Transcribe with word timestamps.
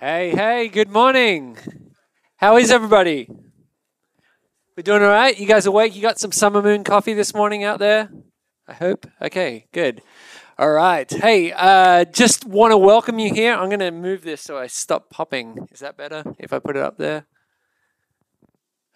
Hey, 0.00 0.30
hey, 0.30 0.68
good 0.68 0.90
morning. 0.90 1.58
How 2.36 2.56
is 2.56 2.70
everybody? 2.70 3.28
We're 4.76 4.84
doing 4.84 5.02
all 5.02 5.08
right? 5.08 5.36
You 5.36 5.44
guys 5.44 5.66
awake? 5.66 5.96
You 5.96 6.02
got 6.02 6.20
some 6.20 6.30
summer 6.30 6.62
moon 6.62 6.84
coffee 6.84 7.14
this 7.14 7.34
morning 7.34 7.64
out 7.64 7.80
there? 7.80 8.08
I 8.68 8.74
hope. 8.74 9.08
Okay, 9.20 9.66
good. 9.72 10.00
All 10.56 10.70
right. 10.70 11.10
Hey, 11.10 11.50
uh, 11.50 12.04
just 12.04 12.44
want 12.44 12.70
to 12.70 12.78
welcome 12.78 13.18
you 13.18 13.34
here. 13.34 13.54
I'm 13.54 13.70
going 13.70 13.80
to 13.80 13.90
move 13.90 14.22
this 14.22 14.40
so 14.40 14.56
I 14.56 14.68
stop 14.68 15.10
popping. 15.10 15.66
Is 15.72 15.80
that 15.80 15.96
better 15.96 16.22
if 16.38 16.52
I 16.52 16.60
put 16.60 16.76
it 16.76 16.82
up 16.84 16.96
there? 16.96 17.26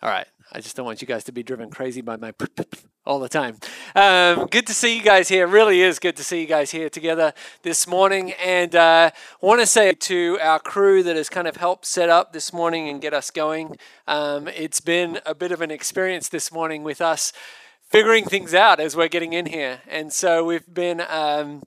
All 0.03 0.11
right. 0.11 0.27
I 0.51 0.61
just 0.61 0.75
don't 0.75 0.85
want 0.85 1.01
you 1.01 1.07
guys 1.07 1.23
to 1.25 1.33
be 1.33 1.45
driven 1.45 1.71
crazy 1.71 2.01
by 2.01 2.17
my 2.17 2.35
all 3.07 3.21
the 3.21 3.29
time. 3.29 3.57
Um, 3.95 4.49
good 4.51 4.67
to 4.67 4.75
see 4.75 4.97
you 4.97 5.03
guys 5.03 5.29
here. 5.29 5.47
Really 5.47 5.81
is 5.81 6.01
good 6.01 6.17
to 6.17 6.25
see 6.25 6.41
you 6.41 6.47
guys 6.47 6.73
here 6.73 6.91
together 6.91 7.33
this 7.63 7.87
morning. 7.87 8.33
And 8.33 8.75
uh, 8.75 9.13
I 9.15 9.47
want 9.47 9.61
to 9.61 9.67
say 9.67 9.93
to 9.93 10.39
our 10.43 10.59
crew 10.59 11.05
that 11.05 11.15
has 11.15 11.29
kind 11.29 11.47
of 11.47 11.57
helped 11.57 11.87
set 11.87 12.09
up 12.09 12.33
this 12.33 12.53
morning 12.53 12.89
and 12.89 13.01
get 13.01 13.15
us 13.15 13.31
going. 13.31 13.77
Um, 14.09 14.49
it's 14.49 14.81
been 14.81 15.21
a 15.25 15.37
bit 15.37 15.53
of 15.53 15.61
an 15.61 15.71
experience 15.71 16.29
this 16.29 16.51
morning 16.51 16.83
with 16.83 17.01
us 17.01 17.33
figuring 17.81 18.25
things 18.25 18.55
out 18.55 18.81
as 18.81 18.97
we're 18.97 19.09
getting 19.09 19.33
in 19.33 19.47
here. 19.47 19.83
And 19.89 20.13
so 20.13 20.45
we've 20.45 20.75
been. 20.75 21.01
Um, 21.09 21.63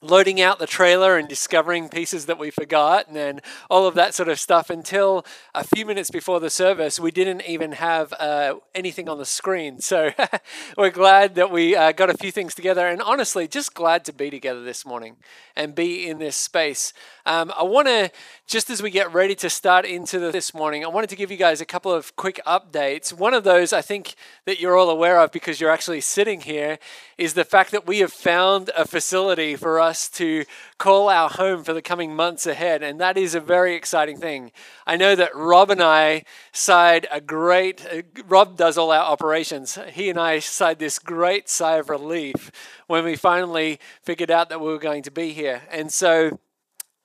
loading 0.00 0.40
out 0.40 0.60
the 0.60 0.66
trailer 0.66 1.16
and 1.16 1.28
discovering 1.28 1.88
pieces 1.88 2.26
that 2.26 2.38
we 2.38 2.50
forgot 2.50 3.08
and 3.08 3.16
then 3.16 3.40
all 3.68 3.84
of 3.84 3.96
that 3.96 4.14
sort 4.14 4.28
of 4.28 4.38
stuff 4.38 4.70
until 4.70 5.26
a 5.56 5.64
few 5.64 5.84
minutes 5.84 6.08
before 6.08 6.38
the 6.38 6.48
service 6.48 7.00
we 7.00 7.10
didn't 7.10 7.42
even 7.48 7.72
have 7.72 8.12
uh, 8.20 8.54
anything 8.76 9.08
on 9.08 9.18
the 9.18 9.24
screen. 9.24 9.80
So 9.80 10.10
we're 10.78 10.90
glad 10.90 11.34
that 11.34 11.50
we 11.50 11.74
uh, 11.74 11.90
got 11.90 12.10
a 12.10 12.16
few 12.16 12.30
things 12.30 12.54
together 12.54 12.86
and 12.86 13.02
honestly 13.02 13.48
just 13.48 13.74
glad 13.74 14.04
to 14.04 14.12
be 14.12 14.30
together 14.30 14.62
this 14.62 14.86
morning 14.86 15.16
and 15.56 15.74
be 15.74 16.08
in 16.08 16.18
this 16.18 16.36
space. 16.36 16.92
Um, 17.26 17.52
i 17.56 17.64
want 17.64 17.88
to 17.88 18.10
just 18.46 18.70
as 18.70 18.80
we 18.80 18.90
get 18.90 19.12
ready 19.12 19.34
to 19.34 19.50
start 19.50 19.84
into 19.84 20.18
the, 20.18 20.30
this 20.30 20.54
morning 20.54 20.84
i 20.84 20.88
wanted 20.88 21.10
to 21.10 21.16
give 21.16 21.30
you 21.30 21.36
guys 21.36 21.60
a 21.60 21.66
couple 21.66 21.92
of 21.92 22.14
quick 22.14 22.40
updates. 22.46 23.12
One 23.12 23.34
of 23.34 23.42
those 23.42 23.72
i 23.72 23.82
think 23.82 24.14
that 24.44 24.60
you're 24.60 24.76
all 24.76 24.90
aware 24.90 25.18
of 25.18 25.32
because 25.32 25.60
you're 25.60 25.72
actually 25.72 26.02
sitting 26.02 26.42
here 26.42 26.78
is 27.16 27.34
the 27.34 27.44
fact 27.44 27.72
that 27.72 27.84
we 27.84 27.98
have 27.98 28.12
found 28.12 28.70
a 28.76 28.86
facility 28.86 29.56
for 29.56 29.80
us 29.80 29.87
us 29.88 30.08
to 30.10 30.44
call 30.78 31.08
our 31.08 31.28
home 31.28 31.64
for 31.64 31.72
the 31.72 31.82
coming 31.82 32.14
months 32.14 32.46
ahead. 32.46 32.82
And 32.82 33.00
that 33.00 33.16
is 33.16 33.34
a 33.34 33.40
very 33.40 33.74
exciting 33.74 34.18
thing. 34.18 34.52
I 34.86 34.96
know 34.96 35.16
that 35.16 35.34
Rob 35.34 35.70
and 35.70 35.82
I 35.82 36.24
sighed 36.52 37.08
a 37.10 37.20
great, 37.20 37.84
uh, 37.86 38.02
Rob 38.28 38.56
does 38.56 38.78
all 38.78 38.92
our 38.92 39.02
operations. 39.02 39.78
He 39.92 40.10
and 40.10 40.18
I 40.18 40.38
sighed 40.38 40.78
this 40.78 40.98
great 40.98 41.48
sigh 41.48 41.78
of 41.78 41.88
relief 41.88 42.52
when 42.86 43.04
we 43.04 43.16
finally 43.16 43.80
figured 44.02 44.30
out 44.30 44.48
that 44.50 44.60
we 44.60 44.68
were 44.68 44.78
going 44.78 45.02
to 45.02 45.10
be 45.10 45.32
here. 45.32 45.62
And 45.70 45.92
so, 45.92 46.38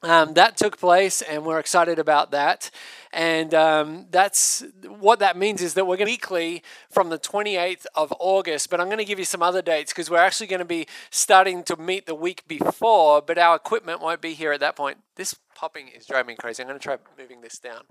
um, 0.03 0.33
that 0.33 0.57
took 0.57 0.77
place, 0.77 1.21
and 1.21 1.45
we're 1.45 1.59
excited 1.59 1.99
about 1.99 2.31
that. 2.31 2.69
And 3.11 3.53
um, 3.53 4.07
that's 4.09 4.63
what 4.87 5.19
that 5.19 5.37
means 5.37 5.61
is 5.61 5.75
that 5.75 5.85
we're 5.85 5.97
going 5.97 6.07
to 6.07 6.13
weekly 6.13 6.63
from 6.91 7.09
the 7.09 7.17
28th 7.17 7.85
of 7.95 8.13
August. 8.19 8.69
But 8.69 8.79
I'm 8.79 8.87
going 8.87 8.99
to 8.99 9.05
give 9.05 9.19
you 9.19 9.25
some 9.25 9.41
other 9.41 9.61
dates 9.61 9.91
because 9.91 10.09
we're 10.09 10.17
actually 10.17 10.47
going 10.47 10.59
to 10.59 10.65
be 10.65 10.87
starting 11.09 11.63
to 11.63 11.75
meet 11.75 12.05
the 12.05 12.15
week 12.15 12.47
before, 12.47 13.21
but 13.21 13.37
our 13.37 13.55
equipment 13.55 14.01
won't 14.01 14.21
be 14.21 14.33
here 14.33 14.51
at 14.51 14.59
that 14.59 14.75
point. 14.75 14.97
This 15.15 15.35
popping 15.55 15.87
is 15.87 16.05
driving 16.05 16.27
me 16.27 16.35
crazy. 16.35 16.61
I'm 16.61 16.67
going 16.67 16.79
to 16.79 16.83
try 16.83 16.97
moving 17.17 17.41
this 17.41 17.59
down. 17.59 17.81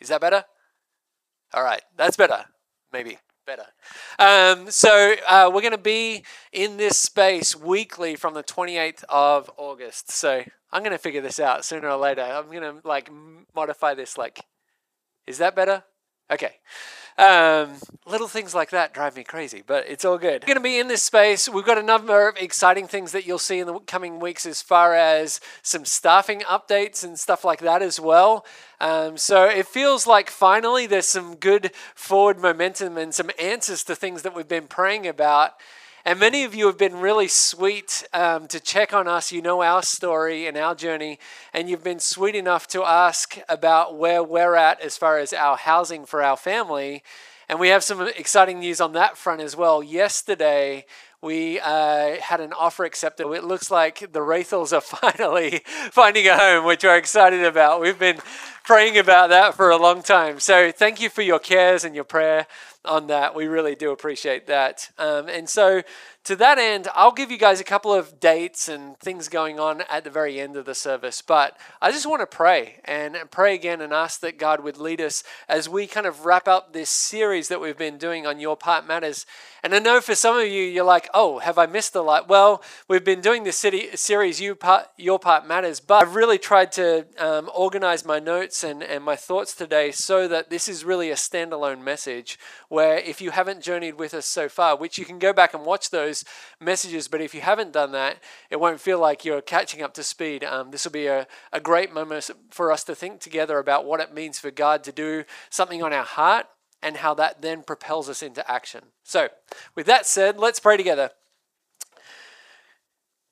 Is 0.00 0.08
that 0.08 0.20
better? 0.20 0.44
All 1.54 1.62
right, 1.62 1.82
that's 1.96 2.16
better. 2.16 2.44
Maybe 2.92 3.18
better. 3.48 3.66
Um, 4.18 4.70
so 4.70 5.14
uh, 5.26 5.50
we're 5.52 5.62
going 5.62 5.72
to 5.72 5.78
be 5.78 6.22
in 6.52 6.76
this 6.76 6.98
space 6.98 7.56
weekly 7.56 8.14
from 8.14 8.34
the 8.34 8.42
28th 8.42 9.04
of 9.08 9.50
August. 9.56 10.10
So 10.10 10.44
I'm 10.70 10.82
going 10.82 10.92
to 10.92 10.98
figure 10.98 11.22
this 11.22 11.40
out 11.40 11.64
sooner 11.64 11.88
or 11.88 11.96
later. 11.96 12.20
I'm 12.22 12.46
going 12.46 12.62
to 12.62 12.86
like 12.86 13.10
modify 13.54 13.94
this. 13.94 14.18
Like, 14.18 14.44
is 15.26 15.38
that 15.38 15.56
better? 15.56 15.82
Okay. 16.30 16.56
Um, 17.18 17.74
little 18.06 18.28
things 18.28 18.54
like 18.54 18.70
that 18.70 18.94
drive 18.94 19.16
me 19.16 19.24
crazy, 19.24 19.64
but 19.66 19.84
it's 19.88 20.04
all 20.04 20.18
good. 20.18 20.42
We're 20.42 20.54
going 20.54 20.56
to 20.56 20.62
be 20.62 20.78
in 20.78 20.86
this 20.86 21.02
space. 21.02 21.48
We've 21.48 21.64
got 21.64 21.76
a 21.76 21.82
number 21.82 22.28
of 22.28 22.36
exciting 22.36 22.86
things 22.86 23.10
that 23.10 23.26
you'll 23.26 23.40
see 23.40 23.58
in 23.58 23.66
the 23.66 23.80
coming 23.80 24.20
weeks 24.20 24.46
as 24.46 24.62
far 24.62 24.94
as 24.94 25.40
some 25.60 25.84
staffing 25.84 26.40
updates 26.42 27.02
and 27.02 27.18
stuff 27.18 27.44
like 27.44 27.58
that 27.60 27.82
as 27.82 27.98
well. 27.98 28.46
Um, 28.80 29.16
so 29.16 29.46
it 29.46 29.66
feels 29.66 30.06
like 30.06 30.30
finally 30.30 30.86
there's 30.86 31.08
some 31.08 31.34
good 31.34 31.72
forward 31.96 32.38
momentum 32.38 32.96
and 32.96 33.12
some 33.12 33.30
answers 33.36 33.82
to 33.84 33.96
things 33.96 34.22
that 34.22 34.34
we've 34.34 34.46
been 34.46 34.68
praying 34.68 35.08
about. 35.08 35.54
And 36.08 36.18
many 36.18 36.42
of 36.44 36.54
you 36.54 36.64
have 36.68 36.78
been 36.78 36.96
really 36.96 37.28
sweet 37.28 38.02
um, 38.14 38.48
to 38.48 38.60
check 38.60 38.94
on 38.94 39.06
us. 39.06 39.30
You 39.30 39.42
know 39.42 39.60
our 39.60 39.82
story 39.82 40.46
and 40.46 40.56
our 40.56 40.74
journey, 40.74 41.18
and 41.52 41.68
you've 41.68 41.84
been 41.84 42.00
sweet 42.00 42.34
enough 42.34 42.66
to 42.68 42.82
ask 42.82 43.36
about 43.46 43.98
where 43.98 44.22
we're 44.22 44.54
at 44.54 44.80
as 44.80 44.96
far 44.96 45.18
as 45.18 45.34
our 45.34 45.58
housing 45.58 46.06
for 46.06 46.22
our 46.22 46.38
family. 46.38 47.02
And 47.46 47.60
we 47.60 47.68
have 47.68 47.84
some 47.84 48.08
exciting 48.16 48.60
news 48.60 48.80
on 48.80 48.94
that 48.94 49.18
front 49.18 49.42
as 49.42 49.54
well. 49.54 49.82
Yesterday, 49.82 50.86
we 51.20 51.60
uh, 51.60 52.16
had 52.22 52.40
an 52.40 52.54
offer 52.54 52.86
accepted. 52.86 53.30
It 53.30 53.44
looks 53.44 53.70
like 53.70 53.98
the 53.98 54.20
Wraithels 54.20 54.74
are 54.74 54.80
finally 55.14 55.60
finding 55.90 56.26
a 56.26 56.38
home, 56.38 56.64
which 56.64 56.84
we're 56.84 56.96
excited 56.96 57.44
about. 57.44 57.82
We've 57.82 57.98
been 57.98 58.20
praying 58.64 58.96
about 58.96 59.28
that 59.28 59.56
for 59.56 59.68
a 59.68 59.76
long 59.76 60.02
time. 60.02 60.40
So 60.40 60.72
thank 60.72 61.02
you 61.02 61.10
for 61.10 61.20
your 61.20 61.38
cares 61.38 61.84
and 61.84 61.94
your 61.94 62.04
prayer 62.04 62.46
on 62.84 63.06
that. 63.08 63.34
We 63.34 63.46
really 63.46 63.74
do 63.74 63.90
appreciate 63.90 64.46
that. 64.46 64.90
Um, 64.98 65.28
and 65.28 65.48
so 65.48 65.82
to 66.24 66.36
that 66.36 66.58
end, 66.58 66.88
I'll 66.94 67.12
give 67.12 67.30
you 67.30 67.38
guys 67.38 67.60
a 67.60 67.64
couple 67.64 67.92
of 67.92 68.20
dates 68.20 68.68
and 68.68 68.98
things 68.98 69.28
going 69.28 69.58
on 69.58 69.82
at 69.88 70.04
the 70.04 70.10
very 70.10 70.38
end 70.38 70.56
of 70.56 70.66
the 70.66 70.74
service. 70.74 71.22
But 71.22 71.56
I 71.80 71.90
just 71.90 72.06
want 72.06 72.20
to 72.20 72.26
pray 72.26 72.80
and 72.84 73.16
pray 73.30 73.54
again 73.54 73.80
and 73.80 73.92
ask 73.92 74.20
that 74.20 74.38
God 74.38 74.62
would 74.62 74.76
lead 74.76 75.00
us 75.00 75.24
as 75.48 75.68
we 75.68 75.86
kind 75.86 76.06
of 76.06 76.26
wrap 76.26 76.46
up 76.46 76.72
this 76.72 76.90
series 76.90 77.48
that 77.48 77.60
we've 77.60 77.78
been 77.78 77.98
doing 77.98 78.26
on 78.26 78.40
Your 78.40 78.56
Part 78.56 78.86
Matters. 78.86 79.24
And 79.62 79.74
I 79.74 79.78
know 79.78 80.00
for 80.00 80.14
some 80.14 80.36
of 80.36 80.46
you, 80.46 80.62
you're 80.62 80.84
like, 80.84 81.08
oh, 81.14 81.38
have 81.38 81.58
I 81.58 81.66
missed 81.66 81.94
the 81.94 82.02
light? 82.02 82.28
Well, 82.28 82.62
we've 82.88 83.04
been 83.04 83.20
doing 83.20 83.44
this 83.44 83.56
city, 83.56 83.96
series, 83.96 84.40
Your 84.40 84.54
Part, 84.54 84.88
Your 84.96 85.18
Part 85.18 85.46
Matters, 85.46 85.80
but 85.80 86.02
I've 86.02 86.14
really 86.14 86.38
tried 86.38 86.72
to 86.72 87.06
um, 87.18 87.50
organize 87.54 88.04
my 88.04 88.18
notes 88.18 88.62
and, 88.62 88.82
and 88.82 89.02
my 89.02 89.16
thoughts 89.16 89.54
today 89.54 89.92
so 89.92 90.28
that 90.28 90.50
this 90.50 90.68
is 90.68 90.84
really 90.84 91.10
a 91.10 91.16
standalone 91.16 91.82
message 91.82 92.38
where 92.68 92.98
if 92.98 93.20
you 93.20 93.30
haven't 93.30 93.62
journeyed 93.62 93.98
with 93.98 94.14
us 94.14 94.26
so 94.26 94.48
far, 94.48 94.76
which 94.76 94.98
you 94.98 95.04
can 95.04 95.18
go 95.18 95.32
back 95.32 95.54
and 95.54 95.64
watch 95.64 95.90
those 95.90 96.24
messages. 96.60 97.08
But 97.08 97.20
if 97.20 97.34
you 97.34 97.40
haven't 97.40 97.72
done 97.72 97.92
that, 97.92 98.18
it 98.50 98.60
won't 98.60 98.80
feel 98.80 98.98
like 98.98 99.24
you're 99.24 99.40
catching 99.40 99.82
up 99.82 99.94
to 99.94 100.02
speed. 100.02 100.44
Um, 100.44 100.70
this 100.70 100.84
will 100.84 100.92
be 100.92 101.06
a, 101.06 101.26
a 101.52 101.60
great 101.60 101.92
moment 101.92 102.30
for 102.50 102.70
us 102.70 102.84
to 102.84 102.94
think 102.94 103.20
together 103.20 103.58
about 103.58 103.84
what 103.84 104.00
it 104.00 104.14
means 104.14 104.38
for 104.38 104.50
God 104.50 104.84
to 104.84 104.92
do 104.92 105.24
something 105.50 105.82
on 105.82 105.92
our 105.92 106.04
heart 106.04 106.46
and 106.82 106.98
how 106.98 107.14
that 107.14 107.42
then 107.42 107.62
propels 107.62 108.08
us 108.08 108.22
into 108.22 108.48
action. 108.50 108.84
So, 109.02 109.28
with 109.74 109.86
that 109.86 110.06
said, 110.06 110.38
let's 110.38 110.60
pray 110.60 110.76
together. 110.76 111.10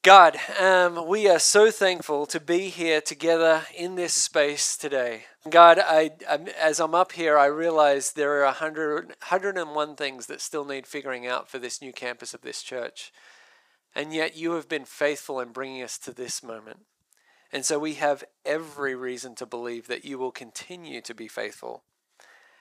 God, 0.07 0.37
um, 0.61 1.09
we 1.09 1.29
are 1.29 1.41
so 1.41 1.73
thankful 1.73 2.27
to 2.27 2.39
be 2.39 2.69
here 2.69 3.01
together 3.01 3.63
in 3.77 3.97
this 3.97 4.13
space 4.13 4.77
today. 4.77 5.25
God, 5.51 5.81
I, 5.81 6.13
I, 6.31 6.39
as 6.63 6.79
I'm 6.79 6.95
up 6.95 7.11
here, 7.11 7.37
I 7.37 7.47
realize 7.47 8.13
there 8.13 8.41
are 8.41 8.45
100, 8.45 9.07
101 9.07 9.97
things 9.97 10.27
that 10.27 10.41
still 10.41 10.65
need 10.65 10.87
figuring 10.87 11.27
out 11.27 11.51
for 11.51 11.59
this 11.59 11.83
new 11.83 11.93
campus 11.93 12.35
of 12.35 12.43
this 12.43 12.63
church. 12.63 13.13
And 13.97 14.15
yet 14.15 14.37
you 14.37 14.53
have 14.53 14.69
been 14.69 14.85
faithful 14.85 15.41
in 15.41 15.49
bringing 15.49 15.83
us 15.83 15.99
to 15.99 16.13
this 16.13 16.41
moment. 16.41 16.83
And 17.53 17.65
so 17.65 17.77
we 17.77 17.95
have 17.95 18.23
every 18.45 18.95
reason 18.95 19.35
to 19.35 19.45
believe 19.45 19.89
that 19.89 20.05
you 20.05 20.19
will 20.19 20.31
continue 20.31 21.01
to 21.01 21.17
be 21.17 21.27
faithful 21.27 21.83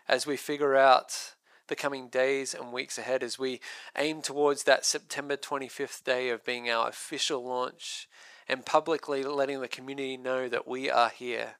as 0.07 0.25
we 0.25 0.35
figure 0.35 0.75
out 0.75 1.34
the 1.67 1.75
coming 1.75 2.07
days 2.07 2.53
and 2.53 2.71
weeks 2.71 2.97
ahead 2.97 3.23
as 3.23 3.39
we 3.39 3.59
aim 3.97 4.21
towards 4.21 4.63
that 4.63 4.85
September 4.85 5.35
25th 5.35 6.03
day 6.03 6.29
of 6.29 6.45
being 6.45 6.69
our 6.69 6.89
official 6.89 7.43
launch 7.43 8.07
and 8.47 8.65
publicly 8.65 9.23
letting 9.23 9.61
the 9.61 9.67
community 9.67 10.17
know 10.17 10.47
that 10.47 10.67
we 10.67 10.89
are 10.89 11.09
here 11.09 11.56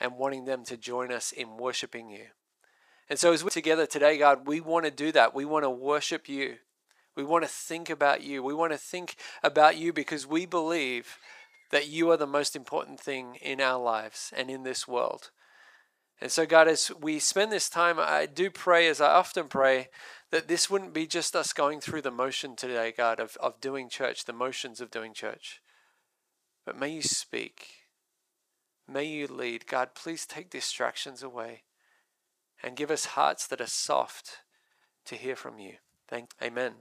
and 0.00 0.16
wanting 0.16 0.44
them 0.44 0.64
to 0.64 0.76
join 0.76 1.12
us 1.12 1.32
in 1.32 1.56
worshiping 1.56 2.08
you. 2.08 2.26
And 3.08 3.18
so, 3.18 3.32
as 3.32 3.44
we're 3.44 3.50
together 3.50 3.86
today, 3.86 4.16
God, 4.18 4.46
we 4.46 4.60
want 4.60 4.86
to 4.86 4.90
do 4.90 5.12
that. 5.12 5.34
We 5.34 5.44
want 5.44 5.64
to 5.64 5.70
worship 5.70 6.28
you. 6.28 6.56
We 7.14 7.24
want 7.24 7.44
to 7.44 7.48
think 7.48 7.90
about 7.90 8.22
you. 8.22 8.42
We 8.42 8.54
want 8.54 8.72
to 8.72 8.78
think 8.78 9.16
about 9.42 9.76
you 9.76 9.92
because 9.92 10.26
we 10.26 10.46
believe 10.46 11.18
that 11.70 11.88
you 11.88 12.10
are 12.10 12.16
the 12.16 12.26
most 12.26 12.56
important 12.56 13.00
thing 13.00 13.36
in 13.42 13.60
our 13.60 13.82
lives 13.82 14.32
and 14.34 14.50
in 14.50 14.62
this 14.62 14.88
world. 14.88 15.30
And 16.22 16.30
so, 16.30 16.46
God, 16.46 16.68
as 16.68 16.92
we 17.00 17.18
spend 17.18 17.50
this 17.50 17.68
time, 17.68 17.96
I 17.98 18.26
do 18.26 18.48
pray, 18.48 18.86
as 18.86 19.00
I 19.00 19.10
often 19.10 19.48
pray, 19.48 19.88
that 20.30 20.46
this 20.46 20.70
wouldn't 20.70 20.94
be 20.94 21.04
just 21.04 21.34
us 21.34 21.52
going 21.52 21.80
through 21.80 22.02
the 22.02 22.12
motion 22.12 22.54
today, 22.54 22.94
God, 22.96 23.18
of, 23.18 23.36
of 23.40 23.60
doing 23.60 23.88
church, 23.88 24.24
the 24.24 24.32
motions 24.32 24.80
of 24.80 24.88
doing 24.88 25.14
church. 25.14 25.60
But 26.64 26.78
may 26.78 26.90
you 26.90 27.02
speak. 27.02 27.88
May 28.86 29.06
you 29.06 29.26
lead. 29.26 29.66
God, 29.66 29.96
please 29.96 30.24
take 30.24 30.48
distractions 30.48 31.24
away 31.24 31.64
and 32.62 32.76
give 32.76 32.92
us 32.92 33.04
hearts 33.04 33.48
that 33.48 33.60
are 33.60 33.66
soft 33.66 34.42
to 35.06 35.16
hear 35.16 35.34
from 35.34 35.58
you. 35.58 35.72
Thank 36.06 36.30
Amen. 36.40 36.74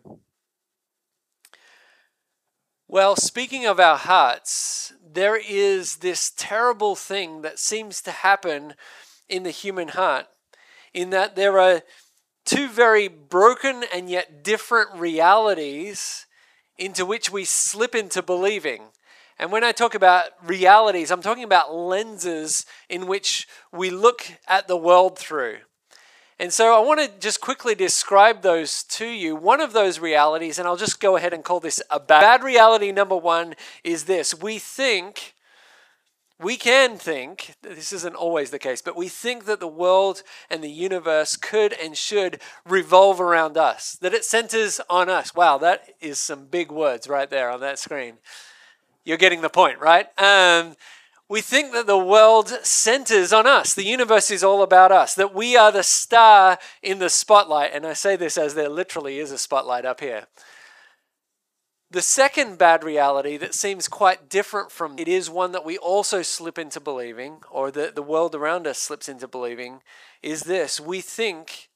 Well, 2.87 3.15
speaking 3.15 3.65
of 3.65 3.79
our 3.79 3.97
hearts, 3.97 4.93
there 5.03 5.35
is 5.37 5.95
this 5.95 6.31
terrible 6.37 6.95
thing 6.95 7.41
that 7.41 7.57
seems 7.57 8.03
to 8.03 8.11
happen 8.11 8.75
in 9.31 9.43
the 9.43 9.51
human 9.51 9.87
heart, 9.89 10.27
in 10.93 11.09
that 11.09 11.35
there 11.35 11.59
are 11.59 11.81
two 12.45 12.67
very 12.67 13.07
broken 13.07 13.83
and 13.93 14.09
yet 14.09 14.43
different 14.43 14.93
realities 14.95 16.25
into 16.77 17.05
which 17.05 17.31
we 17.31 17.45
slip 17.45 17.95
into 17.95 18.21
believing. 18.21 18.83
And 19.39 19.51
when 19.51 19.63
I 19.63 19.71
talk 19.71 19.95
about 19.95 20.25
realities, 20.45 21.09
I'm 21.09 21.21
talking 21.21 21.43
about 21.43 21.73
lenses 21.73 22.65
in 22.89 23.07
which 23.07 23.47
we 23.71 23.89
look 23.89 24.25
at 24.47 24.67
the 24.67 24.77
world 24.77 25.17
through. 25.17 25.57
And 26.39 26.51
so 26.51 26.75
I 26.75 26.79
want 26.85 26.99
to 26.99 27.19
just 27.19 27.39
quickly 27.39 27.75
describe 27.75 28.41
those 28.41 28.83
to 28.83 29.05
you. 29.05 29.35
One 29.35 29.61
of 29.61 29.73
those 29.73 29.99
realities, 29.99 30.57
and 30.57 30.67
I'll 30.67 30.75
just 30.75 30.99
go 30.99 31.15
ahead 31.15 31.33
and 31.33 31.43
call 31.43 31.59
this 31.59 31.81
a 31.91 31.99
bad 31.99 32.43
reality 32.43 32.91
number 32.91 33.15
one, 33.15 33.53
is 33.83 34.05
this. 34.05 34.33
We 34.33 34.57
think, 34.57 35.35
we 36.41 36.57
can 36.57 36.97
think, 36.97 37.55
this 37.61 37.93
isn't 37.93 38.15
always 38.15 38.49
the 38.49 38.59
case, 38.59 38.81
but 38.81 38.95
we 38.95 39.07
think 39.07 39.45
that 39.45 39.59
the 39.59 39.67
world 39.67 40.23
and 40.49 40.63
the 40.63 40.71
universe 40.71 41.35
could 41.35 41.73
and 41.73 41.95
should 41.95 42.41
revolve 42.67 43.21
around 43.21 43.57
us, 43.57 43.97
that 44.01 44.13
it 44.13 44.25
centers 44.25 44.81
on 44.89 45.09
us. 45.09 45.35
Wow, 45.35 45.57
that 45.59 45.95
is 45.99 46.19
some 46.19 46.45
big 46.45 46.71
words 46.71 47.07
right 47.07 47.29
there 47.29 47.49
on 47.49 47.59
that 47.61 47.79
screen. 47.79 48.15
You're 49.05 49.17
getting 49.17 49.41
the 49.41 49.49
point, 49.49 49.79
right? 49.79 50.07
Um, 50.19 50.75
we 51.29 51.41
think 51.41 51.71
that 51.73 51.87
the 51.87 51.97
world 51.97 52.49
centers 52.63 53.31
on 53.31 53.47
us. 53.47 53.73
The 53.73 53.85
universe 53.85 54.29
is 54.29 54.43
all 54.43 54.63
about 54.63 54.91
us, 54.91 55.13
that 55.15 55.33
we 55.33 55.55
are 55.55 55.71
the 55.71 55.83
star 55.83 56.57
in 56.81 56.99
the 56.99 57.09
spotlight. 57.09 57.71
And 57.73 57.85
I 57.85 57.93
say 57.93 58.15
this 58.15 58.37
as 58.37 58.53
there 58.53 58.67
literally 58.67 59.17
is 59.17 59.31
a 59.31 59.37
spotlight 59.37 59.85
up 59.85 60.01
here. 60.01 60.27
The 61.91 62.01
second 62.01 62.57
bad 62.57 62.85
reality 62.85 63.35
that 63.35 63.53
seems 63.53 63.89
quite 63.89 64.29
different 64.29 64.71
from 64.71 64.97
it 64.97 65.09
is 65.09 65.29
one 65.29 65.51
that 65.51 65.65
we 65.65 65.77
also 65.77 66.21
slip 66.21 66.57
into 66.57 66.79
believing, 66.79 67.41
or 67.51 67.69
that 67.71 67.95
the 67.95 68.01
world 68.01 68.33
around 68.33 68.65
us 68.65 68.79
slips 68.79 69.09
into 69.09 69.27
believing, 69.27 69.81
is 70.23 70.43
this. 70.43 70.79
We 70.79 71.01
think 71.01 71.69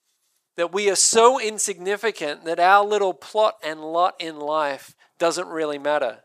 that 0.56 0.71
we 0.71 0.89
are 0.89 0.95
so 0.95 1.38
insignificant 1.38 2.45
that 2.45 2.62
our 2.62 2.85
little 2.85 3.13
plot 3.13 3.56
and 3.62 3.81
lot 3.81 4.15
in 4.17 4.39
life 4.39 4.95
doesn't 5.19 5.50
really 5.50 5.77
matter 5.77 6.21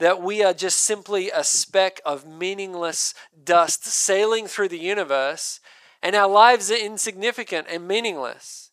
that 0.00 0.20
we 0.22 0.42
are 0.42 0.54
just 0.54 0.78
simply 0.78 1.30
a 1.30 1.44
speck 1.44 2.00
of 2.04 2.26
meaningless 2.26 3.14
dust 3.44 3.84
sailing 3.84 4.46
through 4.46 4.68
the 4.68 4.78
universe, 4.78 5.60
and 6.02 6.16
our 6.16 6.28
lives 6.28 6.70
are 6.72 6.76
insignificant 6.76 7.68
and 7.70 7.86
meaningless. 7.86 8.72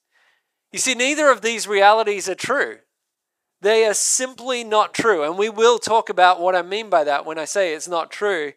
You 0.72 0.80
see, 0.80 0.96
neither 0.96 1.30
of 1.30 1.42
these 1.42 1.68
realities 1.68 2.28
are 2.28 2.36
true. 2.36 2.78
They 3.62 3.86
are 3.86 3.94
simply 3.94 4.64
not 4.64 4.94
true. 4.94 5.24
And 5.24 5.38
we 5.38 5.50
will 5.50 5.80
talk 5.80 6.10
about 6.10 6.40
what 6.40 6.56
I 6.56 6.62
mean 6.62 6.90
by 6.90 7.04
that 7.04 7.26
when 7.26 7.40
I 7.40 7.46
say 7.46 7.74
it's 7.74 7.88
not 7.88 8.12
true. 8.12 8.54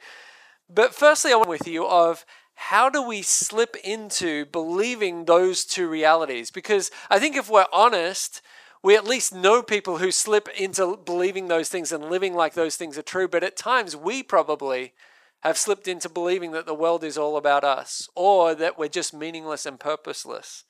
But 0.69 0.94
firstly, 0.94 1.32
I 1.32 1.37
want 1.37 1.49
with 1.49 1.67
you 1.67 1.87
of 1.87 2.25
how 2.55 2.91
do 2.91 3.02
we 3.02 3.23
slip 3.23 3.76
into 3.82 4.44
believing 4.47 5.25
those 5.25 5.64
two 5.64 5.88
realities? 5.88 6.50
Because 6.50 6.91
I 7.08 7.19
think 7.19 7.35
if 7.35 7.49
we're 7.49 7.67
honest, 7.73 8.43
we 8.82 8.94
at 8.97 9.06
least 9.06 9.35
know 9.35 9.62
people 9.62 9.99
who 9.99 10.11
slip 10.11 10.49
into 10.49 10.97
believing 10.97 11.49
those 11.49 11.70
things 11.70 11.91
and 11.93 12.11
living 12.11 12.35
like 12.35 12.53
those 12.53 12.76
things 12.76 12.99
are 12.99 13.03
true. 13.03 13.29
But 13.29 13.43
at 13.43 13.56
times, 13.56 13.96
we 13.96 14.23
probably 14.23 14.93
have 15.41 15.56
slipped 15.56 15.88
into 15.88 16.08
believing 16.08 16.53
that 16.53 16.67
the 16.67 16.75
world 16.75 17.03
is 17.03 17.17
all 17.17 17.37
about 17.37 17.64
us 17.64 18.08
or 18.14 18.55
that 18.55 18.79
we're 18.79 18.88
just 18.88 19.14
meaningless 19.14 19.64
and 19.64 19.81
purposeless. 19.81 20.64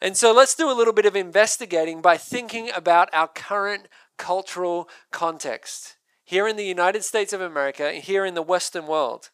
And 0.00 0.16
so 0.16 0.32
let's 0.32 0.54
do 0.54 0.70
a 0.70 0.76
little 0.76 0.92
bit 0.92 1.06
of 1.06 1.16
investigating 1.16 2.00
by 2.00 2.16
thinking 2.16 2.70
about 2.74 3.08
our 3.12 3.28
current 3.28 3.88
cultural 4.16 4.88
context 5.10 5.96
here 6.24 6.46
in 6.46 6.56
the 6.56 6.64
United 6.64 7.04
States 7.04 7.32
of 7.32 7.40
America, 7.40 7.92
here 7.92 8.24
in 8.24 8.34
the 8.34 8.42
Western 8.42 8.86
world. 8.86 9.30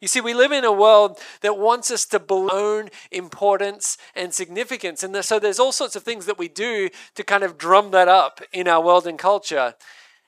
You 0.00 0.08
see, 0.08 0.20
we 0.20 0.34
live 0.34 0.52
in 0.52 0.64
a 0.64 0.72
world 0.72 1.18
that 1.40 1.58
wants 1.58 1.90
us 1.90 2.04
to 2.06 2.22
own 2.30 2.88
importance 3.10 3.98
and 4.14 4.32
significance. 4.32 5.02
And 5.02 5.24
so 5.24 5.38
there's 5.38 5.58
all 5.58 5.72
sorts 5.72 5.96
of 5.96 6.04
things 6.04 6.26
that 6.26 6.38
we 6.38 6.48
do 6.48 6.88
to 7.14 7.24
kind 7.24 7.42
of 7.42 7.58
drum 7.58 7.90
that 7.90 8.08
up 8.08 8.40
in 8.52 8.68
our 8.68 8.82
world 8.82 9.06
and 9.06 9.18
culture. 9.18 9.74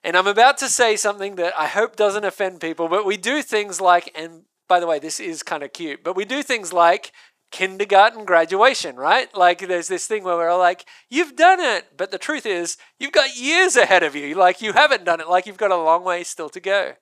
And 0.02 0.16
I'm 0.16 0.26
about 0.26 0.58
to 0.58 0.68
say 0.68 0.96
something 0.96 1.36
that 1.36 1.52
I 1.58 1.66
hope 1.66 1.94
doesn't 1.94 2.24
offend 2.24 2.60
people, 2.60 2.88
but 2.88 3.06
we 3.06 3.16
do 3.16 3.42
things 3.42 3.80
like, 3.80 4.10
and 4.16 4.42
by 4.66 4.80
the 4.80 4.86
way, 4.86 4.98
this 4.98 5.20
is 5.20 5.42
kind 5.42 5.62
of 5.62 5.72
cute, 5.72 6.02
but 6.02 6.16
we 6.16 6.24
do 6.24 6.42
things 6.42 6.72
like 6.72 7.12
kindergarten 7.50 8.24
graduation, 8.24 8.96
right? 8.96 9.34
Like 9.34 9.66
there's 9.66 9.88
this 9.88 10.06
thing 10.06 10.24
where 10.24 10.36
we're 10.36 10.48
all 10.48 10.58
like, 10.58 10.86
you've 11.08 11.36
done 11.36 11.60
it. 11.60 11.96
But 11.96 12.10
the 12.10 12.18
truth 12.18 12.46
is, 12.46 12.76
you've 12.98 13.12
got 13.12 13.36
years 13.36 13.76
ahead 13.76 14.02
of 14.02 14.14
you. 14.14 14.34
Like 14.34 14.62
you 14.62 14.72
haven't 14.72 15.04
done 15.04 15.20
it, 15.20 15.28
like 15.28 15.46
you've 15.46 15.56
got 15.58 15.70
a 15.70 15.76
long 15.76 16.04
way 16.04 16.24
still 16.24 16.48
to 16.50 16.60
go. 16.60 16.94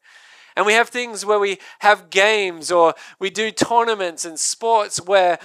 And 0.57 0.67
we 0.67 0.73
have 0.73 0.89
things 0.89 1.25
where 1.25 1.39
we 1.39 1.59
have 1.81 2.11
games 2.11 2.73
or 2.73 2.95
we 3.21 3.31
do 3.31 3.53
tournaments 3.53 4.25
and 4.25 4.39
sports 4.39 5.01
where 5.01 5.39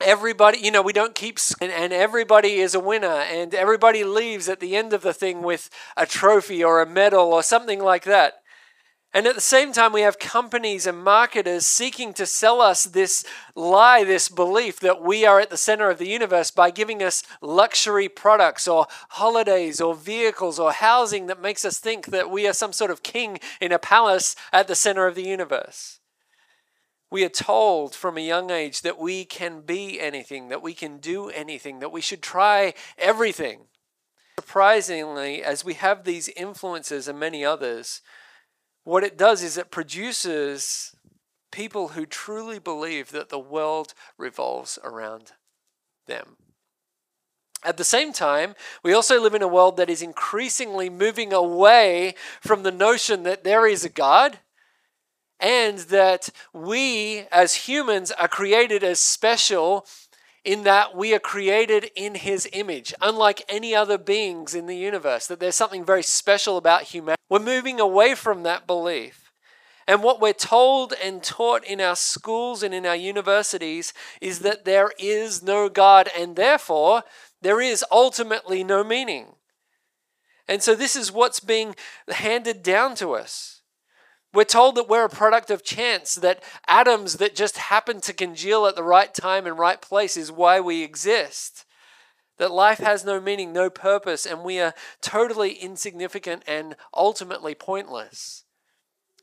everybody, 0.00 0.58
you 0.58 0.70
know, 0.70 0.82
we 0.82 0.92
don't 0.94 1.14
keep, 1.14 1.38
and, 1.60 1.70
and 1.70 1.92
everybody 1.92 2.54
is 2.54 2.74
a 2.74 2.80
winner 2.80 3.06
and 3.06 3.54
everybody 3.54 4.02
leaves 4.02 4.48
at 4.48 4.60
the 4.60 4.76
end 4.76 4.92
of 4.92 5.02
the 5.02 5.12
thing 5.12 5.42
with 5.42 5.68
a 5.96 6.06
trophy 6.06 6.64
or 6.64 6.80
a 6.80 6.86
medal 6.86 7.34
or 7.34 7.42
something 7.42 7.82
like 7.82 8.04
that. 8.04 8.34
And 9.14 9.28
at 9.28 9.36
the 9.36 9.40
same 9.40 9.72
time, 9.72 9.92
we 9.92 10.00
have 10.00 10.18
companies 10.18 10.88
and 10.88 10.98
marketers 10.98 11.68
seeking 11.68 12.12
to 12.14 12.26
sell 12.26 12.60
us 12.60 12.82
this 12.82 13.24
lie, 13.54 14.02
this 14.02 14.28
belief 14.28 14.80
that 14.80 15.00
we 15.00 15.24
are 15.24 15.38
at 15.38 15.50
the 15.50 15.56
center 15.56 15.88
of 15.88 15.98
the 15.98 16.08
universe 16.08 16.50
by 16.50 16.72
giving 16.72 17.00
us 17.00 17.22
luxury 17.40 18.08
products 18.08 18.66
or 18.66 18.88
holidays 19.10 19.80
or 19.80 19.94
vehicles 19.94 20.58
or 20.58 20.72
housing 20.72 21.28
that 21.28 21.40
makes 21.40 21.64
us 21.64 21.78
think 21.78 22.06
that 22.06 22.28
we 22.28 22.48
are 22.48 22.52
some 22.52 22.72
sort 22.72 22.90
of 22.90 23.04
king 23.04 23.38
in 23.60 23.70
a 23.70 23.78
palace 23.78 24.34
at 24.52 24.66
the 24.66 24.74
center 24.74 25.06
of 25.06 25.14
the 25.14 25.22
universe. 25.22 26.00
We 27.08 27.24
are 27.24 27.28
told 27.28 27.94
from 27.94 28.18
a 28.18 28.26
young 28.26 28.50
age 28.50 28.82
that 28.82 28.98
we 28.98 29.24
can 29.24 29.60
be 29.60 30.00
anything, 30.00 30.48
that 30.48 30.60
we 30.62 30.74
can 30.74 30.98
do 30.98 31.28
anything, 31.28 31.78
that 31.78 31.92
we 31.92 32.00
should 32.00 32.20
try 32.20 32.74
everything. 32.98 33.66
Surprisingly, 34.40 35.40
as 35.40 35.64
we 35.64 35.74
have 35.74 36.02
these 36.02 36.28
influences 36.30 37.06
and 37.06 37.20
many 37.20 37.44
others, 37.44 38.02
what 38.84 39.04
it 39.04 39.18
does 39.18 39.42
is 39.42 39.58
it 39.58 39.70
produces 39.70 40.94
people 41.50 41.88
who 41.88 42.06
truly 42.06 42.58
believe 42.58 43.10
that 43.10 43.28
the 43.28 43.38
world 43.38 43.94
revolves 44.18 44.78
around 44.84 45.32
them. 46.06 46.36
At 47.64 47.78
the 47.78 47.84
same 47.84 48.12
time, 48.12 48.54
we 48.82 48.92
also 48.92 49.20
live 49.20 49.34
in 49.34 49.40
a 49.40 49.48
world 49.48 49.78
that 49.78 49.88
is 49.88 50.02
increasingly 50.02 50.90
moving 50.90 51.32
away 51.32 52.14
from 52.40 52.62
the 52.62 52.72
notion 52.72 53.22
that 53.22 53.42
there 53.42 53.66
is 53.66 53.84
a 53.84 53.88
God 53.88 54.38
and 55.40 55.78
that 55.78 56.28
we 56.52 57.26
as 57.32 57.54
humans 57.54 58.10
are 58.12 58.28
created 58.28 58.84
as 58.84 59.00
special 59.00 59.86
in 60.44 60.64
that 60.64 60.94
we 60.94 61.14
are 61.14 61.18
created 61.18 61.90
in 61.96 62.14
his 62.14 62.48
image, 62.52 62.92
unlike 63.00 63.42
any 63.48 63.74
other 63.74 63.96
beings 63.96 64.54
in 64.54 64.66
the 64.66 64.76
universe, 64.76 65.26
that 65.26 65.40
there's 65.40 65.56
something 65.56 65.84
very 65.84 66.02
special 66.02 66.56
about 66.56 66.82
humanity. 66.82 67.20
We're 67.30 67.38
moving 67.38 67.80
away 67.80 68.14
from 68.14 68.42
that 68.42 68.66
belief. 68.66 69.32
And 69.86 70.02
what 70.02 70.20
we're 70.20 70.32
told 70.32 70.94
and 71.02 71.22
taught 71.22 71.64
in 71.64 71.80
our 71.80 71.96
schools 71.96 72.62
and 72.62 72.72
in 72.74 72.86
our 72.86 72.96
universities 72.96 73.92
is 74.20 74.40
that 74.40 74.64
there 74.64 74.92
is 74.98 75.42
no 75.42 75.68
God, 75.68 76.08
and 76.16 76.36
therefore 76.36 77.02
there 77.42 77.60
is 77.60 77.84
ultimately 77.90 78.64
no 78.64 78.82
meaning. 78.84 79.34
And 80.48 80.62
so 80.62 80.74
this 80.74 80.96
is 80.96 81.12
what's 81.12 81.40
being 81.40 81.74
handed 82.08 82.62
down 82.62 82.94
to 82.96 83.12
us. 83.12 83.53
We're 84.34 84.44
told 84.44 84.74
that 84.74 84.88
we're 84.88 85.04
a 85.04 85.08
product 85.08 85.48
of 85.50 85.62
chance, 85.62 86.16
that 86.16 86.42
atoms 86.66 87.18
that 87.18 87.36
just 87.36 87.56
happen 87.56 88.00
to 88.00 88.12
congeal 88.12 88.66
at 88.66 88.74
the 88.74 88.82
right 88.82 89.14
time 89.14 89.46
and 89.46 89.56
right 89.56 89.80
place 89.80 90.16
is 90.16 90.32
why 90.32 90.58
we 90.58 90.82
exist. 90.82 91.64
That 92.38 92.50
life 92.50 92.78
has 92.78 93.04
no 93.04 93.20
meaning, 93.20 93.52
no 93.52 93.70
purpose, 93.70 94.26
and 94.26 94.42
we 94.42 94.58
are 94.58 94.74
totally 95.00 95.52
insignificant 95.52 96.42
and 96.48 96.74
ultimately 96.92 97.54
pointless. 97.54 98.42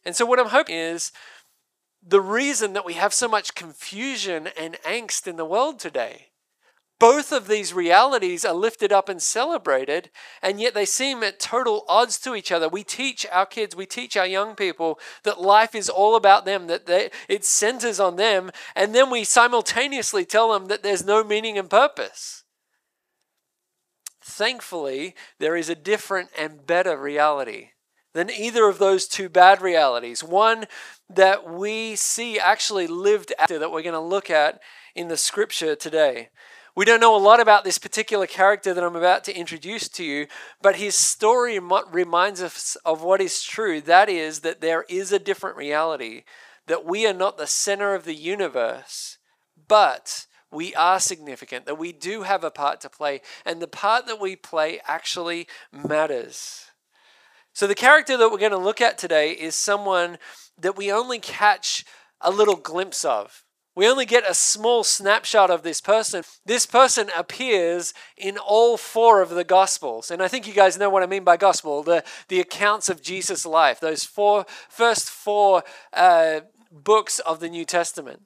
And 0.05 0.15
so, 0.15 0.25
what 0.25 0.39
I'm 0.39 0.47
hoping 0.47 0.77
is 0.77 1.11
the 2.01 2.21
reason 2.21 2.71
that 2.73 2.85
we 2.85 2.93
have 2.93 3.13
so 3.13 3.27
much 3.27 3.53
confusion 3.53 4.47
and 4.57 4.77
angst 4.85 5.27
in 5.27 5.35
the 5.35 5.45
world 5.45 5.77
today 5.77 6.30
both 7.01 7.31
of 7.31 7.47
these 7.47 7.73
realities 7.73 8.45
are 8.45 8.53
lifted 8.53 8.93
up 8.93 9.09
and 9.09 9.19
celebrated, 9.19 10.11
and 10.39 10.61
yet 10.61 10.75
they 10.75 10.85
seem 10.85 11.23
at 11.23 11.39
total 11.39 11.83
odds 11.89 12.19
to 12.19 12.35
each 12.35 12.51
other. 12.51 12.69
We 12.69 12.83
teach 12.83 13.25
our 13.31 13.47
kids, 13.47 13.75
we 13.75 13.87
teach 13.87 14.15
our 14.15 14.27
young 14.27 14.55
people 14.55 14.99
that 15.23 15.41
life 15.41 15.73
is 15.73 15.89
all 15.89 16.15
about 16.15 16.45
them, 16.45 16.67
that 16.67 16.85
they, 16.85 17.09
it 17.27 17.43
centers 17.43 17.99
on 17.99 18.17
them, 18.17 18.51
and 18.75 18.93
then 18.93 19.09
we 19.09 19.23
simultaneously 19.23 20.25
tell 20.25 20.53
them 20.53 20.67
that 20.67 20.83
there's 20.83 21.03
no 21.03 21.23
meaning 21.23 21.57
and 21.57 21.71
purpose. 21.71 22.43
Thankfully, 24.23 25.15
there 25.39 25.55
is 25.55 25.69
a 25.69 25.75
different 25.75 26.29
and 26.37 26.67
better 26.67 26.95
reality 26.95 27.69
than 28.13 28.29
either 28.29 28.67
of 28.67 28.77
those 28.77 29.07
two 29.07 29.27
bad 29.27 29.59
realities. 29.59 30.23
One 30.23 30.65
that 31.09 31.51
we 31.51 31.95
see 31.95 32.37
actually 32.37 32.85
lived 32.85 33.33
out 33.39 33.49
that 33.49 33.71
we're 33.71 33.81
going 33.81 33.93
to 33.93 33.99
look 33.99 34.29
at 34.29 34.61
in 34.93 35.07
the 35.07 35.17
scripture 35.17 35.75
today. 35.75 36.29
We 36.73 36.85
don't 36.85 37.01
know 37.01 37.15
a 37.15 37.17
lot 37.17 37.41
about 37.41 37.65
this 37.65 37.77
particular 37.77 38.25
character 38.25 38.73
that 38.73 38.83
I'm 38.83 38.95
about 38.95 39.25
to 39.25 39.35
introduce 39.35 39.89
to 39.89 40.05
you, 40.05 40.27
but 40.61 40.77
his 40.77 40.95
story 40.95 41.59
reminds 41.59 42.41
us 42.41 42.77
of 42.85 43.03
what 43.03 43.19
is 43.19 43.43
true. 43.43 43.81
That 43.81 44.07
is, 44.07 44.39
that 44.39 44.61
there 44.61 44.85
is 44.87 45.11
a 45.11 45.19
different 45.19 45.57
reality, 45.57 46.23
that 46.67 46.85
we 46.85 47.05
are 47.05 47.13
not 47.13 47.37
the 47.37 47.47
center 47.47 47.93
of 47.93 48.05
the 48.05 48.15
universe, 48.15 49.17
but 49.67 50.27
we 50.49 50.73
are 50.75 50.99
significant, 50.99 51.65
that 51.65 51.77
we 51.77 51.91
do 51.91 52.23
have 52.23 52.43
a 52.43 52.51
part 52.51 52.79
to 52.81 52.89
play, 52.89 53.21
and 53.45 53.61
the 53.61 53.67
part 53.67 54.05
that 54.07 54.21
we 54.21 54.37
play 54.37 54.79
actually 54.87 55.47
matters. 55.73 56.67
So, 57.53 57.67
the 57.67 57.75
character 57.75 58.15
that 58.15 58.31
we're 58.31 58.37
going 58.37 58.51
to 58.51 58.57
look 58.57 58.79
at 58.79 58.97
today 58.97 59.31
is 59.31 59.55
someone 59.55 60.17
that 60.57 60.77
we 60.77 60.89
only 60.89 61.19
catch 61.19 61.83
a 62.21 62.31
little 62.31 62.55
glimpse 62.55 63.03
of. 63.03 63.43
We 63.73 63.87
only 63.87 64.05
get 64.05 64.29
a 64.29 64.33
small 64.33 64.83
snapshot 64.83 65.49
of 65.49 65.63
this 65.63 65.79
person. 65.79 66.23
This 66.45 66.65
person 66.65 67.09
appears 67.15 67.93
in 68.17 68.37
all 68.37 68.75
four 68.75 69.21
of 69.21 69.29
the 69.29 69.45
Gospels. 69.45 70.11
And 70.11 70.21
I 70.21 70.27
think 70.27 70.45
you 70.45 70.53
guys 70.53 70.77
know 70.77 70.89
what 70.89 71.03
I 71.03 71.07
mean 71.07 71.23
by 71.23 71.37
Gospel 71.37 71.81
the, 71.81 72.03
the 72.27 72.41
accounts 72.41 72.89
of 72.89 73.01
Jesus' 73.01 73.45
life, 73.45 73.79
those 73.79 74.03
four, 74.03 74.45
first 74.69 75.09
four 75.09 75.63
uh, 75.93 76.41
books 76.71 77.19
of 77.19 77.39
the 77.39 77.49
New 77.49 77.63
Testament. 77.63 78.23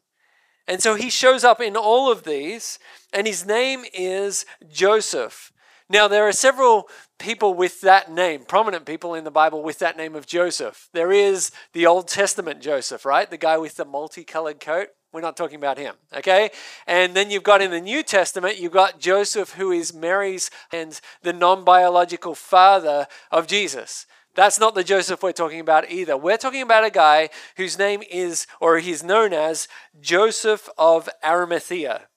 And 0.68 0.82
so 0.82 0.96
he 0.96 1.12
shows 1.12 1.44
up 1.44 1.62
in 1.62 1.78
all 1.78 2.12
of 2.12 2.24
these, 2.24 2.80
and 3.14 3.28
his 3.28 3.46
name 3.46 3.86
is 3.94 4.46
Joseph. 4.68 5.52
Now, 5.88 6.08
there 6.08 6.28
are 6.28 6.32
several 6.32 6.90
people 7.20 7.54
with 7.54 7.82
that 7.82 8.12
name, 8.12 8.46
prominent 8.46 8.86
people 8.88 9.14
in 9.14 9.24
the 9.24 9.32
Bible 9.32 9.62
with 9.62 9.78
that 9.80 9.96
name 9.96 10.16
of 10.16 10.26
Joseph. 10.26 10.90
There 10.94 11.12
is 11.12 11.52
the 11.74 11.86
Old 11.86 12.08
Testament 12.08 12.62
Joseph, 12.62 13.06
right? 13.06 13.30
The 13.30 13.38
guy 13.38 13.60
with 13.60 13.76
the 13.76 13.86
multicolored 13.86 14.60
coat. 14.60 14.90
We're 15.16 15.22
not 15.22 15.38
talking 15.38 15.56
about 15.56 15.78
him, 15.78 15.96
okay? 16.14 16.50
And 16.86 17.16
then 17.16 17.32
you've 17.32 17.42
got 17.42 17.62
in 17.62 17.72
the 17.72 17.80
New 17.80 18.04
Testament, 18.04 18.60
you've 18.60 18.74
got 18.74 19.00
Joseph, 19.00 19.54
who 19.54 19.72
is 19.72 19.94
Mary's 19.94 20.52
and 20.74 21.00
the 21.22 21.32
non 21.32 21.64
biological 21.64 22.36
father 22.36 23.08
of 23.32 23.48
Jesus. 23.48 24.08
That's 24.36 24.60
not 24.60 24.76
the 24.76 24.84
Joseph 24.84 25.24
we're 25.24 25.32
talking 25.32 25.62
about 25.62 25.90
either. 25.90 26.18
We're 26.18 26.36
talking 26.36 26.62
about 26.62 26.84
a 26.84 26.90
guy 26.90 27.30
whose 27.56 27.80
name 27.80 28.04
is, 28.12 28.46
or 28.60 28.80
he's 28.80 29.06
known 29.06 29.32
as, 29.32 29.70
Joseph 30.02 30.68
of 30.78 31.08
Arimathea. 31.24 32.08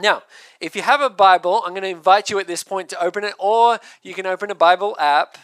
Now, 0.00 0.22
if 0.58 0.74
you 0.74 0.80
have 0.80 1.02
a 1.02 1.10
Bible, 1.10 1.62
I'm 1.66 1.72
going 1.72 1.82
to 1.82 1.88
invite 1.88 2.30
you 2.30 2.38
at 2.38 2.46
this 2.46 2.64
point 2.64 2.88
to 2.88 3.04
open 3.04 3.24
it, 3.24 3.34
or 3.38 3.78
you 4.02 4.14
can 4.14 4.24
open 4.24 4.50
a 4.50 4.54
Bible 4.54 4.96
app 4.98 5.36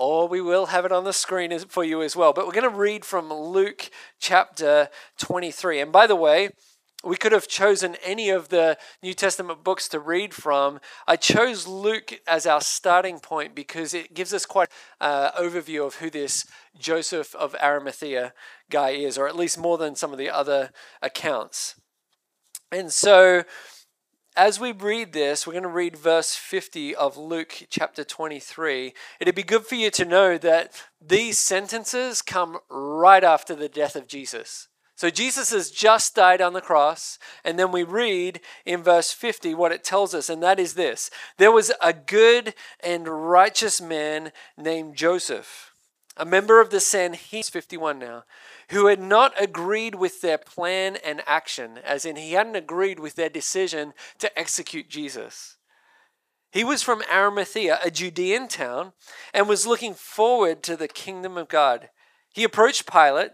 or 0.00 0.26
we 0.26 0.40
will 0.40 0.66
have 0.66 0.86
it 0.86 0.92
on 0.92 1.04
the 1.04 1.12
screen 1.12 1.56
for 1.68 1.84
you 1.84 2.02
as 2.02 2.16
well. 2.16 2.32
But 2.32 2.46
we're 2.46 2.54
going 2.54 2.70
to 2.70 2.76
read 2.76 3.04
from 3.04 3.30
Luke 3.30 3.90
chapter 4.18 4.88
23. 5.18 5.78
And 5.78 5.92
by 5.92 6.06
the 6.06 6.16
way, 6.16 6.48
we 7.04 7.16
could 7.16 7.32
have 7.32 7.46
chosen 7.46 7.96
any 8.02 8.30
of 8.30 8.48
the 8.48 8.78
New 9.02 9.12
Testament 9.12 9.62
books 9.62 9.88
to 9.88 10.00
read 10.00 10.32
from. 10.32 10.80
I 11.06 11.16
chose 11.16 11.66
Luke 11.66 12.18
as 12.26 12.46
our 12.46 12.62
starting 12.62 13.20
point 13.20 13.54
because 13.54 13.92
it 13.92 14.14
gives 14.14 14.32
us 14.32 14.46
quite 14.46 14.70
an 15.02 15.30
uh, 15.34 15.38
overview 15.38 15.86
of 15.86 15.96
who 15.96 16.08
this 16.08 16.46
Joseph 16.78 17.34
of 17.34 17.54
Arimathea 17.62 18.32
guy 18.70 18.90
is, 18.90 19.18
or 19.18 19.28
at 19.28 19.36
least 19.36 19.58
more 19.58 19.76
than 19.76 19.96
some 19.96 20.12
of 20.12 20.18
the 20.18 20.30
other 20.30 20.70
accounts. 21.02 21.78
And 22.72 22.90
so 22.90 23.44
as 24.40 24.58
we 24.58 24.72
read 24.72 25.12
this, 25.12 25.46
we're 25.46 25.52
going 25.52 25.64
to 25.64 25.68
read 25.68 25.98
verse 25.98 26.34
50 26.34 26.96
of 26.96 27.18
Luke 27.18 27.66
chapter 27.68 28.04
23. 28.04 28.94
It'd 29.20 29.34
be 29.34 29.42
good 29.42 29.66
for 29.66 29.74
you 29.74 29.90
to 29.90 30.04
know 30.06 30.38
that 30.38 30.82
these 30.98 31.38
sentences 31.38 32.22
come 32.22 32.56
right 32.70 33.22
after 33.22 33.54
the 33.54 33.68
death 33.68 33.96
of 33.96 34.08
Jesus. 34.08 34.68
So 34.96 35.10
Jesus 35.10 35.50
has 35.50 35.70
just 35.70 36.14
died 36.14 36.40
on 36.40 36.54
the 36.54 36.62
cross, 36.62 37.18
and 37.44 37.58
then 37.58 37.70
we 37.70 37.82
read 37.82 38.40
in 38.64 38.82
verse 38.82 39.12
50 39.12 39.54
what 39.54 39.72
it 39.72 39.84
tells 39.84 40.14
us, 40.14 40.30
and 40.30 40.42
that 40.42 40.58
is 40.58 40.72
this 40.72 41.10
There 41.36 41.52
was 41.52 41.70
a 41.82 41.92
good 41.92 42.54
and 42.82 43.06
righteous 43.06 43.78
man 43.78 44.32
named 44.56 44.96
Joseph, 44.96 45.69
a 46.16 46.24
member 46.24 46.60
of 46.60 46.70
the 46.70 46.80
Sanhedrin, 46.80 47.42
51 47.42 47.98
now, 47.98 48.24
who 48.70 48.86
had 48.86 49.00
not 49.00 49.32
agreed 49.40 49.94
with 49.94 50.20
their 50.20 50.38
plan 50.38 50.96
and 50.96 51.22
action, 51.26 51.78
as 51.78 52.04
in 52.04 52.16
he 52.16 52.32
hadn't 52.32 52.56
agreed 52.56 53.00
with 53.00 53.14
their 53.14 53.28
decision 53.28 53.94
to 54.18 54.38
execute 54.38 54.88
Jesus. 54.88 55.56
He 56.52 56.64
was 56.64 56.82
from 56.82 57.02
Arimathea, 57.12 57.78
a 57.84 57.90
Judean 57.90 58.48
town, 58.48 58.92
and 59.32 59.48
was 59.48 59.66
looking 59.66 59.94
forward 59.94 60.62
to 60.64 60.76
the 60.76 60.88
kingdom 60.88 61.38
of 61.38 61.48
God. 61.48 61.90
He 62.32 62.44
approached 62.44 62.90
Pilate 62.90 63.30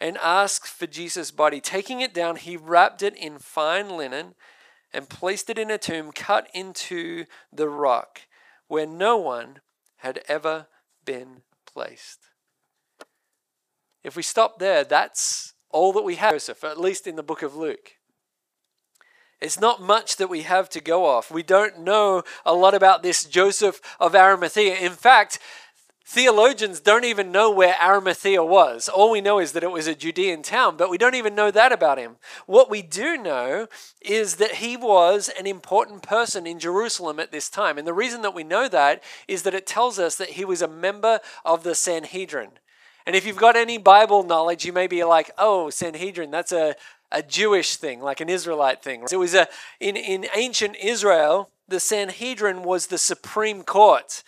and 0.00 0.16
asked 0.18 0.68
for 0.68 0.86
Jesus' 0.86 1.30
body. 1.30 1.60
Taking 1.60 2.00
it 2.00 2.14
down, 2.14 2.36
he 2.36 2.56
wrapped 2.56 3.02
it 3.02 3.16
in 3.16 3.38
fine 3.38 3.96
linen 3.96 4.34
and 4.92 5.08
placed 5.08 5.50
it 5.50 5.58
in 5.58 5.70
a 5.70 5.78
tomb 5.78 6.12
cut 6.12 6.48
into 6.54 7.24
the 7.52 7.68
rock 7.68 8.22
where 8.68 8.86
no 8.86 9.16
one 9.16 9.60
had 9.98 10.22
ever 10.28 10.66
been 11.04 11.42
placed. 11.72 12.18
If 14.04 14.16
we 14.16 14.22
stop 14.22 14.58
there, 14.58 14.84
that's 14.84 15.54
all 15.70 15.92
that 15.92 16.02
we 16.02 16.16
have, 16.16 16.32
Joseph, 16.32 16.64
at 16.64 16.80
least 16.80 17.06
in 17.06 17.16
the 17.16 17.22
book 17.22 17.42
of 17.42 17.54
Luke. 17.54 17.92
It's 19.40 19.60
not 19.60 19.82
much 19.82 20.16
that 20.16 20.30
we 20.30 20.42
have 20.42 20.68
to 20.70 20.80
go 20.80 21.04
off. 21.04 21.30
We 21.30 21.42
don't 21.42 21.80
know 21.80 22.22
a 22.46 22.54
lot 22.54 22.74
about 22.74 23.02
this 23.02 23.24
Joseph 23.24 23.80
of 23.98 24.14
Arimathea. 24.14 24.76
In 24.76 24.92
fact, 24.92 25.40
theologians 26.12 26.78
don't 26.78 27.06
even 27.06 27.32
know 27.32 27.50
where 27.50 27.74
Arimathea 27.82 28.44
was. 28.44 28.86
All 28.86 29.10
we 29.10 29.22
know 29.22 29.38
is 29.38 29.52
that 29.52 29.62
it 29.62 29.70
was 29.70 29.86
a 29.86 29.94
Judean 29.94 30.42
town, 30.42 30.76
but 30.76 30.90
we 30.90 30.98
don't 30.98 31.14
even 31.14 31.34
know 31.34 31.50
that 31.50 31.72
about 31.72 31.96
him. 31.96 32.16
What 32.44 32.68
we 32.68 32.82
do 32.82 33.16
know 33.16 33.66
is 34.02 34.36
that 34.36 34.56
he 34.56 34.76
was 34.76 35.30
an 35.38 35.46
important 35.46 36.02
person 36.02 36.46
in 36.46 36.58
Jerusalem 36.58 37.18
at 37.18 37.32
this 37.32 37.48
time. 37.48 37.78
And 37.78 37.86
the 37.86 37.94
reason 37.94 38.20
that 38.22 38.34
we 38.34 38.44
know 38.44 38.68
that 38.68 39.02
is 39.26 39.42
that 39.44 39.54
it 39.54 39.66
tells 39.66 39.98
us 39.98 40.16
that 40.16 40.30
he 40.30 40.44
was 40.44 40.60
a 40.60 40.68
member 40.68 41.18
of 41.46 41.62
the 41.62 41.74
Sanhedrin. 41.74 42.50
And 43.06 43.16
if 43.16 43.26
you've 43.26 43.36
got 43.38 43.56
any 43.56 43.78
Bible 43.78 44.22
knowledge, 44.22 44.66
you 44.66 44.72
may 44.72 44.86
be 44.86 45.02
like, 45.04 45.30
oh, 45.38 45.70
Sanhedrin, 45.70 46.30
that's 46.30 46.52
a, 46.52 46.76
a 47.10 47.22
Jewish 47.22 47.76
thing, 47.76 48.02
like 48.02 48.20
an 48.20 48.28
Israelite 48.28 48.82
thing. 48.82 49.08
So 49.08 49.16
it 49.16 49.20
was 49.20 49.34
a 49.34 49.48
in, 49.80 49.96
in 49.96 50.26
ancient 50.36 50.76
Israel, 50.76 51.48
the 51.68 51.80
Sanhedrin 51.80 52.64
was 52.64 52.88
the 52.88 52.98
supreme 52.98 53.62
court. 53.62 54.22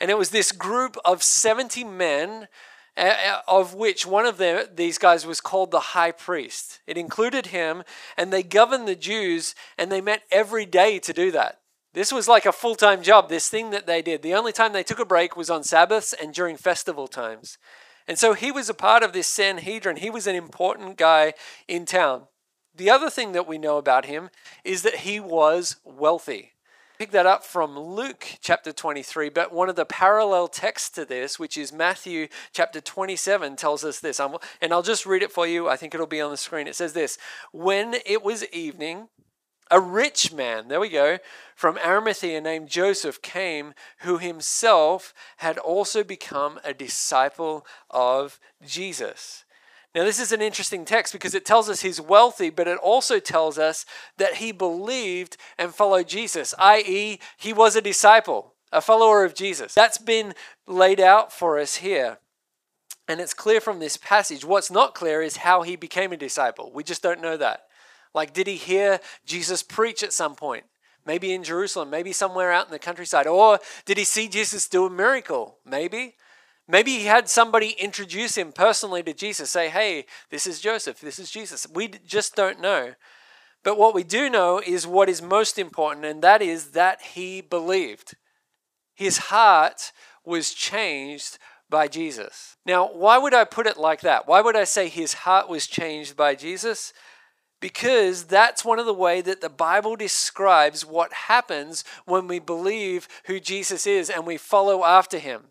And 0.00 0.10
it 0.10 0.18
was 0.18 0.30
this 0.30 0.52
group 0.52 0.96
of 1.04 1.22
70 1.22 1.84
men, 1.84 2.48
uh, 2.96 3.40
of 3.46 3.74
which 3.74 4.06
one 4.06 4.26
of 4.26 4.40
these 4.76 4.98
guys 4.98 5.26
was 5.26 5.40
called 5.40 5.70
the 5.70 5.80
high 5.80 6.12
priest. 6.12 6.80
It 6.86 6.96
included 6.96 7.46
him, 7.46 7.82
and 8.16 8.32
they 8.32 8.42
governed 8.42 8.86
the 8.86 8.96
Jews, 8.96 9.54
and 9.76 9.90
they 9.90 10.00
met 10.00 10.22
every 10.30 10.66
day 10.66 10.98
to 11.00 11.12
do 11.12 11.30
that. 11.32 11.60
This 11.94 12.12
was 12.12 12.28
like 12.28 12.46
a 12.46 12.52
full 12.52 12.74
time 12.74 13.02
job, 13.02 13.28
this 13.28 13.48
thing 13.48 13.70
that 13.70 13.86
they 13.86 14.02
did. 14.02 14.22
The 14.22 14.34
only 14.34 14.52
time 14.52 14.72
they 14.72 14.82
took 14.82 15.00
a 15.00 15.04
break 15.04 15.36
was 15.36 15.50
on 15.50 15.64
Sabbaths 15.64 16.12
and 16.12 16.32
during 16.32 16.56
festival 16.56 17.08
times. 17.08 17.58
And 18.06 18.18
so 18.18 18.34
he 18.34 18.52
was 18.52 18.68
a 18.68 18.74
part 18.74 19.02
of 19.02 19.12
this 19.12 19.26
Sanhedrin. 19.26 19.96
He 19.96 20.10
was 20.10 20.26
an 20.26 20.34
important 20.34 20.96
guy 20.96 21.34
in 21.66 21.86
town. 21.86 22.24
The 22.74 22.90
other 22.90 23.10
thing 23.10 23.32
that 23.32 23.48
we 23.48 23.58
know 23.58 23.76
about 23.76 24.06
him 24.06 24.30
is 24.64 24.82
that 24.82 24.96
he 24.96 25.18
was 25.18 25.76
wealthy. 25.84 26.52
Pick 26.98 27.12
that 27.12 27.26
up 27.26 27.44
from 27.44 27.78
Luke 27.78 28.26
chapter 28.40 28.72
23, 28.72 29.28
but 29.28 29.52
one 29.52 29.68
of 29.68 29.76
the 29.76 29.84
parallel 29.84 30.48
texts 30.48 30.90
to 30.90 31.04
this, 31.04 31.38
which 31.38 31.56
is 31.56 31.72
Matthew 31.72 32.26
chapter 32.52 32.80
27, 32.80 33.54
tells 33.54 33.84
us 33.84 34.00
this. 34.00 34.18
and 34.18 34.72
I'll 34.72 34.82
just 34.82 35.06
read 35.06 35.22
it 35.22 35.30
for 35.30 35.46
you. 35.46 35.68
I 35.68 35.76
think 35.76 35.94
it'll 35.94 36.08
be 36.08 36.20
on 36.20 36.32
the 36.32 36.36
screen. 36.36 36.66
It 36.66 36.74
says 36.74 36.94
this 36.94 37.16
When 37.52 37.94
it 38.04 38.24
was 38.24 38.44
evening, 38.46 39.10
a 39.70 39.78
rich 39.78 40.32
man, 40.32 40.66
there 40.66 40.80
we 40.80 40.88
go, 40.88 41.18
from 41.54 41.78
Arimathea 41.78 42.40
named 42.40 42.68
Joseph 42.68 43.22
came, 43.22 43.74
who 44.00 44.18
himself 44.18 45.14
had 45.36 45.56
also 45.56 46.02
become 46.02 46.58
a 46.64 46.74
disciple 46.74 47.64
of 47.90 48.40
Jesus. 48.66 49.44
Now, 49.94 50.04
this 50.04 50.20
is 50.20 50.32
an 50.32 50.42
interesting 50.42 50.84
text 50.84 51.12
because 51.12 51.34
it 51.34 51.44
tells 51.46 51.68
us 51.68 51.80
he's 51.80 52.00
wealthy, 52.00 52.50
but 52.50 52.68
it 52.68 52.78
also 52.78 53.18
tells 53.18 53.58
us 53.58 53.86
that 54.18 54.34
he 54.34 54.52
believed 54.52 55.36
and 55.56 55.74
followed 55.74 56.08
Jesus, 56.08 56.54
i.e., 56.58 57.18
he 57.38 57.52
was 57.52 57.74
a 57.74 57.80
disciple, 57.80 58.54
a 58.70 58.80
follower 58.82 59.24
of 59.24 59.34
Jesus. 59.34 59.74
That's 59.74 59.98
been 59.98 60.34
laid 60.66 61.00
out 61.00 61.32
for 61.32 61.58
us 61.58 61.76
here. 61.76 62.18
And 63.08 63.20
it's 63.20 63.32
clear 63.32 63.60
from 63.60 63.78
this 63.78 63.96
passage. 63.96 64.44
What's 64.44 64.70
not 64.70 64.94
clear 64.94 65.22
is 65.22 65.38
how 65.38 65.62
he 65.62 65.74
became 65.74 66.12
a 66.12 66.16
disciple. 66.18 66.70
We 66.74 66.84
just 66.84 67.02
don't 67.02 67.22
know 67.22 67.38
that. 67.38 67.62
Like, 68.14 68.34
did 68.34 68.46
he 68.46 68.56
hear 68.56 69.00
Jesus 69.24 69.62
preach 69.62 70.02
at 70.02 70.12
some 70.12 70.34
point? 70.34 70.64
Maybe 71.06 71.32
in 71.32 71.42
Jerusalem, 71.42 71.88
maybe 71.88 72.12
somewhere 72.12 72.52
out 72.52 72.66
in 72.66 72.72
the 72.72 72.78
countryside. 72.78 73.26
Or 73.26 73.58
did 73.86 73.96
he 73.96 74.04
see 74.04 74.28
Jesus 74.28 74.68
do 74.68 74.84
a 74.84 74.90
miracle? 74.90 75.56
Maybe. 75.64 76.16
Maybe 76.68 76.98
he 76.98 77.06
had 77.06 77.28
somebody 77.28 77.70
introduce 77.70 78.36
him 78.36 78.52
personally 78.52 79.02
to 79.04 79.14
Jesus, 79.14 79.50
say, 79.50 79.70
hey, 79.70 80.04
this 80.30 80.46
is 80.46 80.60
Joseph, 80.60 81.00
this 81.00 81.18
is 81.18 81.30
Jesus. 81.30 81.66
We 81.72 81.88
just 81.88 82.36
don't 82.36 82.60
know. 82.60 82.94
But 83.64 83.78
what 83.78 83.94
we 83.94 84.04
do 84.04 84.28
know 84.28 84.62
is 84.64 84.86
what 84.86 85.08
is 85.08 85.22
most 85.22 85.58
important, 85.58 86.04
and 86.04 86.22
that 86.22 86.42
is 86.42 86.72
that 86.72 87.00
he 87.00 87.40
believed. 87.40 88.14
His 88.94 89.18
heart 89.18 89.92
was 90.24 90.52
changed 90.52 91.38
by 91.70 91.88
Jesus. 91.88 92.56
Now, 92.66 92.88
why 92.88 93.18
would 93.18 93.34
I 93.34 93.44
put 93.44 93.66
it 93.66 93.76
like 93.76 94.02
that? 94.02 94.28
Why 94.28 94.40
would 94.40 94.56
I 94.56 94.64
say 94.64 94.88
his 94.88 95.14
heart 95.14 95.48
was 95.48 95.66
changed 95.66 96.16
by 96.16 96.34
Jesus? 96.34 96.92
because 97.60 98.24
that's 98.24 98.64
one 98.64 98.78
of 98.78 98.86
the 98.86 98.94
way 98.94 99.20
that 99.20 99.40
the 99.40 99.48
Bible 99.48 99.96
describes 99.96 100.84
what 100.84 101.12
happens 101.12 101.84
when 102.04 102.28
we 102.28 102.38
believe 102.38 103.08
who 103.24 103.40
Jesus 103.40 103.86
is 103.86 104.08
and 104.10 104.26
we 104.26 104.36
follow 104.36 104.84
after 104.84 105.18
him. 105.18 105.46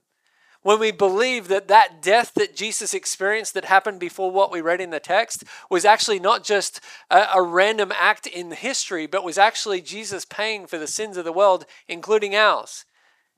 When 0.67 0.79
we 0.79 0.91
believe 0.91 1.47
that 1.47 1.69
that 1.69 2.01
death 2.01 2.33
that 2.33 2.53
Jesus 2.53 2.93
experienced 2.93 3.53
that 3.53 3.63
happened 3.63 4.01
before 4.01 4.31
what 4.31 4.51
we 4.51 4.59
read 4.59 4.81
in 4.81 4.89
the 4.89 4.99
text 4.99 5.45
was 5.69 5.85
actually 5.85 6.19
not 6.19 6.43
just 6.43 6.81
a, 7.09 7.25
a 7.35 7.41
random 7.41 7.93
act 7.97 8.27
in 8.27 8.51
history, 8.51 9.05
but 9.05 9.23
was 9.23 9.37
actually 9.37 9.79
Jesus 9.79 10.25
paying 10.25 10.67
for 10.67 10.77
the 10.77 10.85
sins 10.85 11.15
of 11.15 11.23
the 11.23 11.31
world, 11.31 11.65
including 11.87 12.35
ours. 12.35 12.83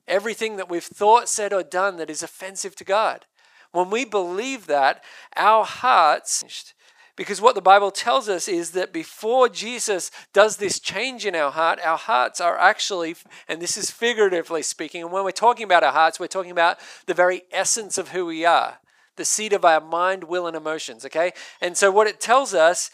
Everything 0.07 0.55
that 0.55 0.71
we've 0.71 0.83
thought, 0.83 1.29
said, 1.29 1.53
or 1.53 1.61
done 1.61 1.97
that 1.97 2.09
is 2.09 2.23
offensive 2.23 2.75
to 2.77 2.83
God. 2.83 3.27
When 3.73 3.91
we 3.91 4.05
believe 4.05 4.65
that, 4.65 5.03
our 5.35 5.65
hearts 5.65 6.73
because 7.19 7.41
what 7.41 7.53
the 7.53 7.61
Bible 7.61 7.91
tells 7.91 8.29
us 8.29 8.47
is 8.47 8.71
that 8.71 8.93
before 8.93 9.49
Jesus 9.49 10.09
does 10.31 10.55
this 10.55 10.79
change 10.79 11.25
in 11.25 11.35
our 11.35 11.51
heart, 11.51 11.77
our 11.83 11.97
hearts 11.97 12.39
are 12.39 12.57
actually, 12.57 13.13
and 13.45 13.61
this 13.61 13.75
is 13.75 13.91
figuratively 13.91 14.61
speaking, 14.61 15.01
and 15.01 15.11
when 15.11 15.25
we're 15.25 15.31
talking 15.31 15.65
about 15.65 15.83
our 15.83 15.91
hearts, 15.91 16.17
we're 16.17 16.27
talking 16.27 16.49
about 16.49 16.77
the 17.07 17.13
very 17.13 17.41
essence 17.51 17.97
of 17.97 18.11
who 18.11 18.25
we 18.25 18.45
are, 18.45 18.77
the 19.17 19.25
seat 19.25 19.51
of 19.51 19.65
our 19.65 19.81
mind, 19.81 20.23
will, 20.23 20.47
and 20.47 20.55
emotions, 20.55 21.03
okay? 21.03 21.33
And 21.59 21.75
so 21.75 21.91
what 21.91 22.07
it 22.07 22.21
tells 22.21 22.53
us 22.53 22.89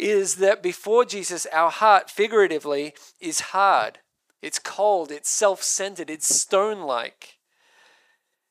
is 0.00 0.36
that 0.36 0.62
before 0.62 1.04
Jesus, 1.04 1.46
our 1.52 1.70
heart, 1.70 2.08
figuratively, 2.08 2.94
is 3.20 3.40
hard. 3.40 3.98
It's 4.40 4.58
cold, 4.58 5.10
it's 5.10 5.28
self 5.28 5.62
centered, 5.62 6.08
it's 6.08 6.34
stone 6.34 6.80
like. 6.80 7.36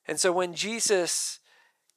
And 0.07 0.19
so 0.19 0.31
when 0.31 0.53
Jesus 0.53 1.37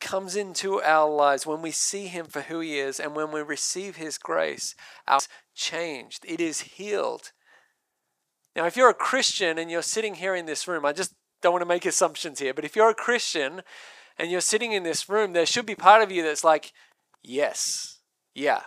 comes 0.01 0.37
into 0.37 0.81
our 0.83 1.09
lives, 1.11 1.47
when 1.47 1.63
we 1.63 1.71
see 1.71 2.07
Him 2.07 2.27
for 2.27 2.43
who 2.43 2.61
He 2.61 2.79
is, 2.79 2.99
and 2.99 3.15
when 3.15 3.31
we 3.31 3.43
receive 3.43 3.97
His 3.97 4.19
grace, 4.19 4.75
our 5.07 5.21
changed. 5.55 6.25
It 6.27 6.41
is 6.41 6.63
healed. 6.63 7.33
Now, 8.57 8.67
if 8.67 8.77
you're 8.77 8.91
a 8.91 8.95
Christian 8.95 9.59
and 9.59 9.71
you're 9.71 9.83
sitting 9.83 10.15
here 10.15 10.35
in 10.35 10.47
this 10.47 10.67
room, 10.67 10.85
I 10.85 10.93
just 10.93 11.15
don't 11.43 11.53
want 11.53 11.63
to 11.63 11.69
make 11.69 11.87
assumptions 11.87 12.41
here, 12.41 12.55
but 12.55 12.65
if 12.65 12.75
you're 12.75 12.91
a 12.91 12.95
Christian 12.95 13.63
and 14.19 14.31
you're 14.31 14.41
sitting 14.41 14.73
in 14.73 14.83
this 14.83 15.09
room, 15.09 15.33
there 15.33 15.47
should 15.47 15.67
be 15.67 15.75
part 15.75 16.03
of 16.03 16.11
you 16.11 16.23
that's 16.23 16.45
like, 16.45 16.73
yes, 17.23 18.01
yeah, 18.35 18.63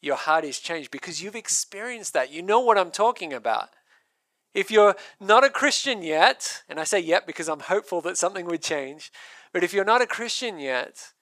your 0.00 0.16
heart 0.16 0.44
is 0.44 0.58
changed 0.58 0.90
because 0.90 1.22
you've 1.22 1.36
experienced 1.36 2.12
that. 2.12 2.32
You 2.32 2.42
know 2.42 2.60
what 2.60 2.78
I'm 2.78 2.90
talking 2.90 3.32
about. 3.32 3.70
If 4.54 4.70
you're 4.70 4.96
not 5.18 5.44
a 5.44 5.50
Christian 5.50 6.02
yet, 6.02 6.62
and 6.68 6.78
I 6.78 6.84
say 6.84 7.00
yet 7.00 7.26
because 7.26 7.48
I'm 7.48 7.60
hopeful 7.60 8.02
that 8.02 8.18
something 8.18 8.44
would 8.46 8.62
change, 8.62 9.10
but 9.52 9.64
if 9.64 9.72
you're 9.72 9.84
not 9.84 10.02
a 10.02 10.06
Christian 10.06 10.58
yet, 10.58 11.12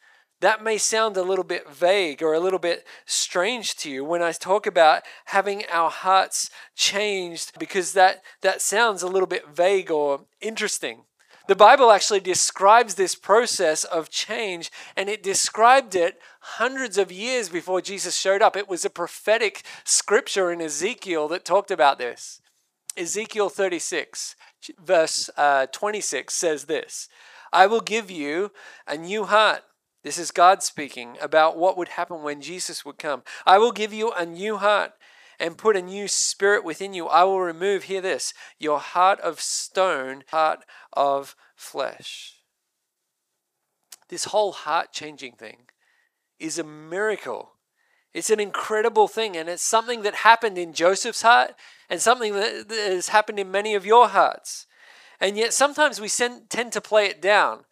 that 0.41 0.63
may 0.63 0.79
sound 0.79 1.17
a 1.17 1.23
little 1.23 1.45
bit 1.45 1.69
vague 1.69 2.23
or 2.23 2.33
a 2.33 2.41
little 2.41 2.59
bit 2.59 2.87
strange 3.05 3.77
to 3.77 3.91
you 3.91 4.05
when 4.05 4.23
I 4.23 4.33
talk 4.33 4.67
about 4.67 5.03
having 5.27 5.65
our 5.71 5.91
hearts 5.91 6.51
changed 6.75 7.59
because 7.59 7.93
that, 7.93 8.23
that 8.41 8.63
sounds 8.63 9.03
a 9.03 9.09
little 9.09 9.27
bit 9.27 9.49
vague 9.49 9.91
or 9.91 10.23
interesting. 10.41 11.03
The 11.47 11.57
Bible 11.57 11.91
actually 11.91 12.21
describes 12.21 12.95
this 12.95 13.17
process 13.17 13.83
of 13.83 14.09
change, 14.09 14.71
and 14.97 15.09
it 15.09 15.23
described 15.23 15.97
it 15.97 16.21
hundreds 16.41 16.97
of 16.97 17.11
years 17.11 17.49
before 17.49 17.81
Jesus 17.81 18.17
showed 18.17 18.41
up. 18.41 18.57
It 18.57 18.69
was 18.69 18.85
a 18.85 18.91
prophetic 18.91 19.65
scripture 19.83 20.53
in 20.53 20.61
Ezekiel 20.61 21.27
that 21.29 21.45
talked 21.45 21.73
about 21.73 21.99
this. 21.99 22.41
Ezekiel 22.97 23.49
36, 23.49 24.37
verse 24.79 25.29
uh, 25.37 25.67
26 25.67 26.33
says 26.33 26.65
this 26.67 27.09
I 27.53 27.67
will 27.67 27.81
give 27.81 28.11
you 28.11 28.53
a 28.87 28.97
new 28.97 29.25
heart. 29.25 29.63
This 30.03 30.19
is 30.19 30.31
God 30.31 30.63
speaking 30.63 31.17
about 31.21 31.59
what 31.59 31.77
would 31.77 31.89
happen 31.89 32.23
when 32.23 32.41
Jesus 32.41 32.85
would 32.85 32.99
come. 32.99 33.23
I 33.47 33.59
will 33.59 33.73
give 33.73 33.93
you 33.93 34.13
a 34.13 34.25
new 34.25 34.57
heart 34.57 34.93
and 35.39 35.59
put 35.59 35.77
a 35.77 35.83
new 35.83 36.07
spirit 36.09 36.65
within 36.65 36.95
you. 36.95 37.07
I 37.07 37.25
will 37.25 37.41
remove, 37.41 37.85
hear 37.85 38.01
this, 38.01 38.33
your 38.59 38.79
heart 38.79 39.21
of 39.21 39.41
stone, 39.41 40.25
heart 40.29 40.65
of 40.93 41.35
flesh. 41.57 42.37
This 44.09 44.25
whole 44.25 44.53
heart 44.53 44.93
changing 44.93 45.33
thing 45.33 45.69
is 46.39 46.59
a 46.59 46.65
miracle. 46.65 47.53
It's 48.13 48.31
an 48.31 48.41
incredible 48.41 49.07
thing, 49.07 49.37
and 49.37 49.49
it's 49.49 49.63
something 49.63 50.03
that 50.03 50.17
happened 50.17 50.59
in 50.59 50.73
Joseph's 50.73 51.23
heart 51.23 51.55
and 51.89 52.01
something 52.01 52.35
that 52.35 52.71
has 52.71 53.09
happened 53.09 53.39
in 53.39 53.51
many 53.51 53.75
of 53.75 53.87
your 53.87 54.09
hearts. 54.09 54.67
And 55.21 55.37
yet 55.37 55.53
sometimes 55.53 56.01
we 56.01 56.09
tend 56.09 56.73
to 56.73 56.81
play 56.81 57.07
it 57.07 57.21
down. 57.21 57.65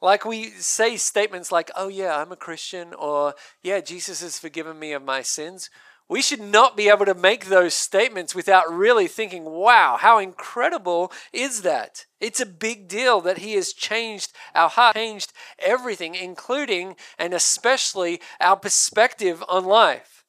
Like 0.00 0.24
we 0.24 0.50
say 0.50 0.96
statements 0.96 1.52
like, 1.52 1.70
oh, 1.76 1.88
yeah, 1.88 2.16
I'm 2.16 2.32
a 2.32 2.36
Christian, 2.36 2.92
or 2.94 3.34
yeah, 3.62 3.80
Jesus 3.80 4.20
has 4.20 4.38
forgiven 4.38 4.78
me 4.78 4.92
of 4.92 5.04
my 5.04 5.22
sins. 5.22 5.70
We 6.08 6.22
should 6.22 6.40
not 6.40 6.76
be 6.76 6.88
able 6.88 7.06
to 7.06 7.14
make 7.14 7.46
those 7.46 7.72
statements 7.72 8.34
without 8.34 8.70
really 8.70 9.06
thinking, 9.06 9.44
wow, 9.44 9.96
how 9.98 10.18
incredible 10.18 11.12
is 11.32 11.62
that? 11.62 12.06
It's 12.20 12.40
a 12.40 12.46
big 12.46 12.88
deal 12.88 13.20
that 13.22 13.38
He 13.38 13.54
has 13.54 13.72
changed 13.72 14.32
our 14.54 14.68
heart, 14.68 14.94
changed 14.96 15.32
everything, 15.58 16.14
including 16.14 16.96
and 17.18 17.32
especially 17.32 18.20
our 18.40 18.56
perspective 18.56 19.42
on 19.48 19.64
life. 19.64 20.24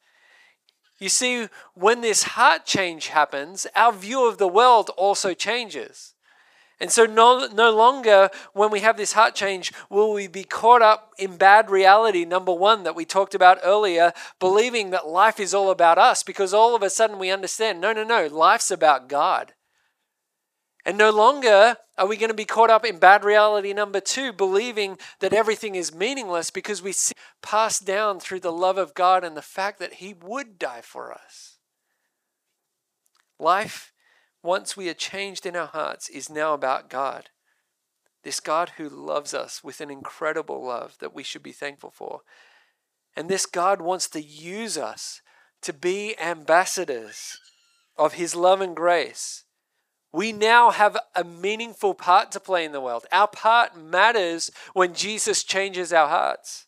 You 0.98 1.08
see, 1.08 1.48
when 1.74 2.00
this 2.00 2.22
heart 2.22 2.64
change 2.64 3.08
happens, 3.08 3.66
our 3.74 3.92
view 3.92 4.26
of 4.26 4.38
the 4.38 4.48
world 4.48 4.90
also 4.96 5.34
changes. 5.34 6.13
And 6.80 6.90
so, 6.90 7.06
no, 7.06 7.46
no 7.52 7.70
longer 7.74 8.30
when 8.52 8.70
we 8.70 8.80
have 8.80 8.96
this 8.96 9.12
heart 9.12 9.34
change 9.34 9.72
will 9.88 10.12
we 10.12 10.26
be 10.26 10.42
caught 10.42 10.82
up 10.82 11.12
in 11.18 11.36
bad 11.36 11.70
reality, 11.70 12.24
number 12.24 12.52
one, 12.52 12.82
that 12.82 12.96
we 12.96 13.04
talked 13.04 13.34
about 13.34 13.58
earlier, 13.62 14.12
believing 14.40 14.90
that 14.90 15.06
life 15.06 15.38
is 15.38 15.54
all 15.54 15.70
about 15.70 15.98
us, 15.98 16.22
because 16.22 16.52
all 16.52 16.74
of 16.74 16.82
a 16.82 16.90
sudden 16.90 17.18
we 17.18 17.30
understand 17.30 17.80
no, 17.80 17.92
no, 17.92 18.02
no, 18.02 18.26
life's 18.26 18.70
about 18.70 19.08
God. 19.08 19.54
And 20.84 20.98
no 20.98 21.10
longer 21.10 21.76
are 21.96 22.06
we 22.06 22.16
going 22.16 22.28
to 22.28 22.34
be 22.34 22.44
caught 22.44 22.70
up 22.70 22.84
in 22.84 22.98
bad 22.98 23.24
reality 23.24 23.72
number 23.72 24.00
two, 24.00 24.32
believing 24.32 24.98
that 25.20 25.32
everything 25.32 25.76
is 25.76 25.94
meaningless 25.94 26.50
because 26.50 26.82
we 26.82 26.92
see 26.92 27.14
passed 27.40 27.86
down 27.86 28.20
through 28.20 28.40
the 28.40 28.52
love 28.52 28.76
of 28.76 28.94
God 28.94 29.24
and 29.24 29.36
the 29.36 29.42
fact 29.42 29.78
that 29.78 29.94
He 29.94 30.12
would 30.12 30.58
die 30.58 30.82
for 30.82 31.12
us. 31.12 31.56
Life 33.38 33.93
once 34.44 34.76
we 34.76 34.88
are 34.88 34.94
changed 34.94 35.46
in 35.46 35.56
our 35.56 35.66
hearts, 35.66 36.08
is 36.08 36.28
now 36.28 36.52
about 36.52 36.90
God. 36.90 37.30
This 38.22 38.40
God 38.40 38.72
who 38.76 38.88
loves 38.88 39.34
us 39.34 39.64
with 39.64 39.80
an 39.80 39.90
incredible 39.90 40.64
love 40.64 40.96
that 41.00 41.14
we 41.14 41.22
should 41.22 41.42
be 41.42 41.52
thankful 41.52 41.90
for. 41.90 42.20
And 43.16 43.28
this 43.28 43.46
God 43.46 43.80
wants 43.80 44.08
to 44.10 44.22
use 44.22 44.76
us 44.76 45.22
to 45.62 45.72
be 45.72 46.14
ambassadors 46.20 47.38
of 47.96 48.14
His 48.14 48.36
love 48.36 48.60
and 48.60 48.76
grace. 48.76 49.44
We 50.12 50.30
now 50.32 50.70
have 50.70 50.96
a 51.16 51.24
meaningful 51.24 51.94
part 51.94 52.30
to 52.32 52.40
play 52.40 52.64
in 52.64 52.72
the 52.72 52.80
world. 52.80 53.06
Our 53.10 53.28
part 53.28 53.76
matters 53.76 54.50
when 54.74 54.94
Jesus 54.94 55.42
changes 55.42 55.92
our 55.92 56.08
hearts. 56.08 56.66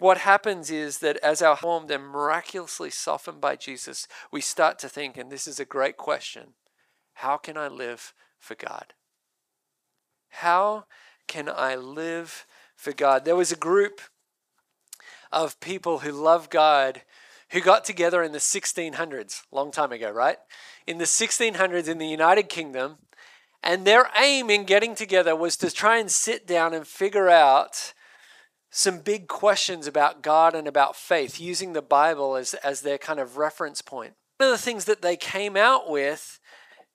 What 0.00 0.16
happens 0.18 0.70
is 0.70 1.00
that 1.00 1.18
as 1.18 1.42
our 1.42 1.58
formed 1.58 1.90
and 1.90 2.02
miraculously 2.04 2.88
softened 2.88 3.38
by 3.38 3.56
Jesus, 3.56 4.08
we 4.32 4.40
start 4.40 4.78
to 4.78 4.88
think, 4.88 5.18
and 5.18 5.30
this 5.30 5.46
is 5.46 5.60
a 5.60 5.64
great 5.66 5.98
question 5.98 6.54
how 7.12 7.36
can 7.36 7.58
I 7.58 7.68
live 7.68 8.14
for 8.38 8.54
God? 8.54 8.94
How 10.30 10.86
can 11.28 11.50
I 11.50 11.76
live 11.76 12.46
for 12.74 12.92
God? 12.92 13.26
There 13.26 13.36
was 13.36 13.52
a 13.52 13.56
group 13.56 14.00
of 15.30 15.60
people 15.60 15.98
who 15.98 16.12
love 16.12 16.48
God 16.48 17.02
who 17.50 17.60
got 17.60 17.84
together 17.84 18.22
in 18.22 18.32
the 18.32 18.38
1600s, 18.38 19.42
long 19.52 19.70
time 19.70 19.92
ago, 19.92 20.10
right? 20.10 20.38
In 20.86 20.96
the 20.96 21.04
1600s 21.04 21.88
in 21.88 21.98
the 21.98 22.08
United 22.08 22.48
Kingdom, 22.48 22.98
and 23.62 23.86
their 23.86 24.08
aim 24.18 24.48
in 24.48 24.64
getting 24.64 24.94
together 24.94 25.36
was 25.36 25.58
to 25.58 25.70
try 25.70 25.98
and 25.98 26.10
sit 26.10 26.46
down 26.46 26.72
and 26.72 26.86
figure 26.86 27.28
out 27.28 27.92
some 28.70 29.00
big 29.00 29.26
questions 29.26 29.86
about 29.86 30.22
God 30.22 30.54
and 30.54 30.68
about 30.68 30.94
faith, 30.94 31.40
using 31.40 31.72
the 31.72 31.82
Bible 31.82 32.36
as, 32.36 32.54
as 32.54 32.82
their 32.82 32.98
kind 32.98 33.18
of 33.18 33.36
reference 33.36 33.82
point. 33.82 34.14
One 34.38 34.50
of 34.50 34.52
the 34.52 34.62
things 34.62 34.84
that 34.84 35.02
they 35.02 35.16
came 35.16 35.56
out 35.56 35.90
with 35.90 36.38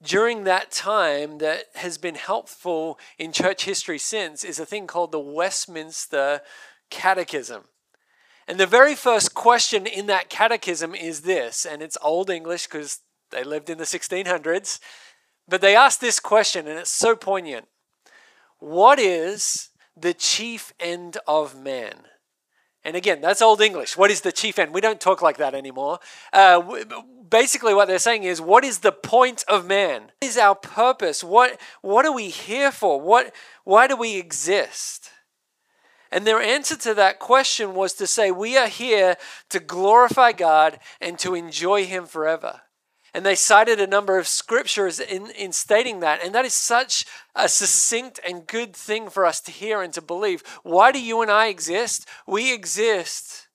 during 0.02 0.44
that 0.44 0.72
time 0.72 1.38
that 1.40 1.66
has 1.76 1.98
been 1.98 2.16
helpful 2.16 2.98
in 3.18 3.32
church 3.32 3.66
history 3.66 4.00
since 4.00 4.44
is 4.44 4.60
a 4.60 4.66
thing 4.66 4.88
called 4.88 5.12
the 5.12 5.20
Westminster 5.20 6.42
Catechism. 6.90 7.66
And 8.48 8.60
the 8.60 8.68
very 8.68 8.96
first 8.96 9.34
question 9.34 9.88
in 9.88 10.06
that 10.06 10.30
catechism 10.30 10.94
is 10.94 11.22
this, 11.22 11.66
and 11.66 11.82
it's 11.82 11.98
Old 12.02 12.30
English 12.30 12.68
because 12.68 13.00
they 13.32 13.44
lived 13.44 13.70
in 13.70 13.80
the 13.80 13.86
1600s, 13.86 14.80
but 15.48 15.62
they 15.62 15.76
ask 15.76 16.00
this 16.00 16.20
question, 16.20 16.68
and 16.68 16.80
it's 16.80 16.92
so 16.92 17.16
poignant 17.16 17.66
What 18.60 19.00
is 19.00 19.70
the 19.98 20.14
chief 20.14 20.74
end 20.80 21.18
of 21.28 21.60
man. 21.60 21.94
And 22.84 22.96
again, 22.96 23.20
that's 23.20 23.42
Old 23.42 23.62
English. 23.62 23.98
What 23.98 24.12
is 24.12 24.22
the 24.22 24.32
chief 24.32 24.60
end? 24.60 24.74
We 24.74 24.82
don't 24.82 25.02
talk 25.02 25.22
like 25.22 25.38
that 25.38 25.56
anymore. 25.56 26.00
Uh, 26.32 26.84
basically, 27.28 27.74
what 27.74 27.88
they're 27.88 27.98
saying 27.98 28.24
is, 28.24 28.40
what 28.40 28.64
is 28.64 28.80
the 28.80 28.92
point 28.92 29.44
of 29.48 29.66
man? 29.66 30.04
What 30.04 30.30
is 30.30 30.38
our 30.38 30.54
purpose? 30.54 31.24
What, 31.24 31.60
what 31.82 32.06
are 32.06 32.14
we 32.14 32.30
here 32.30 32.72
for? 32.72 33.02
What, 33.02 33.34
why 33.64 33.88
do 33.88 33.96
we 33.96 34.18
exist? 34.18 35.10
And 36.12 36.28
their 36.28 36.40
answer 36.40 36.78
to 36.78 36.94
that 36.94 37.18
question 37.20 37.74
was 37.74 37.94
to 37.94 38.06
say, 38.06 38.30
We 38.30 38.56
are 38.56 38.68
here 38.68 39.18
to 39.50 39.60
glorify 39.60 40.32
God 40.32 40.80
and 41.02 41.18
to 41.20 41.34
enjoy 41.34 41.86
Him 41.86 42.06
forever. 42.06 42.62
And 43.16 43.26
they 43.26 43.36
cited 43.36 43.80
a 43.80 43.88
number 43.88 44.20
of 44.20 44.28
scriptures 44.28 45.00
in, 45.00 45.32
in 45.32 45.54
stating 45.54 46.02
that. 46.02 46.22
And 46.22 46.36
that 46.36 46.44
is 46.44 46.54
such 46.54 47.06
a 47.34 47.48
succinct 47.48 48.20
and 48.28 48.46
good 48.46 48.76
thing 48.76 49.10
for 49.10 49.26
us 49.26 49.40
to 49.42 49.52
hear 49.52 49.82
and 49.82 49.94
to 49.94 50.02
believe. 50.02 50.44
Why 50.64 50.92
do 50.92 51.02
you 51.02 51.22
and 51.22 51.32
I 51.32 51.48
exist? 51.48 52.06
We 52.28 52.54
exist 52.54 53.48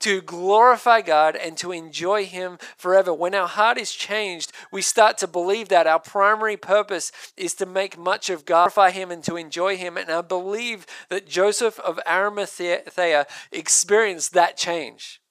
to 0.00 0.20
glorify 0.20 1.00
God 1.00 1.36
and 1.36 1.56
to 1.58 1.70
enjoy 1.70 2.26
Him 2.26 2.58
forever. 2.76 3.14
When 3.14 3.36
our 3.36 3.46
heart 3.46 3.78
is 3.78 3.92
changed, 3.92 4.50
we 4.72 4.82
start 4.82 5.16
to 5.18 5.28
believe 5.28 5.68
that 5.68 5.86
our 5.86 6.00
primary 6.00 6.56
purpose 6.56 7.12
is 7.36 7.54
to 7.54 7.66
make 7.66 7.96
much 7.96 8.30
of 8.30 8.44
God, 8.44 8.64
glorify 8.64 8.90
Him, 8.90 9.12
and 9.12 9.22
to 9.22 9.36
enjoy 9.36 9.76
Him. 9.76 9.96
And 9.96 10.10
I 10.10 10.22
believe 10.22 10.86
that 11.08 11.28
Joseph 11.28 11.78
of 11.78 12.00
Arimathea 12.04 13.28
experienced 13.52 14.32
that 14.32 14.56
change. 14.56 15.21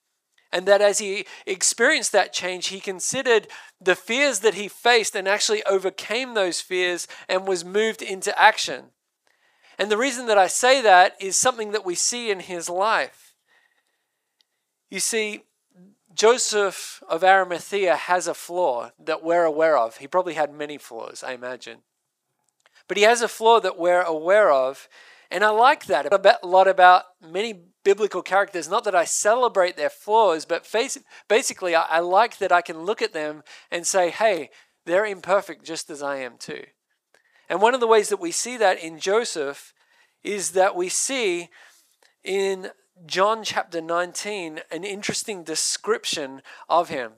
And 0.51 0.65
that 0.67 0.81
as 0.81 0.99
he 0.99 1.25
experienced 1.45 2.11
that 2.11 2.33
change, 2.33 2.67
he 2.67 2.79
considered 2.79 3.47
the 3.79 3.95
fears 3.95 4.39
that 4.39 4.55
he 4.55 4.67
faced 4.67 5.15
and 5.15 5.27
actually 5.27 5.63
overcame 5.63 6.33
those 6.33 6.59
fears 6.59 7.07
and 7.29 7.47
was 7.47 7.63
moved 7.63 8.01
into 8.01 8.37
action. 8.39 8.87
And 9.79 9.89
the 9.89 9.97
reason 9.97 10.27
that 10.27 10.37
I 10.37 10.47
say 10.47 10.81
that 10.81 11.15
is 11.19 11.37
something 11.37 11.71
that 11.71 11.85
we 11.85 11.95
see 11.95 12.29
in 12.29 12.41
his 12.41 12.69
life. 12.69 13.33
You 14.89 14.99
see, 14.99 15.43
Joseph 16.13 17.01
of 17.07 17.23
Arimathea 17.23 17.95
has 17.95 18.27
a 18.27 18.33
flaw 18.33 18.91
that 18.99 19.23
we're 19.23 19.45
aware 19.45 19.77
of. 19.77 19.97
He 19.97 20.07
probably 20.07 20.33
had 20.33 20.53
many 20.53 20.77
flaws, 20.77 21.23
I 21.25 21.31
imagine. 21.31 21.79
But 22.87 22.97
he 22.97 23.03
has 23.03 23.21
a 23.21 23.29
flaw 23.29 23.61
that 23.61 23.77
we're 23.77 24.01
aware 24.01 24.51
of. 24.51 24.89
And 25.31 25.45
I 25.45 25.49
like 25.49 25.85
that 25.85 26.07
a 26.11 26.45
lot 26.45 26.67
about 26.67 27.05
many 27.21 27.61
biblical 27.85 28.21
characters. 28.21 28.69
Not 28.69 28.83
that 28.83 28.93
I 28.93 29.05
celebrate 29.05 29.77
their 29.77 29.89
flaws, 29.89 30.45
but 30.45 30.67
basically, 31.29 31.73
I 31.73 31.99
like 31.99 32.37
that 32.39 32.51
I 32.51 32.61
can 32.61 32.79
look 32.79 33.01
at 33.01 33.13
them 33.13 33.43
and 33.71 33.87
say, 33.87 34.09
hey, 34.09 34.49
they're 34.85 35.05
imperfect 35.05 35.63
just 35.63 35.89
as 35.89 36.03
I 36.03 36.17
am 36.17 36.33
too. 36.37 36.63
And 37.49 37.61
one 37.61 37.73
of 37.73 37.79
the 37.79 37.87
ways 37.87 38.09
that 38.09 38.19
we 38.19 38.31
see 38.31 38.57
that 38.57 38.83
in 38.83 38.99
Joseph 38.99 39.73
is 40.21 40.51
that 40.51 40.75
we 40.75 40.89
see 40.89 41.49
in 42.23 42.71
John 43.05 43.43
chapter 43.43 43.81
19 43.81 44.59
an 44.69 44.83
interesting 44.83 45.43
description 45.43 46.41
of 46.67 46.89
him. 46.89 47.13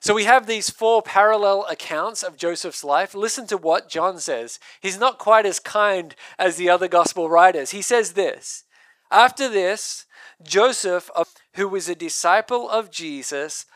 So 0.00 0.14
we 0.14 0.24
have 0.24 0.46
these 0.46 0.70
four 0.70 1.02
parallel 1.02 1.64
accounts 1.70 2.22
of 2.22 2.36
Joseph's 2.36 2.84
life. 2.84 3.14
Listen 3.14 3.46
to 3.48 3.56
what 3.56 3.88
John 3.88 4.18
says. 4.18 4.58
He's 4.80 4.98
not 4.98 5.18
quite 5.18 5.46
as 5.46 5.58
kind 5.58 6.14
as 6.38 6.56
the 6.56 6.68
other 6.68 6.88
gospel 6.88 7.28
writers. 7.28 7.70
He 7.70 7.82
says 7.82 8.12
this 8.12 8.64
After 9.10 9.48
this, 9.48 10.06
Joseph, 10.42 11.10
who 11.54 11.68
was 11.68 11.88
a 11.88 11.94
disciple 11.94 12.68
of 12.68 12.90
Jesus, 12.90 13.66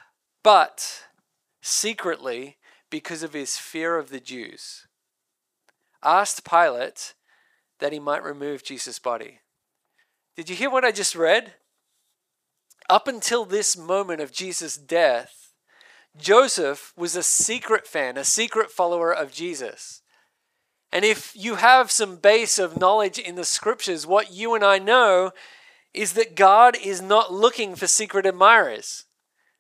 but 0.42 1.04
secretly 1.62 2.58
because 2.90 3.22
of 3.22 3.32
his 3.32 3.56
fear 3.56 3.96
of 3.96 4.10
the 4.10 4.20
Jews, 4.20 4.86
asked 6.02 6.48
Pilate 6.48 7.14
that 7.78 7.92
he 7.92 7.98
might 7.98 8.22
remove 8.22 8.62
Jesus' 8.62 8.98
body. 8.98 9.40
Did 10.36 10.50
you 10.50 10.56
hear 10.56 10.70
what 10.70 10.84
I 10.84 10.92
just 10.92 11.16
read? 11.16 11.54
Up 12.88 13.08
until 13.08 13.44
this 13.44 13.76
moment 13.76 14.20
of 14.20 14.32
Jesus' 14.32 14.76
death, 14.76 15.39
Joseph 16.18 16.92
was 16.96 17.16
a 17.16 17.22
secret 17.22 17.86
fan, 17.86 18.16
a 18.16 18.24
secret 18.24 18.70
follower 18.70 19.12
of 19.12 19.32
Jesus. 19.32 20.02
And 20.92 21.04
if 21.04 21.32
you 21.36 21.56
have 21.56 21.90
some 21.90 22.16
base 22.16 22.58
of 22.58 22.80
knowledge 22.80 23.18
in 23.18 23.36
the 23.36 23.44
scriptures, 23.44 24.06
what 24.06 24.32
you 24.32 24.54
and 24.54 24.64
I 24.64 24.78
know 24.78 25.30
is 25.94 26.14
that 26.14 26.34
God 26.34 26.76
is 26.82 27.00
not 27.00 27.32
looking 27.32 27.76
for 27.76 27.86
secret 27.86 28.26
admirers. 28.26 29.04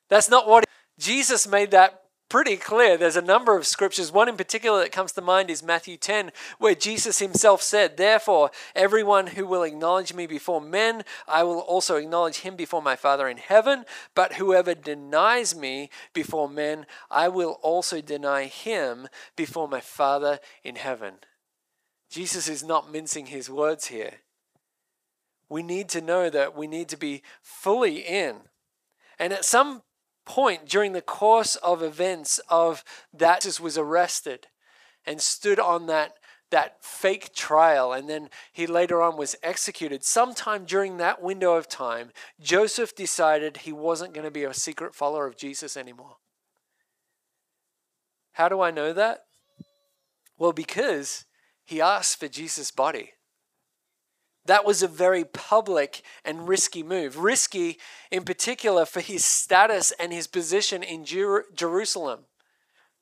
That's 0.08 0.28
not 0.28 0.48
what 0.48 0.64
Jesus 0.98 1.46
made 1.46 1.70
that 1.70 2.02
pretty 2.30 2.56
clear. 2.56 2.96
There's 2.96 3.16
a 3.16 3.22
number 3.22 3.54
of 3.54 3.66
scriptures. 3.66 4.10
One 4.10 4.30
in 4.30 4.38
particular 4.38 4.80
that 4.80 4.92
comes 4.92 5.12
to 5.12 5.20
mind 5.20 5.50
is 5.50 5.62
Matthew 5.62 5.98
10, 5.98 6.32
where 6.58 6.74
Jesus 6.74 7.18
himself 7.18 7.60
said, 7.60 7.98
Therefore, 7.98 8.50
everyone 8.74 9.26
who 9.26 9.46
will 9.46 9.62
acknowledge 9.62 10.14
me 10.14 10.26
before 10.26 10.62
men, 10.62 11.02
I 11.28 11.42
will 11.42 11.58
also 11.58 11.96
acknowledge 11.96 12.38
him 12.38 12.56
before 12.56 12.80
my 12.80 12.96
Father 12.96 13.28
in 13.28 13.36
heaven. 13.36 13.84
But 14.14 14.34
whoever 14.34 14.74
denies 14.74 15.54
me 15.54 15.90
before 16.14 16.48
men, 16.48 16.86
I 17.10 17.28
will 17.28 17.58
also 17.60 18.00
deny 18.00 18.44
him 18.44 19.08
before 19.36 19.68
my 19.68 19.80
Father 19.80 20.38
in 20.64 20.76
heaven. 20.76 21.16
Jesus 22.08 22.48
is 22.48 22.64
not 22.64 22.90
mincing 22.90 23.26
his 23.26 23.50
words 23.50 23.88
here 23.88 24.14
we 25.50 25.62
need 25.62 25.88
to 25.90 26.00
know 26.00 26.30
that 26.30 26.56
we 26.56 26.66
need 26.66 26.88
to 26.88 26.96
be 26.96 27.22
fully 27.42 27.98
in. 27.98 28.36
And 29.18 29.34
at 29.34 29.44
some 29.44 29.82
point 30.24 30.66
during 30.66 30.92
the 30.92 31.02
course 31.02 31.56
of 31.56 31.82
events 31.82 32.40
of 32.48 32.84
that 33.12 33.42
Jesus 33.42 33.60
was 33.60 33.78
arrested 33.78 34.46
and 35.06 35.20
stood 35.20 35.58
on 35.58 35.86
that 35.86 36.14
that 36.50 36.82
fake 36.84 37.32
trial 37.32 37.92
and 37.92 38.08
then 38.08 38.28
he 38.52 38.66
later 38.66 39.00
on 39.00 39.16
was 39.16 39.36
executed. 39.40 40.04
Sometime 40.04 40.64
during 40.64 40.96
that 40.96 41.22
window 41.22 41.54
of 41.54 41.68
time 41.68 42.10
Joseph 42.40 42.94
decided 42.96 43.58
he 43.58 43.72
wasn't 43.72 44.14
going 44.14 44.24
to 44.24 44.32
be 44.32 44.42
a 44.42 44.52
secret 44.52 44.94
follower 44.94 45.28
of 45.28 45.36
Jesus 45.36 45.76
anymore. 45.76 46.16
How 48.32 48.48
do 48.48 48.60
I 48.60 48.72
know 48.72 48.92
that? 48.92 49.20
Well 50.38 50.52
because 50.52 51.24
he 51.64 51.80
asked 51.80 52.18
for 52.18 52.26
Jesus 52.26 52.72
body 52.72 53.12
that 54.46 54.64
was 54.64 54.82
a 54.82 54.88
very 54.88 55.24
public 55.24 56.02
and 56.24 56.48
risky 56.48 56.82
move. 56.82 57.18
Risky, 57.18 57.78
in 58.10 58.24
particular, 58.24 58.84
for 58.84 59.00
his 59.00 59.24
status 59.24 59.92
and 59.98 60.12
his 60.12 60.26
position 60.26 60.82
in 60.82 61.04
Jer- 61.04 61.44
Jerusalem. 61.54 62.20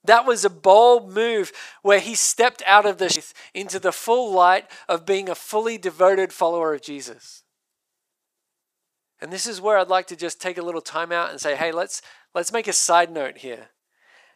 That 0.04 0.26
was 0.26 0.44
a 0.44 0.50
bold 0.50 1.12
move 1.12 1.52
where 1.82 2.00
he 2.00 2.14
stepped 2.14 2.62
out 2.66 2.86
of 2.86 2.98
the 2.98 3.08
sheath 3.08 3.34
into 3.54 3.78
the 3.78 3.92
full 3.92 4.32
light 4.32 4.66
of 4.88 5.06
being 5.06 5.28
a 5.28 5.34
fully 5.34 5.78
devoted 5.78 6.32
follower 6.32 6.74
of 6.74 6.82
Jesus. 6.82 7.42
And 9.20 9.32
this 9.32 9.46
is 9.46 9.60
where 9.60 9.78
I'd 9.78 9.88
like 9.88 10.06
to 10.08 10.16
just 10.16 10.40
take 10.40 10.58
a 10.58 10.62
little 10.62 10.80
time 10.80 11.10
out 11.10 11.30
and 11.30 11.40
say, 11.40 11.56
hey, 11.56 11.72
let's 11.72 12.02
let's 12.34 12.52
make 12.52 12.68
a 12.68 12.72
side 12.72 13.10
note 13.10 13.38
here. 13.38 13.70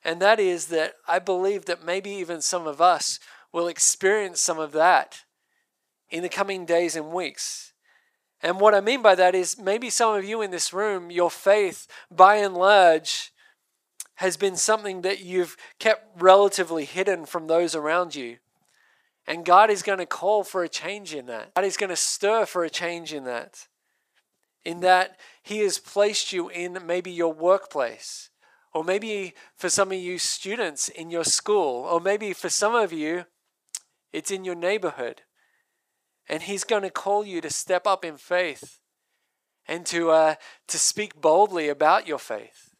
And 0.04 0.20
that 0.20 0.40
is 0.40 0.66
that 0.66 0.94
I 1.06 1.20
believe 1.20 1.66
that 1.66 1.84
maybe 1.84 2.10
even 2.10 2.40
some 2.40 2.66
of 2.66 2.80
us 2.80 3.20
will 3.52 3.68
experience 3.68 4.40
some 4.40 4.58
of 4.58 4.72
that 4.72 5.20
in 6.12 6.22
the 6.22 6.28
coming 6.28 6.64
days 6.66 6.94
and 6.94 7.10
weeks. 7.10 7.72
And 8.42 8.60
what 8.60 8.74
I 8.74 8.80
mean 8.80 9.02
by 9.02 9.14
that 9.14 9.34
is 9.34 9.58
maybe 9.58 9.88
some 9.88 10.14
of 10.14 10.24
you 10.24 10.42
in 10.42 10.50
this 10.50 10.72
room, 10.72 11.10
your 11.10 11.30
faith, 11.30 11.86
by 12.10 12.36
and 12.36 12.54
large, 12.54 13.32
has 14.16 14.36
been 14.36 14.56
something 14.56 15.00
that 15.02 15.20
you've 15.20 15.56
kept 15.78 16.20
relatively 16.20 16.84
hidden 16.84 17.24
from 17.24 17.46
those 17.46 17.74
around 17.74 18.14
you. 18.14 18.36
And 19.26 19.44
God 19.44 19.70
is 19.70 19.82
going 19.82 20.00
to 20.00 20.06
call 20.06 20.44
for 20.44 20.62
a 20.62 20.68
change 20.68 21.14
in 21.14 21.26
that. 21.26 21.54
God 21.54 21.64
is 21.64 21.76
going 21.76 21.90
to 21.90 21.96
stir 21.96 22.44
for 22.44 22.62
a 22.62 22.70
change 22.70 23.14
in 23.14 23.24
that. 23.24 23.68
In 24.64 24.80
that 24.80 25.18
He 25.42 25.60
has 25.60 25.78
placed 25.78 26.32
you 26.32 26.48
in 26.48 26.78
maybe 26.84 27.10
your 27.10 27.32
workplace, 27.32 28.30
or 28.74 28.84
maybe 28.84 29.34
for 29.56 29.70
some 29.70 29.92
of 29.92 29.98
you 29.98 30.18
students 30.18 30.88
in 30.88 31.10
your 31.10 31.24
school, 31.24 31.84
or 31.84 32.00
maybe 32.00 32.32
for 32.32 32.48
some 32.48 32.74
of 32.74 32.92
you, 32.92 33.24
it's 34.12 34.30
in 34.30 34.44
your 34.44 34.54
neighborhood. 34.54 35.22
And 36.28 36.42
He's 36.42 36.64
going 36.64 36.82
to 36.82 36.90
call 36.90 37.24
you 37.24 37.40
to 37.40 37.50
step 37.50 37.86
up 37.86 38.04
in 38.04 38.16
faith 38.16 38.78
and 39.66 39.86
to, 39.86 40.10
uh, 40.10 40.34
to 40.68 40.78
speak 40.78 41.20
boldly 41.20 41.68
about 41.68 42.06
your 42.06 42.18
faith. 42.18 42.72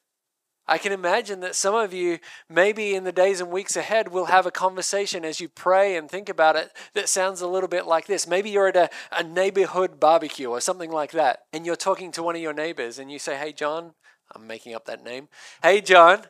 I 0.67 0.79
can 0.79 0.93
imagine 0.93 1.41
that 1.41 1.57
some 1.57 1.75
of 1.75 1.93
you, 1.93 2.19
maybe 2.49 2.95
in 2.95 3.03
the 3.03 3.13
days 3.13 3.41
and 3.41 3.51
weeks 3.51 3.77
ahead, 3.77 4.09
will 4.09 4.27
have 4.27 4.47
a 4.47 4.53
conversation 4.53 5.25
as 5.25 5.41
you 5.41 5.49
pray 5.49 5.97
and 5.97 6.09
think 6.09 6.29
about 6.29 6.55
it 6.55 6.71
that 6.95 7.09
sounds 7.09 7.41
a 7.41 7.49
little 7.49 7.69
bit 7.69 7.87
like 7.87 8.07
this. 8.07 8.29
Maybe 8.29 8.51
you're 8.51 8.69
at 8.69 8.77
a, 8.77 8.89
a 9.11 9.25
neighborhood 9.25 9.99
barbecue 9.99 10.49
or 10.49 10.61
something 10.61 10.91
like 10.91 11.11
that, 11.13 11.41
and 11.53 11.67
you're 11.67 11.75
talking 11.75 12.13
to 12.13 12.23
one 12.23 12.37
of 12.37 12.43
your 12.43 12.53
neighbors, 12.53 12.99
and 12.99 13.11
you 13.11 13.19
say, 13.19 13.37
Hey, 13.37 13.53
John, 13.53 13.95
I'm 14.35 14.47
making 14.47 14.75
up 14.75 14.85
that 14.87 15.03
name. 15.03 15.29
Hey, 15.63 15.81
John, 15.81 16.21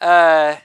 uh, 0.00 0.56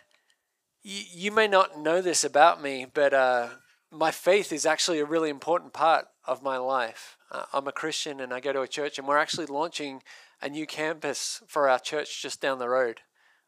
y- 0.83 1.07
you 1.13 1.31
may 1.31 1.47
not 1.47 1.79
know 1.79 2.01
this 2.01 2.23
about 2.23 2.63
me, 2.63 2.87
but 2.91 3.13
uh, 3.13 3.49
my 3.93 4.11
faith 4.11 4.51
is 4.51 4.65
actually 4.65 4.99
a 4.99 5.05
really 5.05 5.29
important 5.29 5.71
part 5.71 6.07
of 6.25 6.41
my 6.41 6.57
life. 6.57 7.17
Uh, 7.31 7.43
I'm 7.53 7.67
a 7.67 7.71
Christian 7.71 8.19
and 8.19 8.33
I 8.33 8.39
go 8.39 8.51
to 8.53 8.61
a 8.61 8.67
church, 8.67 8.97
and 8.97 9.07
we're 9.07 9.17
actually 9.17 9.45
launching 9.45 10.01
a 10.41 10.49
new 10.49 10.65
campus 10.65 11.41
for 11.47 11.69
our 11.69 11.79
church 11.79 12.21
just 12.21 12.41
down 12.41 12.59
the 12.59 12.69
road 12.69 13.01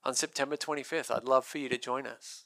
on 0.03 0.13
September 0.13 0.55
25th. 0.55 1.13
I'd 1.13 1.25
love 1.25 1.45
for 1.45 1.58
you 1.58 1.67
to 1.69 1.77
join 1.77 2.05
us. 2.05 2.45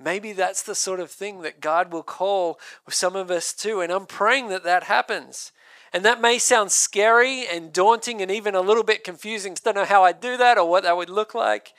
Maybe 0.00 0.32
that's 0.32 0.62
the 0.62 0.76
sort 0.76 1.00
of 1.00 1.10
thing 1.10 1.42
that 1.42 1.60
God 1.60 1.92
will 1.92 2.04
call 2.04 2.60
some 2.88 3.16
of 3.16 3.30
us 3.30 3.52
to, 3.54 3.80
and 3.80 3.90
I'm 3.90 4.06
praying 4.06 4.48
that 4.48 4.62
that 4.62 4.84
happens. 4.84 5.50
And 5.92 6.04
that 6.04 6.20
may 6.20 6.38
sound 6.38 6.70
scary 6.70 7.46
and 7.46 7.72
daunting 7.72 8.20
and 8.20 8.30
even 8.30 8.54
a 8.54 8.60
little 8.60 8.84
bit 8.84 9.02
confusing. 9.02 9.52
I 9.52 9.56
don't 9.64 9.74
know 9.74 9.84
how 9.84 10.04
I'd 10.04 10.20
do 10.20 10.36
that 10.36 10.58
or 10.58 10.68
what 10.68 10.84
that 10.84 10.96
would 10.96 11.10
look 11.10 11.34
like. 11.34 11.72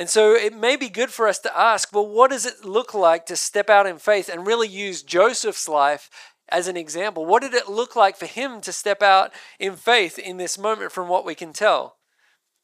And 0.00 0.08
so 0.08 0.32
it 0.32 0.56
may 0.56 0.76
be 0.76 0.88
good 0.88 1.10
for 1.10 1.28
us 1.28 1.38
to 1.40 1.54
ask 1.54 1.92
well, 1.92 2.08
what 2.08 2.30
does 2.30 2.46
it 2.46 2.64
look 2.64 2.94
like 2.94 3.26
to 3.26 3.36
step 3.36 3.68
out 3.68 3.86
in 3.86 3.98
faith 3.98 4.30
and 4.30 4.46
really 4.46 4.66
use 4.66 5.02
Joseph's 5.02 5.68
life 5.68 6.08
as 6.48 6.68
an 6.68 6.76
example? 6.78 7.26
What 7.26 7.42
did 7.42 7.52
it 7.52 7.68
look 7.68 7.94
like 7.94 8.16
for 8.16 8.24
him 8.24 8.62
to 8.62 8.72
step 8.72 9.02
out 9.02 9.30
in 9.58 9.76
faith 9.76 10.18
in 10.18 10.38
this 10.38 10.56
moment 10.56 10.90
from 10.90 11.10
what 11.10 11.26
we 11.26 11.34
can 11.34 11.52
tell? 11.52 11.98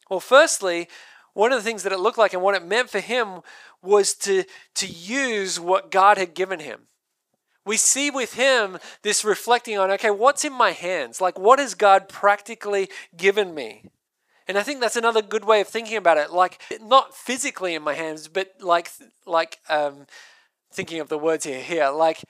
Well, 0.08 0.18
firstly, 0.18 0.88
one 1.34 1.52
of 1.52 1.58
the 1.58 1.62
things 1.62 1.82
that 1.82 1.92
it 1.92 2.00
looked 2.00 2.16
like 2.16 2.32
and 2.32 2.40
what 2.40 2.54
it 2.54 2.64
meant 2.64 2.88
for 2.88 3.00
him 3.00 3.42
was 3.82 4.14
to, 4.14 4.44
to 4.76 4.86
use 4.86 5.60
what 5.60 5.90
God 5.90 6.16
had 6.16 6.32
given 6.32 6.60
him. 6.60 6.84
We 7.66 7.76
see 7.76 8.10
with 8.10 8.32
him 8.32 8.78
this 9.02 9.26
reflecting 9.26 9.76
on, 9.76 9.90
okay, 9.90 10.10
what's 10.10 10.46
in 10.46 10.54
my 10.54 10.70
hands? 10.70 11.20
Like, 11.20 11.38
what 11.38 11.58
has 11.58 11.74
God 11.74 12.08
practically 12.08 12.88
given 13.14 13.54
me? 13.54 13.90
And 14.48 14.56
I 14.56 14.62
think 14.62 14.80
that's 14.80 14.96
another 14.96 15.22
good 15.22 15.44
way 15.44 15.60
of 15.60 15.68
thinking 15.68 15.96
about 15.96 16.18
it. 16.18 16.30
Like, 16.30 16.60
not 16.80 17.14
physically 17.14 17.74
in 17.74 17.82
my 17.82 17.94
hands, 17.94 18.28
but 18.28 18.54
like, 18.60 18.90
like, 19.26 19.58
um, 19.68 20.06
thinking 20.72 21.00
of 21.00 21.08
the 21.08 21.18
words 21.18 21.44
here, 21.44 21.62
here, 21.62 21.88
like 21.88 22.24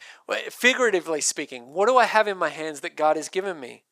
figuratively 0.49 1.21
speaking, 1.21 1.73
what 1.73 1.89
do 1.89 1.97
I 1.97 2.05
have 2.05 2.29
in 2.29 2.39
my 2.39 2.49
hands 2.49 2.81
that 2.81 2.97
God 2.97 3.17
has 3.17 3.29
given 3.29 3.59
me? 3.59 3.83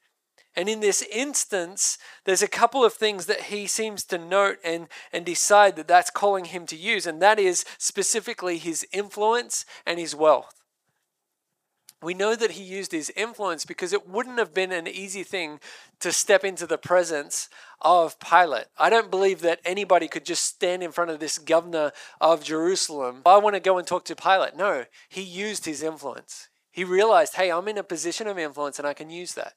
And 0.56 0.68
in 0.68 0.78
this 0.78 1.02
instance, 1.10 1.98
there's 2.24 2.42
a 2.42 2.48
couple 2.48 2.84
of 2.84 2.94
things 2.94 3.26
that 3.26 3.44
he 3.44 3.66
seems 3.66 4.04
to 4.04 4.18
note 4.18 4.58
and, 4.64 4.86
and 5.12 5.26
decide 5.26 5.74
that 5.76 5.88
that's 5.88 6.10
calling 6.10 6.44
him 6.44 6.64
to 6.66 6.76
use, 6.76 7.06
and 7.06 7.20
that 7.20 7.40
is 7.40 7.64
specifically 7.78 8.58
his 8.58 8.86
influence 8.92 9.64
and 9.84 9.98
his 9.98 10.14
wealth. 10.14 10.63
We 12.04 12.14
know 12.14 12.36
that 12.36 12.52
he 12.52 12.62
used 12.62 12.92
his 12.92 13.10
influence 13.16 13.64
because 13.64 13.92
it 13.92 14.06
wouldn't 14.08 14.38
have 14.38 14.52
been 14.52 14.72
an 14.72 14.86
easy 14.86 15.22
thing 15.22 15.58
to 16.00 16.12
step 16.12 16.44
into 16.44 16.66
the 16.66 16.78
presence 16.78 17.48
of 17.80 18.20
Pilate. 18.20 18.66
I 18.78 18.90
don't 18.90 19.10
believe 19.10 19.40
that 19.40 19.60
anybody 19.64 20.06
could 20.06 20.26
just 20.26 20.44
stand 20.44 20.82
in 20.82 20.92
front 20.92 21.10
of 21.10 21.18
this 21.18 21.38
governor 21.38 21.92
of 22.20 22.44
Jerusalem. 22.44 23.22
I 23.24 23.38
want 23.38 23.54
to 23.54 23.60
go 23.60 23.78
and 23.78 23.86
talk 23.86 24.04
to 24.04 24.16
Pilate. 24.16 24.54
No, 24.54 24.84
he 25.08 25.22
used 25.22 25.64
his 25.64 25.82
influence. 25.82 26.48
He 26.70 26.84
realized, 26.84 27.36
hey, 27.36 27.50
I'm 27.50 27.68
in 27.68 27.78
a 27.78 27.82
position 27.82 28.26
of 28.26 28.38
influence 28.38 28.78
and 28.78 28.86
I 28.86 28.94
can 28.94 29.08
use 29.08 29.34
that. 29.34 29.54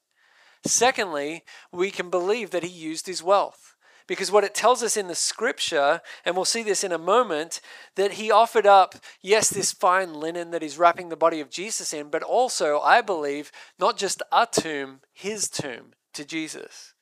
Secondly, 0.64 1.44
we 1.70 1.90
can 1.90 2.10
believe 2.10 2.50
that 2.50 2.62
he 2.62 2.68
used 2.68 3.06
his 3.06 3.22
wealth. 3.22 3.67
Because 4.08 4.32
what 4.32 4.42
it 4.42 4.54
tells 4.54 4.82
us 4.82 4.96
in 4.96 5.06
the 5.06 5.14
scripture, 5.14 6.00
and 6.24 6.34
we'll 6.34 6.46
see 6.46 6.62
this 6.62 6.82
in 6.82 6.92
a 6.92 6.98
moment, 6.98 7.60
that 7.94 8.12
he 8.12 8.30
offered 8.30 8.66
up, 8.66 8.94
yes, 9.20 9.50
this 9.50 9.70
fine 9.70 10.14
linen 10.14 10.50
that 10.50 10.62
he's 10.62 10.78
wrapping 10.78 11.10
the 11.10 11.16
body 11.16 11.40
of 11.40 11.50
Jesus 11.50 11.92
in, 11.92 12.08
but 12.08 12.22
also, 12.22 12.80
I 12.80 13.02
believe, 13.02 13.52
not 13.78 13.98
just 13.98 14.22
a 14.32 14.48
tomb, 14.50 15.00
his 15.12 15.50
tomb 15.50 15.92
to 16.14 16.24
Jesus. 16.24 16.94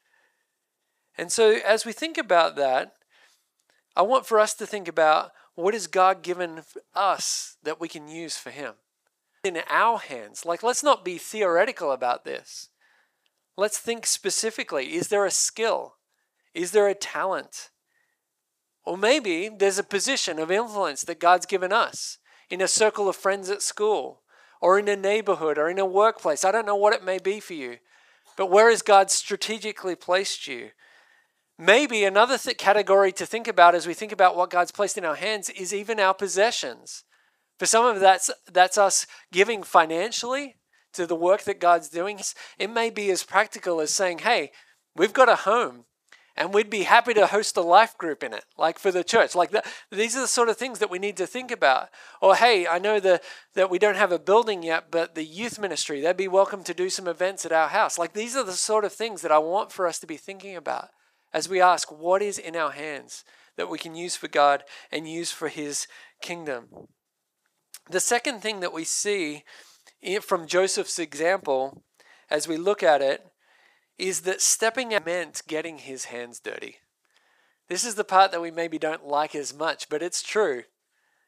And 1.17 1.31
so, 1.31 1.59
as 1.65 1.87
we 1.87 1.93
think 1.93 2.19
about 2.19 2.57
that, 2.57 2.95
I 3.95 4.03
want 4.03 4.27
for 4.27 4.41
us 4.41 4.53
to 4.55 4.67
think 4.67 4.89
about 4.89 5.31
what 5.55 5.75
has 5.75 5.87
God 5.87 6.23
given 6.23 6.63
us 6.93 7.57
that 7.63 7.81
we 7.81 7.89
can 7.89 8.09
use 8.09 8.37
for 8.37 8.51
him 8.51 8.75
in 9.45 9.61
our 9.71 9.99
hands. 9.99 10.45
Like, 10.45 10.65
let's 10.65 10.83
not 10.83 11.05
be 11.05 11.19
theoretical 11.19 11.93
about 11.93 12.25
this. 12.25 12.69
Let's 13.57 13.79
think 13.79 14.07
specifically. 14.07 14.97
Is 14.97 15.07
there 15.07 15.25
a 15.25 15.31
skill? 15.31 15.95
Is 16.57 16.71
there 16.71 16.89
a 16.89 16.95
talent? 16.95 17.69
Or 18.83 18.97
maybe 18.97 19.51
there's 19.51 19.79
a 19.79 19.85
position 19.85 20.39
of 20.39 20.51
influence 20.51 21.03
that 21.03 21.21
God's 21.21 21.45
given 21.45 21.71
us 21.71 22.17
in 22.49 22.63
a 22.63 22.67
circle 22.67 23.11
of 23.11 23.17
friends 23.17 23.51
at 23.51 23.61
school 23.61 24.23
or 24.63 24.79
in 24.79 24.89
a 24.89 24.97
neighborhood 24.97 25.59
or 25.59 25.69
in 25.69 25.79
a 25.79 25.85
workplace. 25.85 26.45
I 26.45 26.53
don't 26.53 26.65
know 26.65 26.75
what 26.75 26.95
it 26.95 27.05
may 27.05 27.19
be 27.19 27.41
for 27.41 27.53
you, 27.53 27.77
but 28.39 28.51
where 28.51 28.71
has 28.71 28.81
God 28.81 29.11
strategically 29.11 29.95
placed 29.95 30.47
you? 30.47 30.71
Maybe 31.59 32.05
another 32.05 32.39
th- 32.39 32.57
category 32.57 33.13
to 33.13 33.27
think 33.27 33.49
about 33.49 33.75
as 33.75 33.87
we 33.87 33.93
think 33.93 34.13
about 34.13 34.35
what 34.35 34.49
God's 34.49 34.73
placed 34.73 34.97
in 34.97 35.05
our 35.05 35.15
hands 35.15 35.51
is 35.51 35.75
even 35.75 36.01
our 36.01 36.15
possessions. 36.15 37.05
For 37.59 37.67
some 37.67 37.85
of 37.85 38.01
that's 38.01 38.31
that's 38.51 38.79
us 38.79 39.07
giving 39.31 39.63
financially 39.63 40.57
to 40.95 41.07
the 41.07 41.15
work 41.15 41.43
that 41.43 41.61
God's 41.61 41.91
doing. 41.91 42.19
It 42.59 42.71
may 42.71 42.89
be 42.89 43.11
as 43.11 43.25
practical 43.25 43.81
as 43.81 43.93
saying, 43.93 44.21
"Hey, 44.21 44.53
we've 44.95 45.13
got 45.13 45.29
a 45.29 45.37
home 45.37 45.85
and 46.37 46.53
we'd 46.53 46.71
be 46.71 46.83
happy 46.83 47.15
to 47.15 47.27
host 47.27 47.57
a 47.57 47.63
life 47.63 47.97
group 47.97 48.23
in 48.23 48.33
it 48.33 48.45
like 48.59 48.79
for 48.79 48.93
the 48.93 49.03
church. 49.03 49.35
Like 49.35 49.51
the, 49.51 49.65
these 49.91 50.17
are 50.17 50.21
the 50.21 50.29
sort 50.29 50.49
of 50.49 50.57
things 50.57 50.79
that 50.81 50.91
we 50.91 50.99
need 50.99 51.17
to 51.17 51.27
think 51.27 51.51
about. 51.51 51.89
Or 52.21 52.37
hey 52.37 52.67
i 52.67 52.79
know 52.79 53.01
the, 53.01 53.21
that 53.55 53.71
we 53.71 53.79
don't 53.79 53.97
have 53.97 54.13
a 54.13 54.19
building 54.19 54.63
yet 54.63 54.91
but 54.91 55.15
the 55.15 55.25
youth 55.25 55.59
ministry 55.59 56.01
they'd 56.01 56.17
be 56.17 56.29
welcome 56.29 56.63
to 56.65 56.75
do 56.75 56.91
some 56.91 57.09
events 57.09 57.47
at 57.47 57.53
our 57.53 57.69
house. 57.69 57.99
Like 57.99 58.13
these 58.13 58.37
are 58.37 58.45
the 58.45 58.53
sort 58.53 58.85
of 58.85 58.93
things 58.93 59.23
that 59.23 59.33
i 59.33 59.39
want 59.39 59.73
for 59.73 59.87
us 59.87 59.99
to 60.01 60.07
be 60.07 60.17
thinking 60.17 60.57
about 60.57 60.89
as 61.33 61.49
we 61.49 61.61
ask 61.61 61.91
what 61.91 62.23
is 62.23 62.39
in 62.39 62.57
our 62.57 62.71
hands 62.71 63.25
that 63.57 63.71
we 63.71 63.79
can 63.79 63.95
use 63.95 64.17
for 64.17 64.29
god 64.29 64.65
and 64.93 65.09
use 65.09 65.31
for 65.31 65.49
his 65.49 65.87
kingdom? 66.21 66.69
The 67.89 68.01
second 68.01 68.41
thing 68.41 68.61
that 68.61 68.73
we 68.73 68.85
see 68.85 69.45
from 70.21 70.47
joseph's 70.47 70.99
example 70.99 71.83
as 72.29 72.47
we 72.47 72.57
look 72.57 72.83
at 72.83 73.01
it 73.01 73.25
is 73.99 74.23
that 74.23 74.41
stepping 74.41 74.95
out 74.95 75.07
meant 75.07 75.43
getting 75.47 75.79
his 75.79 76.07
hands 76.07 76.41
dirty. 76.41 76.77
This 77.69 77.85
is 77.85 77.95
the 77.95 78.05
part 78.05 78.31
that 78.31 78.43
we 78.43 78.51
maybe 78.51 78.79
don't 78.79 79.07
like 79.07 79.35
as 79.35 79.55
much, 79.55 79.89
but 79.89 80.03
it's 80.03 80.23
true. 80.23 80.65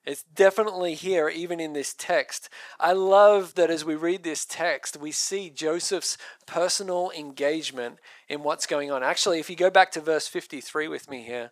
It's 0.05 0.23
definitely 0.23 0.95
here, 0.95 1.29
even 1.29 1.61
in 1.61 1.73
this 1.73 1.93
text. 1.93 2.49
I 2.81 2.93
love 2.93 3.55
that 3.57 3.71
as 3.71 3.85
we 3.85 3.95
read 3.95 4.23
this 4.23 4.47
text, 4.47 4.97
we 4.97 5.13
see 5.13 5.51
Joseph's 5.51 6.17
personal 6.47 7.11
engagement 7.17 7.99
in 8.29 8.43
what's 8.43 8.67
going 8.67 8.91
on. 8.91 9.03
Actually, 9.03 9.39
if 9.39 9.51
you 9.51 9.57
go 9.57 9.69
back 9.69 9.91
to 9.93 10.01
verse 10.01 10.27
53 10.27 10.89
with 10.89 11.11
me 11.11 11.25
here, 11.25 11.51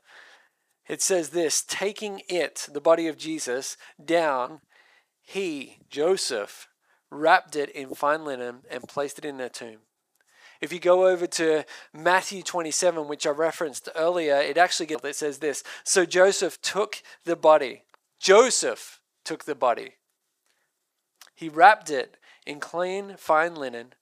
it 0.88 1.02
says 1.02 1.30
this 1.30 1.62
taking 1.66 2.22
it, 2.28 2.68
the 2.72 2.80
body 2.80 3.08
of 3.08 3.18
Jesus, 3.18 3.76
down, 4.02 4.60
he, 5.20 5.78
Joseph, 5.90 6.68
wrapped 7.10 7.56
it 7.56 7.68
in 7.70 7.94
fine 7.94 8.24
linen 8.24 8.60
and 8.70 8.88
placed 8.88 9.18
it 9.18 9.24
in 9.24 9.40
a 9.40 9.48
tomb. 9.48 9.80
If 10.60 10.72
you 10.72 10.78
go 10.78 11.06
over 11.06 11.26
to 11.26 11.64
Matthew 11.92 12.42
27, 12.42 13.08
which 13.08 13.26
I 13.26 13.30
referenced 13.30 13.88
earlier, 13.94 14.36
it 14.36 14.56
actually 14.56 14.86
gets, 14.86 15.04
it 15.04 15.16
says 15.16 15.38
this. 15.38 15.62
So 15.84 16.04
Joseph 16.06 16.60
took 16.62 17.02
the 17.24 17.36
body. 17.36 17.84
Joseph 18.18 19.00
took 19.24 19.44
the 19.44 19.54
body. 19.54 19.94
He 21.34 21.48
wrapped 21.48 21.90
it 21.90 22.16
in 22.46 22.60
clean, 22.60 23.16
fine 23.18 23.54
linen 23.54 23.92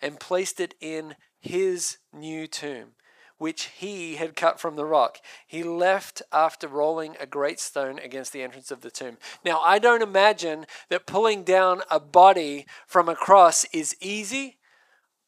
and 0.00 0.20
placed 0.20 0.60
it 0.60 0.74
in 0.80 1.16
his 1.40 1.98
new 2.12 2.46
tomb, 2.46 2.90
which 3.38 3.64
he 3.76 4.16
had 4.16 4.36
cut 4.36 4.60
from 4.60 4.76
the 4.76 4.84
rock. 4.84 5.18
He 5.46 5.62
left 5.62 6.22
after 6.30 6.68
rolling 6.68 7.16
a 7.18 7.26
great 7.26 7.58
stone 7.58 7.98
against 7.98 8.32
the 8.32 8.42
entrance 8.42 8.70
of 8.70 8.82
the 8.82 8.90
tomb. 8.90 9.18
Now, 9.44 9.60
I 9.60 9.78
don't 9.78 10.02
imagine 10.02 10.66
that 10.90 11.06
pulling 11.06 11.42
down 11.42 11.82
a 11.90 11.98
body 11.98 12.66
from 12.86 13.08
a 13.08 13.16
cross 13.16 13.64
is 13.72 13.96
easy 14.00 14.58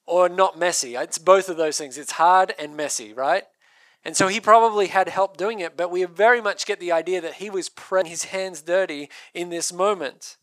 or 0.06 0.28
not 0.28 0.58
messy. 0.58 0.94
It's 0.94 1.18
both 1.18 1.48
of 1.48 1.56
those 1.56 1.78
things. 1.78 1.98
It's 1.98 2.12
hard 2.12 2.54
and 2.58 2.76
messy, 2.76 3.12
right? 3.12 3.44
And 4.04 4.16
so 4.16 4.28
he 4.28 4.40
probably 4.40 4.86
had 4.86 5.08
help 5.08 5.36
doing 5.36 5.58
it, 5.58 5.76
but 5.76 5.90
we 5.90 6.04
very 6.04 6.40
much 6.40 6.64
get 6.64 6.78
the 6.78 6.92
idea 6.92 7.20
that 7.20 7.34
he 7.34 7.50
was 7.50 7.68
pressing 7.68 8.08
his 8.08 8.26
hands 8.26 8.62
dirty 8.62 9.10
in 9.34 9.50
this 9.50 9.72
moment. 9.72 10.36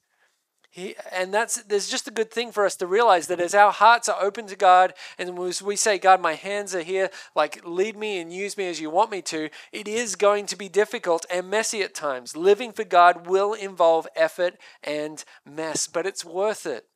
He, 0.70 0.96
and 1.12 1.32
that's 1.32 1.62
there's 1.64 1.88
just 1.88 2.08
a 2.08 2.12
good 2.12 2.32
thing 2.32 2.52
for 2.52 2.66
us 2.66 2.76
to 2.78 2.88
realize 2.88 3.28
that 3.28 3.40
as 3.40 3.54
our 3.54 3.72
hearts 3.72 4.10
are 4.10 4.20
open 4.20 4.48
to 4.48 4.56
God 4.56 4.96
and 5.20 5.38
as 5.38 5.62
we 5.62 5.76
say, 5.76 6.00
God, 6.00 6.20
my 6.20 6.34
hands 6.34 6.74
are 6.74 6.82
here, 6.82 7.12
like 7.36 7.64
lead 7.64 7.96
me 7.96 8.20
and 8.20 8.34
use 8.34 8.58
me 8.58 8.68
as 8.68 8.82
you 8.82 8.90
want 8.90 9.12
me 9.12 9.22
to, 9.22 9.50
it 9.72 9.88
is 9.88 10.16
going 10.16 10.48
to 10.48 10.58
be 10.58 10.68
difficult 10.68 11.28
and 11.30 11.48
messy 11.48 11.84
at 11.84 11.94
times. 11.94 12.36
Living 12.36 12.72
for 12.72 12.84
God 12.84 13.28
will 13.28 13.54
involve 13.54 14.08
effort 14.16 14.56
and 14.84 15.24
mess, 15.46 15.86
but 15.88 16.08
it's 16.08 16.26
worth 16.26 16.66
it. 16.66 16.88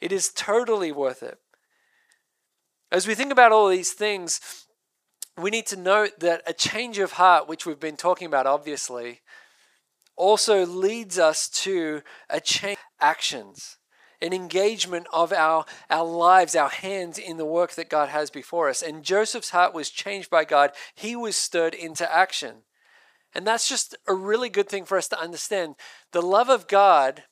It 0.00 0.10
is 0.10 0.32
totally 0.32 0.90
worth 0.90 1.22
it. 1.22 1.38
As 2.92 3.06
we 3.06 3.14
think 3.14 3.32
about 3.32 3.52
all 3.52 3.68
these 3.68 3.92
things, 3.92 4.66
we 5.40 5.48
need 5.48 5.64
to 5.68 5.76
note 5.76 6.20
that 6.20 6.42
a 6.46 6.52
change 6.52 6.98
of 6.98 7.12
heart, 7.12 7.48
which 7.48 7.64
we've 7.64 7.80
been 7.80 7.96
talking 7.96 8.26
about 8.26 8.46
obviously, 8.46 9.22
also 10.14 10.66
leads 10.66 11.18
us 11.18 11.48
to 11.48 12.02
a 12.28 12.38
change 12.38 12.76
actions, 13.00 13.78
an 14.20 14.34
engagement 14.34 15.06
of 15.10 15.32
our, 15.32 15.64
our 15.88 16.04
lives, 16.04 16.54
our 16.54 16.68
hands 16.68 17.16
in 17.16 17.38
the 17.38 17.46
work 17.46 17.72
that 17.76 17.88
God 17.88 18.10
has 18.10 18.28
before 18.28 18.68
us. 18.68 18.82
And 18.82 19.02
Joseph's 19.02 19.50
heart 19.50 19.72
was 19.72 19.88
changed 19.88 20.28
by 20.28 20.44
God. 20.44 20.72
He 20.94 21.16
was 21.16 21.34
stirred 21.34 21.72
into 21.72 22.14
action. 22.14 22.56
And 23.34 23.46
that's 23.46 23.70
just 23.70 23.96
a 24.06 24.12
really 24.12 24.50
good 24.50 24.68
thing 24.68 24.84
for 24.84 24.98
us 24.98 25.08
to 25.08 25.18
understand. 25.18 25.76
The 26.12 26.20
love 26.20 26.50
of 26.50 26.68
God 26.68 27.22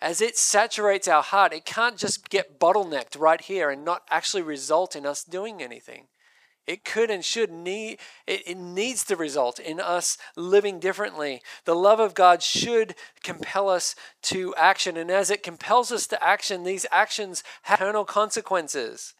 as 0.00 0.20
it 0.20 0.36
saturates 0.36 1.08
our 1.08 1.22
heart, 1.22 1.52
it 1.52 1.64
can't 1.64 1.96
just 1.96 2.28
get 2.28 2.60
bottlenecked 2.60 3.18
right 3.18 3.40
here 3.40 3.70
and 3.70 3.84
not 3.84 4.02
actually 4.10 4.42
result 4.42 4.94
in 4.94 5.06
us 5.06 5.24
doing 5.24 5.62
anything. 5.62 6.08
It 6.66 6.84
could 6.84 7.10
and 7.10 7.24
should 7.24 7.50
need, 7.50 7.98
it, 8.26 8.42
it 8.46 8.56
needs 8.56 9.04
to 9.04 9.16
result 9.16 9.60
in 9.60 9.78
us 9.78 10.18
living 10.36 10.80
differently. 10.80 11.40
The 11.64 11.76
love 11.76 12.00
of 12.00 12.14
God 12.14 12.42
should 12.42 12.96
compel 13.22 13.68
us 13.68 13.94
to 14.22 14.54
action. 14.56 14.96
And 14.96 15.10
as 15.10 15.30
it 15.30 15.44
compels 15.44 15.92
us 15.92 16.08
to 16.08 16.22
action, 16.22 16.64
these 16.64 16.84
actions 16.90 17.44
have 17.62 17.80
eternal 17.80 18.04
consequences. 18.04 19.14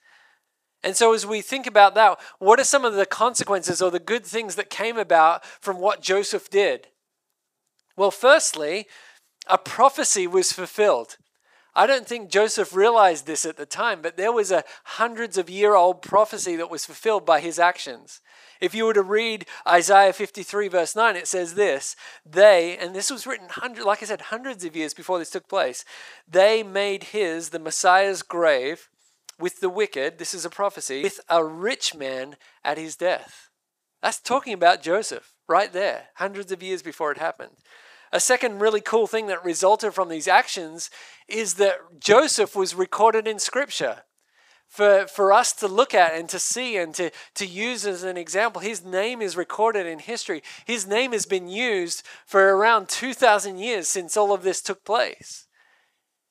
And 0.82 0.96
so, 0.96 1.14
as 1.14 1.24
we 1.24 1.40
think 1.40 1.66
about 1.66 1.94
that, 1.94 2.18
what 2.38 2.60
are 2.60 2.64
some 2.64 2.84
of 2.84 2.94
the 2.94 3.06
consequences 3.06 3.80
or 3.80 3.90
the 3.90 3.98
good 3.98 4.24
things 4.24 4.56
that 4.56 4.68
came 4.68 4.98
about 4.98 5.44
from 5.44 5.78
what 5.80 6.02
Joseph 6.02 6.50
did? 6.50 6.88
Well, 7.96 8.10
firstly, 8.10 8.86
a 9.46 9.58
prophecy 9.58 10.26
was 10.26 10.52
fulfilled. 10.52 11.16
I 11.74 11.86
don't 11.86 12.06
think 12.06 12.30
Joseph 12.30 12.74
realized 12.74 13.26
this 13.26 13.44
at 13.44 13.58
the 13.58 13.66
time, 13.66 14.00
but 14.00 14.16
there 14.16 14.32
was 14.32 14.50
a 14.50 14.64
hundreds 14.84 15.36
of 15.36 15.50
year 15.50 15.74
old 15.74 16.00
prophecy 16.00 16.56
that 16.56 16.70
was 16.70 16.86
fulfilled 16.86 17.26
by 17.26 17.40
his 17.40 17.58
actions. 17.58 18.22
If 18.62 18.74
you 18.74 18.86
were 18.86 18.94
to 18.94 19.02
read 19.02 19.44
Isaiah 19.68 20.14
53, 20.14 20.68
verse 20.68 20.96
9, 20.96 21.16
it 21.16 21.28
says 21.28 21.54
this 21.54 21.94
They, 22.24 22.78
and 22.78 22.94
this 22.94 23.10
was 23.10 23.26
written, 23.26 23.48
hundred, 23.50 23.84
like 23.84 24.02
I 24.02 24.06
said, 24.06 24.22
hundreds 24.22 24.64
of 24.64 24.74
years 24.74 24.94
before 24.94 25.18
this 25.18 25.30
took 25.30 25.48
place, 25.48 25.84
they 26.26 26.62
made 26.62 27.04
his, 27.04 27.50
the 27.50 27.58
Messiah's 27.58 28.22
grave, 28.22 28.88
with 29.38 29.60
the 29.60 29.68
wicked, 29.68 30.18
this 30.18 30.32
is 30.32 30.46
a 30.46 30.50
prophecy, 30.50 31.02
with 31.02 31.20
a 31.28 31.44
rich 31.44 31.94
man 31.94 32.36
at 32.64 32.78
his 32.78 32.96
death. 32.96 33.50
That's 34.02 34.18
talking 34.18 34.54
about 34.54 34.82
Joseph 34.82 35.34
right 35.46 35.72
there, 35.72 36.08
hundreds 36.14 36.52
of 36.52 36.62
years 36.62 36.82
before 36.82 37.12
it 37.12 37.18
happened. 37.18 37.56
A 38.16 38.20
second 38.20 38.60
really 38.60 38.80
cool 38.80 39.06
thing 39.06 39.26
that 39.26 39.44
resulted 39.44 39.92
from 39.92 40.08
these 40.08 40.26
actions 40.26 40.88
is 41.28 41.56
that 41.56 42.00
Joseph 42.00 42.56
was 42.56 42.74
recorded 42.74 43.28
in 43.28 43.38
Scripture. 43.38 44.04
For, 44.66 45.06
for 45.06 45.34
us 45.34 45.52
to 45.52 45.68
look 45.68 45.92
at 45.92 46.14
and 46.14 46.26
to 46.30 46.38
see 46.38 46.78
and 46.78 46.94
to, 46.94 47.10
to 47.34 47.44
use 47.44 47.84
as 47.84 48.04
an 48.04 48.16
example, 48.16 48.62
his 48.62 48.82
name 48.82 49.20
is 49.20 49.36
recorded 49.36 49.84
in 49.84 49.98
history. 49.98 50.42
His 50.64 50.86
name 50.86 51.12
has 51.12 51.26
been 51.26 51.46
used 51.46 52.04
for 52.24 52.56
around 52.56 52.88
2,000 52.88 53.58
years 53.58 53.86
since 53.86 54.16
all 54.16 54.32
of 54.32 54.42
this 54.42 54.62
took 54.62 54.82
place. 54.82 55.46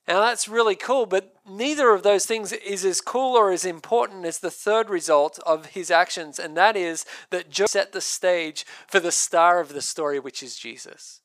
Now 0.08 0.22
that's 0.22 0.48
really 0.48 0.76
cool, 0.76 1.06
but 1.06 1.36
neither 1.48 1.92
of 1.92 2.02
those 2.02 2.26
things 2.26 2.52
is 2.52 2.84
as 2.84 3.00
cool 3.00 3.38
or 3.38 3.52
as 3.52 3.64
important 3.64 4.26
as 4.26 4.40
the 4.40 4.50
third 4.50 4.90
result 4.90 5.38
of 5.46 5.68
his 5.68 5.92
actions, 5.92 6.40
and 6.40 6.58
that 6.58 6.76
is 6.76 7.06
that 7.30 7.52
Joseph 7.52 7.70
set 7.70 7.92
the 7.92 8.02
stage 8.02 8.66
for 8.88 9.00
the 9.00 9.12
star 9.12 9.60
of 9.60 9.70
the 9.70 9.84
story, 9.84 10.20
which 10.20 10.42
is 10.42 10.58
Jesus. 10.58 11.22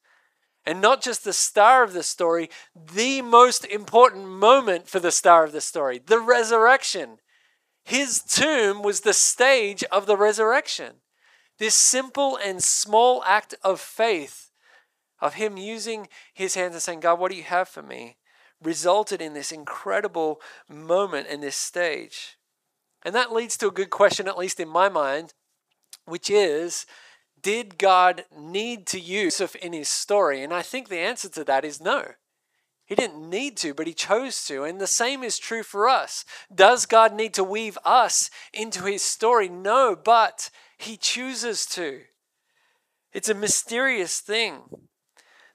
And 0.67 0.81
not 0.81 1.03
just 1.03 1.25
the 1.25 1.33
star 1.33 1.83
of 1.83 1.93
the 1.93 2.03
story, 2.03 2.51
the 2.75 3.23
most 3.23 3.65
important 3.65 4.27
moment 4.29 4.89
for 4.89 5.01
the 5.01 5.11
star 5.11 5.45
of 5.45 5.53
the 5.53 5.61
story, 5.61 6.01
the 6.05 6.21
resurrection. 6.21 7.19
His 7.83 8.23
tomb 8.23 8.83
was 8.83 9.01
the 9.01 9.15
stage 9.15 9.83
of 9.85 10.07
the 10.07 10.17
resurrection. 10.17 10.97
This 11.59 11.75
simple 11.75 12.37
and 12.37 12.63
small 12.63 13.25
act 13.25 13.55
of 13.63 13.81
faith, 13.81 14.51
of 15.21 15.35
him 15.35 15.57
using 15.57 16.09
his 16.33 16.55
hands 16.55 16.75
and 16.75 16.83
saying, 16.83 17.01
God, 17.01 17.19
what 17.19 17.31
do 17.31 17.37
you 17.37 17.43
have 17.43 17.69
for 17.69 17.83
me? 17.83 18.17
resulted 18.63 19.21
in 19.21 19.35
this 19.35 19.53
incredible 19.53 20.41
moment 20.69 21.27
and 21.31 21.43
this 21.43 21.57
stage. 21.57 22.37
And 23.03 23.15
that 23.15 23.33
leads 23.33 23.57
to 23.59 23.69
a 23.69 23.73
good 23.73 23.91
question, 23.91 24.29
at 24.29 24.39
least 24.39 24.61
in 24.61 24.69
my 24.69 24.89
mind, 24.89 25.33
which 26.05 26.29
is 26.29 26.85
did 27.43 27.79
God 27.79 28.25
need 28.37 28.87
to 28.89 29.01
use 29.01 29.31
Joseph 29.41 29.55
in 29.57 29.73
his 29.73 29.89
story? 29.89 30.43
And 30.43 30.53
I 30.53 30.63
think 30.63 30.89
the 30.89 30.99
answer 30.99 31.29
to 31.31 31.45
that 31.45 31.65
is 31.65 31.81
no. 31.81 32.09
He 32.85 32.95
didn't 32.95 33.31
need 33.31 33.57
to, 33.59 33.73
but 33.73 33.87
he 33.87 33.95
chose 33.95 34.45
to. 34.47 34.65
And 34.65 34.81
the 34.81 34.87
same 34.87 35.23
is 35.23 35.39
true 35.39 35.63
for 35.63 35.89
us. 35.89 36.25
Does 36.53 36.85
God 36.85 37.15
need 37.15 37.33
to 37.35 37.45
weave 37.45 37.79
us 37.85 38.29
into 38.53 38.85
his 38.85 39.03
story? 39.03 39.49
No, 39.49 39.97
but 39.97 40.51
he 40.77 40.97
chooses 40.97 41.65
to. 41.67 42.01
It's 43.13 43.29
a 43.29 43.35
mysterious 43.35 44.19
thing. 44.21 44.63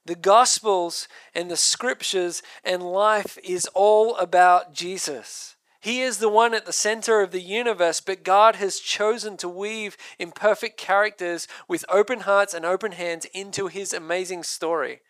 The 0.06 0.15
Gospels 0.15 1.08
and 1.34 1.52
the 1.52 1.58
Scriptures 1.58 2.41
and 2.63 2.82
life 2.82 3.38
is 3.43 3.67
all 3.74 4.15
about 4.15 4.74
Jesus. 4.74 5.54
He 5.86 6.02
is 6.02 6.17
the 6.17 6.30
one 6.30 6.56
at 6.56 6.65
the 6.65 6.74
center 6.74 7.21
of 7.21 7.30
the 7.30 7.39
universe, 7.39 8.02
but 8.02 8.24
God 8.24 8.56
has 8.56 8.80
chosen 8.80 9.38
to 9.38 9.48
weave 9.48 9.95
imperfect 10.17 10.78
characters 10.78 11.48
with 11.67 11.86
open 11.89 12.21
hearts 12.21 12.56
and 12.56 12.65
open 12.65 12.93
hands 12.93 13.26
into 13.36 13.67
his 13.67 13.93
amazing 13.93 14.41
story. 14.41 15.02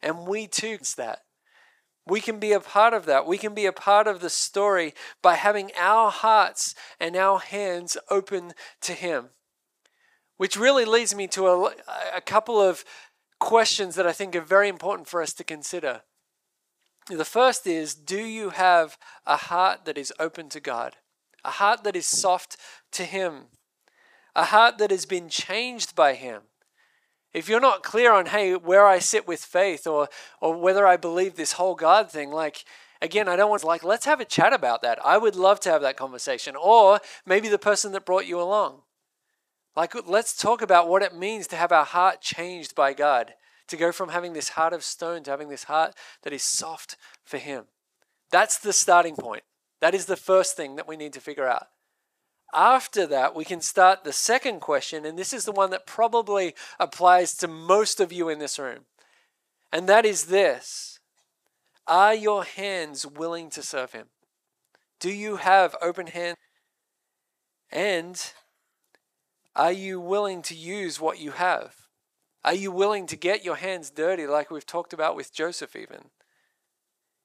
And 0.00 0.24
we 0.24 0.46
too 0.46 0.78
that. 0.96 1.24
We 2.06 2.20
can 2.20 2.38
be 2.38 2.52
a 2.52 2.60
part 2.60 2.94
of 2.94 3.06
that. 3.06 3.26
We 3.26 3.38
can 3.38 3.54
be 3.54 3.66
a 3.66 3.72
part 3.72 4.06
of 4.06 4.20
the 4.20 4.30
story 4.30 4.94
by 5.20 5.34
having 5.34 5.72
our 5.76 6.12
hearts 6.12 6.76
and 7.00 7.16
our 7.16 7.40
hands 7.40 7.96
open 8.08 8.52
to 8.82 8.92
him. 8.92 9.30
Which 10.36 10.56
really 10.56 10.84
leads 10.84 11.12
me 11.12 11.26
to 11.26 11.48
a, 11.48 11.74
a 12.14 12.20
couple 12.20 12.60
of 12.60 12.84
questions 13.40 13.96
that 13.96 14.06
I 14.06 14.12
think 14.12 14.36
are 14.36 14.42
very 14.42 14.68
important 14.68 15.08
for 15.08 15.20
us 15.20 15.32
to 15.32 15.42
consider. 15.42 16.02
The 17.08 17.24
first 17.24 17.66
is 17.66 17.94
Do 17.94 18.18
you 18.20 18.50
have 18.50 18.98
a 19.26 19.36
heart 19.36 19.84
that 19.84 19.98
is 19.98 20.12
open 20.18 20.48
to 20.50 20.60
God? 20.60 20.96
A 21.44 21.50
heart 21.50 21.84
that 21.84 21.96
is 21.96 22.06
soft 22.06 22.56
to 22.92 23.04
Him? 23.04 23.46
A 24.34 24.44
heart 24.44 24.78
that 24.78 24.90
has 24.90 25.04
been 25.06 25.28
changed 25.28 25.94
by 25.94 26.14
Him? 26.14 26.42
If 27.32 27.48
you're 27.48 27.60
not 27.60 27.82
clear 27.82 28.12
on, 28.12 28.26
hey, 28.26 28.54
where 28.54 28.86
I 28.86 29.00
sit 29.00 29.26
with 29.26 29.44
faith 29.44 29.86
or, 29.86 30.08
or 30.40 30.54
whether 30.54 30.86
I 30.86 30.96
believe 30.96 31.34
this 31.34 31.52
whole 31.52 31.74
God 31.74 32.10
thing, 32.10 32.30
like, 32.30 32.64
again, 33.02 33.28
I 33.28 33.36
don't 33.36 33.50
want 33.50 33.62
to, 33.62 33.66
like, 33.66 33.82
let's 33.82 34.06
have 34.06 34.20
a 34.20 34.24
chat 34.24 34.52
about 34.52 34.82
that. 34.82 35.04
I 35.04 35.18
would 35.18 35.34
love 35.34 35.58
to 35.60 35.70
have 35.70 35.82
that 35.82 35.96
conversation. 35.96 36.54
Or 36.56 37.00
maybe 37.26 37.48
the 37.48 37.58
person 37.58 37.92
that 37.92 38.06
brought 38.06 38.26
you 38.26 38.40
along. 38.40 38.82
Like, 39.76 39.94
let's 40.08 40.36
talk 40.36 40.62
about 40.62 40.88
what 40.88 41.02
it 41.02 41.14
means 41.14 41.48
to 41.48 41.56
have 41.56 41.72
our 41.72 41.84
heart 41.84 42.20
changed 42.20 42.76
by 42.76 42.94
God 42.94 43.34
to 43.68 43.76
go 43.76 43.92
from 43.92 44.10
having 44.10 44.32
this 44.32 44.50
heart 44.50 44.72
of 44.72 44.84
stone 44.84 45.22
to 45.24 45.30
having 45.30 45.48
this 45.48 45.64
heart 45.64 45.94
that 46.22 46.32
is 46.32 46.42
soft 46.42 46.96
for 47.24 47.38
Him. 47.38 47.64
That's 48.30 48.58
the 48.58 48.72
starting 48.72 49.16
point. 49.16 49.44
That 49.80 49.94
is 49.94 50.06
the 50.06 50.16
first 50.16 50.56
thing 50.56 50.76
that 50.76 50.88
we 50.88 50.96
need 50.96 51.12
to 51.14 51.20
figure 51.20 51.46
out. 51.46 51.68
After 52.52 53.06
that, 53.06 53.34
we 53.34 53.44
can 53.44 53.60
start 53.60 54.04
the 54.04 54.12
second 54.12 54.60
question, 54.60 55.04
and 55.04 55.18
this 55.18 55.32
is 55.32 55.44
the 55.44 55.52
one 55.52 55.70
that 55.70 55.86
probably 55.86 56.54
applies 56.78 57.34
to 57.36 57.48
most 57.48 58.00
of 58.00 58.12
you 58.12 58.28
in 58.28 58.38
this 58.38 58.58
room. 58.58 58.86
And 59.72 59.88
that 59.88 60.06
is 60.06 60.26
this 60.26 61.00
Are 61.86 62.14
your 62.14 62.44
hands 62.44 63.04
willing 63.04 63.50
to 63.50 63.62
serve 63.62 63.92
Him? 63.92 64.06
Do 65.00 65.10
you 65.10 65.36
have 65.36 65.76
open 65.82 66.06
hands? 66.06 66.38
And 67.70 68.32
are 69.56 69.72
you 69.72 70.00
willing 70.00 70.42
to 70.42 70.54
use 70.54 71.00
what 71.00 71.18
you 71.18 71.32
have? 71.32 71.83
Are 72.44 72.54
you 72.54 72.70
willing 72.70 73.06
to 73.06 73.16
get 73.16 73.44
your 73.44 73.56
hands 73.56 73.90
dirty, 73.90 74.26
like 74.26 74.50
we've 74.50 74.66
talked 74.66 74.92
about 74.92 75.16
with 75.16 75.32
Joseph, 75.32 75.74
even? 75.74 76.10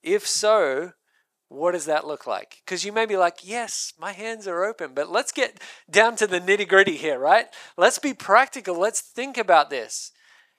If 0.01 0.25
so, 0.25 0.93
what 1.49 1.73
does 1.73 1.85
that 1.85 2.07
look 2.07 2.25
like? 2.25 2.61
Because 2.63 2.85
you 2.85 2.93
may 2.93 3.05
be 3.05 3.17
like, 3.17 3.39
yes, 3.43 3.91
my 3.99 4.13
hands 4.13 4.47
are 4.47 4.63
open, 4.63 4.91
but 4.93 5.09
let's 5.09 5.31
get 5.31 5.59
down 5.89 6.15
to 6.17 6.27
the 6.27 6.39
nitty 6.39 6.69
gritty 6.69 6.95
here, 6.95 7.19
right? 7.19 7.47
Let's 7.75 7.99
be 7.99 8.13
practical. 8.13 8.79
Let's 8.79 9.01
think 9.01 9.37
about 9.37 9.69
this. 9.69 10.11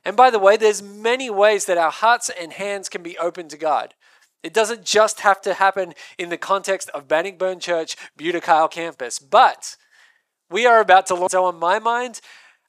And 0.04 0.16
by 0.16 0.30
the 0.30 0.38
way, 0.38 0.56
there's 0.56 0.82
many 0.82 1.30
ways 1.30 1.66
that 1.66 1.78
our 1.78 1.90
hearts 1.90 2.30
and 2.30 2.52
hands 2.52 2.88
can 2.88 3.02
be 3.02 3.16
open 3.18 3.48
to 3.48 3.56
God. 3.56 3.94
It 4.42 4.52
doesn't 4.54 4.84
just 4.84 5.20
have 5.20 5.40
to 5.42 5.54
happen 5.54 5.94
in 6.18 6.30
the 6.30 6.38
context 6.38 6.90
of 6.90 7.08
Bannockburn 7.08 7.60
Church, 7.60 7.96
Buda 8.16 8.40
Kyle 8.40 8.68
campus, 8.68 9.18
but 9.18 9.76
we 10.50 10.66
are 10.66 10.80
about 10.80 11.06
to 11.06 11.14
launch. 11.14 11.32
So, 11.32 11.44
on 11.44 11.58
my 11.58 11.78
mind, 11.78 12.20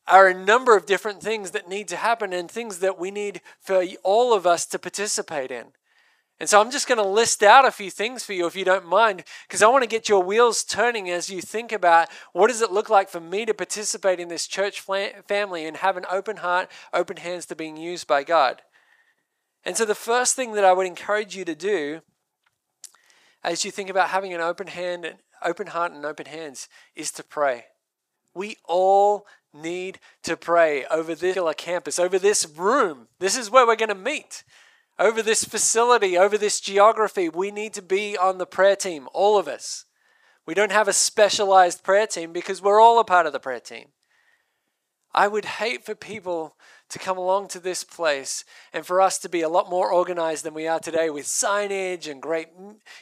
are 0.08 0.28
a 0.28 0.34
number 0.34 0.76
of 0.76 0.86
different 0.86 1.22
things 1.22 1.52
that 1.52 1.70
need 1.70 1.88
to 1.90 1.96
happen 1.96 2.34
and 2.34 2.50
things 2.50 2.80
that 2.80 3.00
we 3.00 3.12
need 3.12 3.42
for 3.60 3.84
all 4.04 4.34
of 4.34 4.46
us 4.48 4.66
to 4.68 4.80
participate 4.80 5.52
in. 5.52 5.68
And 6.40 6.50
so 6.50 6.60
I'm 6.60 6.72
just 6.72 6.88
going 6.88 6.98
to 6.98 7.08
list 7.08 7.44
out 7.44 7.66
a 7.66 7.72
few 7.72 7.92
things 7.92 8.24
for 8.24 8.34
you 8.34 8.48
if 8.48 8.56
you 8.56 8.66
don't 8.66 8.88
mind, 8.88 9.24
because 9.48 9.62
I 9.62 9.68
want 9.68 9.84
to 9.84 9.88
get 9.88 10.10
your 10.10 10.24
wheels 10.24 10.64
turning 10.64 11.08
as 11.08 11.30
you 11.30 11.40
think 11.40 11.72
about 11.72 12.10
what 12.34 12.48
does 12.48 12.64
it 12.64 12.72
look 12.72 12.90
like 12.90 13.10
for 13.10 13.20
me 13.20 13.46
to 13.46 13.54
participate 13.54 14.20
in 14.20 14.28
this 14.28 14.48
church 14.48 14.82
family 14.82 15.66
and 15.66 15.78
have 15.78 15.98
an 15.98 16.06
open 16.10 16.38
heart, 16.38 16.72
open 16.94 17.18
hands 17.18 17.46
to 17.46 17.56
being 17.56 17.78
used 17.78 18.08
by 18.08 18.24
God. 18.24 18.64
And 19.64 19.78
so 19.78 19.86
the 19.86 19.94
first 19.94 20.36
thing 20.36 20.54
that 20.54 20.66
I 20.66 20.74
would 20.74 20.88
encourage 20.88 21.36
you 21.36 21.46
to 21.46 21.54
do 21.54 22.02
as 23.44 23.64
you 23.64 23.70
think 23.70 23.92
about 23.92 24.10
having 24.10 24.34
an 24.34 24.42
open 24.42 24.66
hand, 24.66 25.06
and 25.06 25.18
open 25.44 25.68
heart 25.68 25.92
and 25.92 26.04
open 26.06 26.26
hands 26.26 26.68
is 26.96 27.12
to 27.12 27.24
pray. 27.24 27.66
We 28.34 28.58
all 28.66 29.28
need 29.54 30.00
to 30.24 30.38
pray 30.38 30.86
over 30.86 31.16
this 31.16 31.38
campus, 31.58 32.00
over 32.00 32.18
this 32.18 32.48
room. 32.48 33.08
This 33.20 33.38
is 33.38 33.50
where 33.50 33.66
we're 33.66 33.76
going 33.76 33.90
to 33.90 33.96
meet. 33.96 34.44
Over 35.00 35.22
this 35.22 35.44
facility, 35.44 36.18
over 36.18 36.38
this 36.38 36.60
geography, 36.60 37.28
we 37.28 37.50
need 37.50 37.74
to 37.74 37.82
be 37.82 38.18
on 38.18 38.38
the 38.38 38.46
prayer 38.46 38.76
team, 38.76 39.08
all 39.14 39.38
of 39.38 39.48
us. 39.48 39.86
We 40.46 40.54
don't 40.54 40.72
have 40.72 40.88
a 40.88 40.94
specialized 40.94 41.84
prayer 41.84 42.08
team 42.08 42.34
because 42.34 42.62
we're 42.62 42.82
all 42.82 43.00
a 43.00 43.04
part 43.04 43.26
of 43.26 43.34
the 43.34 43.40
prayer 43.40 43.60
team. 43.60 43.90
I 45.14 45.28
would 45.28 45.46
hate 45.46 45.86
for 45.86 45.96
people 45.96 46.56
to 46.90 47.00
come 47.00 47.18
along 47.18 47.48
to 47.50 47.60
this 47.60 47.84
place 47.84 48.44
and 48.74 48.86
for 48.86 49.02
us 49.02 49.18
to 49.20 49.30
be 49.30 49.42
a 49.42 49.50
lot 49.50 49.70
more 49.70 49.92
organized 49.92 50.44
than 50.44 50.54
we 50.54 50.68
are 50.68 50.80
today 50.80 51.10
with 51.10 51.26
signage 51.26 52.10
and 52.10 52.22
great, 52.22 52.50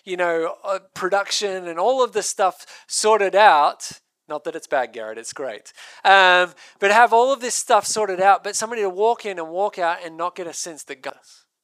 you 0.04 0.18
know, 0.18 0.56
uh, 0.64 0.80
production 0.94 1.68
and 1.68 1.80
all 1.80 2.04
of 2.04 2.14
the 2.14 2.24
stuff 2.24 2.86
sorted 2.88 3.36
out 3.36 4.00
not 4.30 4.44
that 4.46 4.56
it's 4.56 4.68
bad, 4.68 4.94
Garrett, 4.94 5.18
it's 5.18 5.34
great. 5.34 5.74
Um, 6.06 6.54
but 6.80 6.92
have 6.92 7.12
all 7.12 7.34
of 7.34 7.42
this 7.42 7.56
stuff 7.56 7.86
sorted 7.86 8.22
out, 8.22 8.44
but 8.44 8.56
somebody 8.56 8.82
to 8.82 8.90
walk 8.90 9.26
in 9.26 9.40
and 9.40 9.50
walk 9.50 9.78
out 9.78 9.98
and 10.04 10.16
not 10.16 10.36
get 10.36 10.48
a 10.48 10.54
sense 10.54 10.84
that 10.84 11.02
God, 11.02 11.18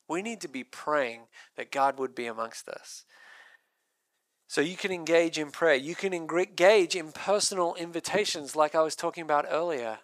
we 0.10 0.22
need 0.22 0.42
to 0.42 0.48
be 0.48 0.64
praying 0.64 1.22
that 1.56 1.72
God 1.72 2.00
would 2.00 2.16
be 2.16 2.26
amongst 2.26 2.68
us. 2.68 3.06
So 4.48 4.62
you 4.62 4.78
can 4.78 4.92
engage 4.92 5.38
in 5.38 5.52
prayer. 5.52 5.76
You 5.76 5.96
can 5.96 6.14
engage 6.14 6.96
in 6.96 7.12
personal 7.12 7.76
invitations, 7.76 8.56
like 8.56 8.76
I 8.76 8.82
was 8.82 8.96
talking 8.96 9.24
about 9.24 9.46
earlier. 9.50 10.00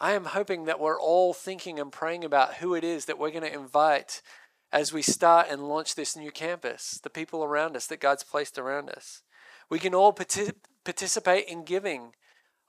I 0.00 0.12
am 0.12 0.26
hoping 0.26 0.64
that 0.64 0.80
we're 0.80 1.00
all 1.00 1.32
thinking 1.32 1.78
and 1.80 1.90
praying 1.92 2.24
about 2.24 2.54
who 2.54 2.74
it 2.74 2.84
is 2.84 3.04
that 3.06 3.18
we're 3.18 3.30
going 3.30 3.42
to 3.42 3.52
invite 3.52 4.22
as 4.72 4.92
we 4.92 5.02
start 5.02 5.46
and 5.50 5.68
launch 5.68 5.94
this 5.94 6.16
new 6.16 6.30
campus, 6.30 7.00
the 7.02 7.10
people 7.10 7.42
around 7.42 7.76
us 7.76 7.86
that 7.86 8.00
God's 8.00 8.22
placed 8.22 8.58
around 8.58 8.90
us. 8.90 9.22
We 9.70 9.78
can 9.78 9.94
all 9.94 10.12
participate 10.12 10.62
in 10.88 11.64
giving 11.64 12.12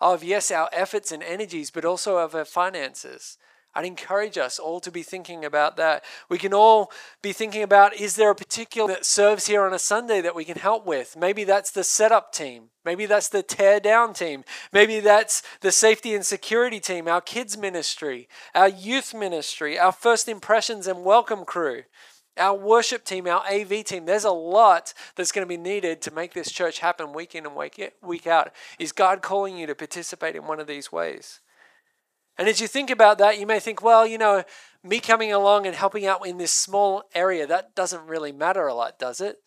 of, 0.01 0.23
yes, 0.23 0.51
our 0.51 0.69
efforts 0.71 1.11
and 1.11 1.21
energies, 1.21 1.71
but 1.71 1.85
also 1.85 2.17
of 2.17 2.33
our 2.33 2.45
finances. 2.45 3.37
I'd 3.75 3.85
encourage 3.85 4.37
us 4.37 4.57
all 4.57 4.79
to 4.79 4.91
be 4.91 5.03
thinking 5.03 5.45
about 5.45 5.77
that. 5.77 6.03
We 6.27 6.39
can 6.39 6.53
all 6.53 6.91
be 7.21 7.33
thinking 7.33 7.61
about 7.61 7.93
is 7.93 8.15
there 8.15 8.31
a 8.31 8.35
particular 8.35 8.87
that 8.91 9.05
serves 9.05 9.45
here 9.45 9.63
on 9.63 9.73
a 9.73 9.79
Sunday 9.79 10.21
that 10.21 10.35
we 10.35 10.43
can 10.43 10.57
help 10.57 10.87
with? 10.87 11.15
Maybe 11.15 11.43
that's 11.43 11.69
the 11.69 11.83
setup 11.83 12.33
team. 12.33 12.69
Maybe 12.83 13.05
that's 13.05 13.29
the 13.29 13.43
tear 13.43 13.79
down 13.79 14.13
team. 14.13 14.43
Maybe 14.73 14.99
that's 14.99 15.43
the 15.61 15.71
safety 15.71 16.15
and 16.15 16.25
security 16.25 16.79
team, 16.79 17.07
our 17.07 17.21
kids 17.21 17.57
ministry, 17.57 18.27
our 18.55 18.69
youth 18.69 19.13
ministry, 19.13 19.77
our 19.77 19.91
first 19.91 20.27
impressions 20.27 20.87
and 20.87 21.05
welcome 21.05 21.45
crew, 21.45 21.83
our 22.39 22.55
worship 22.55 23.03
team, 23.03 23.27
our 23.27 23.43
AV 23.49 23.83
team. 23.83 24.05
There's 24.05 24.23
a 24.23 24.31
lot 24.31 24.93
that's 25.15 25.31
going 25.31 25.45
to 25.45 25.49
be 25.49 25.57
needed 25.57 26.01
to 26.03 26.11
make 26.11 26.33
this 26.33 26.51
church 26.51 26.79
happen 26.79 27.13
week 27.13 27.35
in 27.35 27.45
and 27.45 27.55
week 27.55 28.27
out. 28.27 28.51
Is 28.79 28.91
God 28.91 29.21
calling 29.21 29.57
you 29.57 29.67
to 29.67 29.75
participate 29.75 30.35
in 30.35 30.47
one 30.47 30.59
of 30.59 30.67
these 30.67 30.91
ways? 30.91 31.41
And 32.37 32.47
as 32.47 32.61
you 32.61 32.67
think 32.67 32.89
about 32.89 33.17
that, 33.17 33.37
you 33.37 33.45
may 33.45 33.59
think, 33.59 33.83
well, 33.83 34.07
you 34.07 34.17
know, 34.17 34.43
me 34.81 34.99
coming 35.01 35.33
along 35.33 35.67
and 35.67 35.75
helping 35.75 36.05
out 36.05 36.25
in 36.25 36.37
this 36.37 36.53
small 36.53 37.03
area, 37.13 37.45
that 37.45 37.75
doesn't 37.75 38.07
really 38.07 38.31
matter 38.31 38.65
a 38.65 38.73
lot, 38.73 38.97
does 38.97 39.19
it? 39.19 39.37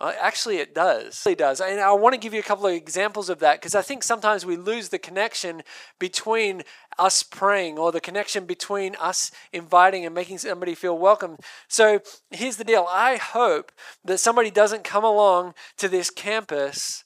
Uh, 0.00 0.12
actually, 0.20 0.56
it 0.56 0.74
does. 0.74 1.24
It 1.24 1.38
does. 1.38 1.60
And 1.60 1.80
I 1.80 1.92
want 1.92 2.14
to 2.14 2.18
give 2.18 2.34
you 2.34 2.40
a 2.40 2.42
couple 2.42 2.66
of 2.66 2.74
examples 2.74 3.28
of 3.28 3.38
that 3.38 3.60
because 3.60 3.76
I 3.76 3.82
think 3.82 4.02
sometimes 4.02 4.44
we 4.44 4.56
lose 4.56 4.88
the 4.88 4.98
connection 4.98 5.62
between 6.00 6.64
us 6.98 7.22
praying 7.22 7.78
or 7.78 7.92
the 7.92 8.00
connection 8.00 8.44
between 8.44 8.94
us 8.96 9.30
inviting 9.52 10.04
and 10.04 10.14
making 10.14 10.38
somebody 10.38 10.74
feel 10.74 10.98
welcome. 10.98 11.36
So 11.68 12.00
here's 12.30 12.56
the 12.56 12.64
deal. 12.64 12.86
I 12.90 13.16
hope 13.16 13.72
that 14.04 14.18
somebody 14.18 14.50
doesn't 14.50 14.84
come 14.84 15.04
along 15.04 15.54
to 15.78 15.88
this 15.88 16.10
campus 16.10 17.04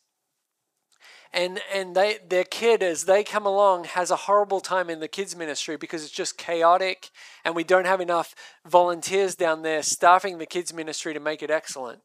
and 1.37 1.61
and 1.73 1.95
they 1.95 2.19
their 2.27 2.45
kid 2.45 2.83
as 2.83 3.05
they 3.05 3.23
come 3.23 3.47
along 3.47 3.85
has 3.85 4.11
a 4.11 4.17
horrible 4.17 4.61
time 4.61 4.89
in 4.89 5.01
the 5.01 5.09
kids 5.09 5.37
ministry 5.37 5.77
because 5.77 6.03
it's 6.03 6.13
just 6.13 6.39
chaotic 6.39 7.11
and 7.45 7.55
we 7.55 7.63
don't 7.63 7.87
have 7.87 8.01
enough 8.01 8.35
volunteers 8.67 9.35
down 9.35 9.63
there 9.63 9.83
staffing 9.83 10.39
the 10.39 10.47
kids 10.47 10.73
ministry 10.73 11.13
to 11.13 11.21
make 11.21 11.43
it 11.43 11.51
excellent. 11.51 12.01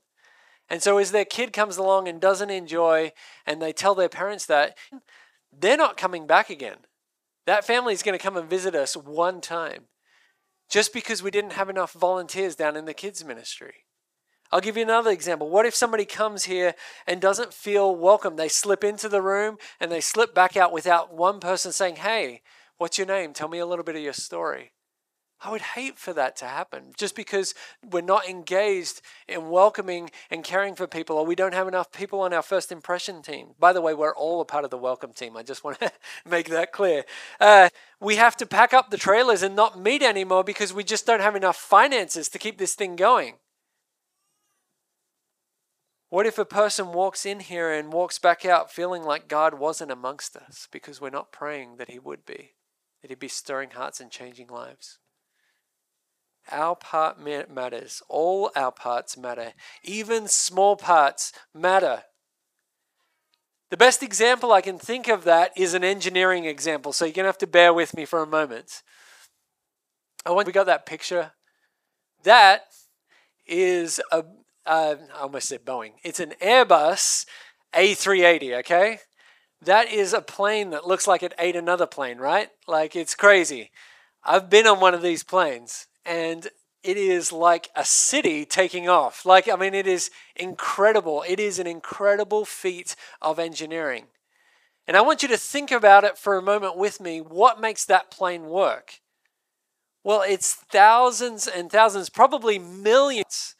And 0.69 0.83
so 0.83 0.97
as 0.97 1.11
their 1.11 1.25
kid 1.25 1.53
comes 1.53 1.77
along 1.77 2.07
and 2.07 2.19
doesn't 2.19 2.49
enjoy 2.49 3.13
and 3.45 3.61
they 3.61 3.73
tell 3.73 3.95
their 3.95 4.09
parents 4.09 4.45
that 4.47 4.77
they're 5.57 5.77
not 5.77 5.97
coming 5.97 6.27
back 6.27 6.49
again 6.49 6.77
that 7.45 7.65
family 7.65 7.93
is 7.93 8.03
going 8.03 8.17
to 8.17 8.23
come 8.23 8.37
and 8.37 8.49
visit 8.49 8.75
us 8.75 8.95
one 8.95 9.41
time 9.41 9.85
just 10.69 10.93
because 10.93 11.21
we 11.21 11.31
didn't 11.31 11.53
have 11.53 11.69
enough 11.69 11.93
volunteers 11.93 12.55
down 12.55 12.75
in 12.75 12.85
the 12.85 12.93
kids 12.93 13.23
ministry 13.23 13.85
I'll 14.51 14.59
give 14.59 14.75
you 14.75 14.83
another 14.83 15.11
example. 15.11 15.49
What 15.49 15.65
if 15.65 15.73
somebody 15.73 16.03
comes 16.03 16.43
here 16.43 16.75
and 17.07 17.21
doesn't 17.21 17.53
feel 17.53 17.95
welcome? 17.95 18.35
They 18.35 18.49
slip 18.49 18.83
into 18.83 19.07
the 19.07 19.21
room 19.21 19.57
and 19.79 19.89
they 19.89 20.01
slip 20.01 20.35
back 20.35 20.57
out 20.57 20.73
without 20.73 21.13
one 21.13 21.39
person 21.39 21.71
saying, 21.71 21.97
Hey, 21.97 22.41
what's 22.77 22.97
your 22.97 23.07
name? 23.07 23.31
Tell 23.31 23.47
me 23.47 23.59
a 23.59 23.65
little 23.65 23.85
bit 23.85 23.95
of 23.95 24.01
your 24.01 24.11
story. 24.11 24.73
I 25.43 25.49
would 25.49 25.61
hate 25.61 25.97
for 25.97 26.13
that 26.13 26.35
to 26.37 26.45
happen 26.45 26.93
just 26.95 27.15
because 27.15 27.55
we're 27.89 28.01
not 28.01 28.29
engaged 28.29 29.01
in 29.27 29.49
welcoming 29.49 30.11
and 30.29 30.43
caring 30.43 30.75
for 30.75 30.85
people, 30.85 31.17
or 31.17 31.25
we 31.25 31.33
don't 31.33 31.55
have 31.55 31.67
enough 31.67 31.91
people 31.91 32.21
on 32.21 32.31
our 32.31 32.43
first 32.43 32.71
impression 32.71 33.23
team. 33.23 33.55
By 33.59 33.73
the 33.73 33.81
way, 33.81 33.95
we're 33.95 34.15
all 34.15 34.39
a 34.41 34.45
part 34.45 34.65
of 34.65 34.69
the 34.69 34.77
welcome 34.77 35.13
team. 35.13 35.35
I 35.35 35.41
just 35.41 35.63
want 35.63 35.79
to 35.79 35.91
make 36.29 36.49
that 36.49 36.71
clear. 36.71 37.05
Uh, 37.39 37.69
we 37.99 38.17
have 38.17 38.37
to 38.37 38.45
pack 38.45 38.71
up 38.71 38.91
the 38.91 38.97
trailers 38.97 39.41
and 39.41 39.55
not 39.55 39.79
meet 39.79 40.03
anymore 40.03 40.43
because 40.43 40.73
we 40.73 40.83
just 40.83 41.07
don't 41.07 41.21
have 41.21 41.35
enough 41.35 41.57
finances 41.57 42.29
to 42.29 42.37
keep 42.37 42.59
this 42.59 42.75
thing 42.75 42.95
going. 42.95 43.35
What 46.09 46.27
if 46.27 46.37
a 46.37 46.45
person 46.45 46.91
walks 46.91 47.25
in 47.25 47.39
here 47.39 47.71
and 47.71 47.91
walks 47.91 48.19
back 48.19 48.45
out 48.45 48.71
feeling 48.71 49.01
like 49.01 49.27
God 49.27 49.55
wasn't 49.55 49.91
amongst 49.91 50.35
us 50.35 50.67
because 50.71 51.01
we're 51.01 51.09
not 51.09 51.31
praying 51.31 51.77
that 51.77 51.89
He 51.89 51.97
would 51.97 52.27
be, 52.27 52.51
that 53.01 53.09
He'd 53.09 53.17
be 53.17 53.27
stirring 53.27 53.71
hearts 53.71 53.99
and 53.99 54.11
changing 54.11 54.47
lives? 54.47 54.99
Our 56.49 56.75
part 56.75 57.19
matters. 57.19 58.01
All 58.09 58.51
our 58.55 58.71
parts 58.71 59.17
matter. 59.17 59.53
Even 59.83 60.27
small 60.27 60.75
parts 60.75 61.31
matter. 61.53 62.03
The 63.69 63.77
best 63.77 64.03
example 64.03 64.51
I 64.51 64.61
can 64.61 64.77
think 64.77 65.07
of 65.07 65.23
that 65.23 65.51
is 65.55 65.73
an 65.73 65.83
engineering 65.83 66.43
example, 66.43 66.91
so 66.91 67.05
you're 67.05 67.13
going 67.13 67.23
to 67.23 67.29
have 67.29 67.37
to 67.37 67.47
bear 67.47 67.73
with 67.73 67.95
me 67.95 68.03
for 68.03 68.21
a 68.21 68.27
moment. 68.27 68.83
I 70.25 70.31
want 70.31 70.45
we 70.45 70.51
got 70.51 70.65
that 70.65 70.85
picture. 70.85 71.31
That 72.23 72.63
is 73.47 74.01
a 74.11 74.25
uh, 74.65 74.95
I 75.13 75.19
almost 75.21 75.47
said 75.47 75.65
Boeing. 75.65 75.93
It's 76.03 76.19
an 76.19 76.33
Airbus 76.41 77.25
A380, 77.73 78.59
okay? 78.59 78.99
That 79.61 79.91
is 79.91 80.13
a 80.13 80.21
plane 80.21 80.71
that 80.71 80.85
looks 80.85 81.07
like 81.07 81.23
it 81.23 81.33
ate 81.39 81.55
another 81.55 81.87
plane, 81.87 82.17
right? 82.17 82.49
Like 82.67 82.95
it's 82.95 83.15
crazy. 83.15 83.71
I've 84.23 84.49
been 84.49 84.67
on 84.67 84.79
one 84.79 84.93
of 84.93 85.01
these 85.01 85.23
planes 85.23 85.87
and 86.05 86.47
it 86.83 86.97
is 86.97 87.31
like 87.31 87.69
a 87.75 87.85
city 87.85 88.45
taking 88.45 88.89
off. 88.89 89.25
Like, 89.25 89.47
I 89.47 89.55
mean, 89.55 89.73
it 89.73 89.87
is 89.87 90.09
incredible. 90.35 91.23
It 91.27 91.39
is 91.39 91.59
an 91.59 91.67
incredible 91.67 92.45
feat 92.45 92.95
of 93.21 93.39
engineering. 93.39 94.05
And 94.87 94.97
I 94.97 95.01
want 95.01 95.21
you 95.21 95.29
to 95.29 95.37
think 95.37 95.71
about 95.71 96.03
it 96.03 96.17
for 96.17 96.37
a 96.37 96.41
moment 96.41 96.75
with 96.75 96.99
me. 96.99 97.21
What 97.21 97.61
makes 97.61 97.85
that 97.85 98.09
plane 98.09 98.45
work? 98.45 98.99
Well, 100.03 100.23
it's 100.27 100.53
thousands 100.53 101.47
and 101.47 101.71
thousands, 101.71 102.09
probably 102.09 102.57
millions 102.57 103.55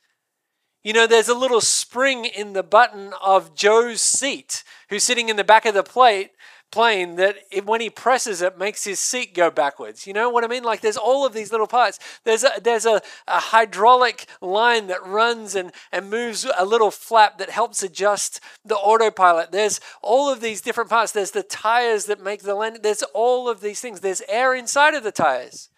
you 0.84 0.94
know, 0.94 1.06
there's 1.06 1.30
a 1.30 1.36
little 1.36 1.62
spring 1.62 2.26
in 2.26 2.54
the 2.54 2.64
button 2.64 3.14
of 3.22 3.56
Joe's 3.56 4.02
seat, 4.02 4.64
who's 4.89 5.04
sitting 5.04 5.30
in 5.30 5.36
the 5.36 5.44
back 5.44 5.66
of 5.66 5.76
the 5.76 5.84
plate 5.84 6.32
plane 6.72 7.15
that 7.17 7.36
it, 7.51 7.65
when 7.65 7.82
he 7.82 7.89
presses 7.89 8.41
it 8.41 8.57
makes 8.57 8.84
his 8.84 8.99
seat 8.99 9.34
go 9.34 9.51
backwards. 9.51 10.07
You 10.07 10.13
know 10.13 10.30
what 10.30 10.43
I 10.43 10.47
mean? 10.47 10.63
Like 10.63 10.82
there's 10.82 10.97
all 10.97 11.26
of 11.26 11.34
these 11.34 11.51
little 11.51 11.67
parts. 11.67 11.99
There's 12.24 12.43
a, 12.43 12.51
there's 12.61 12.86
a, 12.86 13.01
a 13.28 13.39
hydraulic 13.39 14.26
line 14.41 14.88
that 14.88 15.05
runs 15.05 15.55
and, 15.55 15.72
and 15.91 16.09
moves 16.09 16.47
a 16.57 16.65
little 16.65 16.91
flap 16.91 17.38
that 17.38 17.49
helps 17.49 17.84
adjust 17.84 18.39
the 18.63 18.78
autopilot. 18.78 19.51
There's 19.51 19.80
all 20.01 20.32
of 20.32 20.41
these 20.41 20.61
different 20.61 20.89
parts. 20.89 21.11
There's 21.11 21.32
the 21.32 21.43
tires 21.43 22.05
that 22.05 22.24
make 22.24 22.43
the 22.43 22.55
landing. 22.55 22.82
There's 22.82 23.03
all 23.13 23.49
of 23.49 23.61
these 23.61 23.82
things. 23.82 23.99
There's 23.99 24.22
air 24.28 24.55
inside 24.55 24.93
of 24.93 25.03
the 25.03 25.11
tires. 25.11 25.69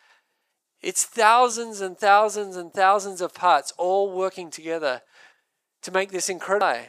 It's 0.82 1.06
thousands 1.06 1.80
and 1.80 1.98
thousands 1.98 2.58
and 2.58 2.72
thousands 2.74 3.22
of 3.22 3.34
parts 3.34 3.74
all 3.78 4.12
working 4.12 4.52
together 4.52 5.02
to 5.82 5.92
make 5.92 6.12
this 6.12 6.30
incredible. 6.30 6.86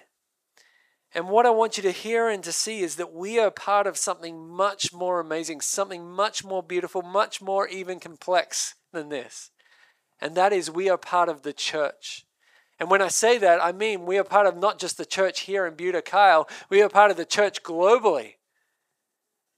And 1.15 1.29
what 1.29 1.47
I 1.47 1.51
want 1.51 1.77
you 1.77 1.83
to 1.85 1.93
hear 1.93 2.29
and 2.29 2.43
to 2.43 2.51
see 2.51 2.81
is 2.81 2.97
that 2.97 3.13
we 3.13 3.39
are 3.39 3.51
part 3.51 3.87
of 3.87 3.97
something 3.97 4.49
much 4.49 4.93
more 4.93 5.21
amazing, 5.21 5.61
something 5.61 6.11
much 6.11 6.45
more 6.45 6.63
beautiful, 6.63 7.03
much 7.03 7.41
more 7.41 7.69
even 7.69 8.01
complex 8.01 8.75
than 8.93 9.11
this. 9.11 9.51
And 10.21 10.35
that 10.35 10.53
is 10.53 10.71
we 10.71 10.89
are 10.89 10.99
part 10.99 11.29
of 11.29 11.43
the 11.43 11.53
church. 11.53 12.27
And 12.81 12.91
when 12.91 13.01
I 13.01 13.09
say 13.09 13.39
that, 13.39 13.63
I 13.63 13.71
mean 13.71 14.07
we 14.07 14.19
are 14.19 14.25
part 14.25 14.49
of 14.49 14.57
not 14.57 14.81
just 14.81 14.99
the 14.99 15.07
church 15.07 15.41
here 15.41 15.67
in 15.67 15.75
Buda 15.75 16.03
Kyle, 16.03 16.49
we 16.69 16.83
are 16.83 16.89
part 16.89 17.13
of 17.13 17.17
the 17.17 17.25
church 17.25 17.63
globally. 17.63 18.35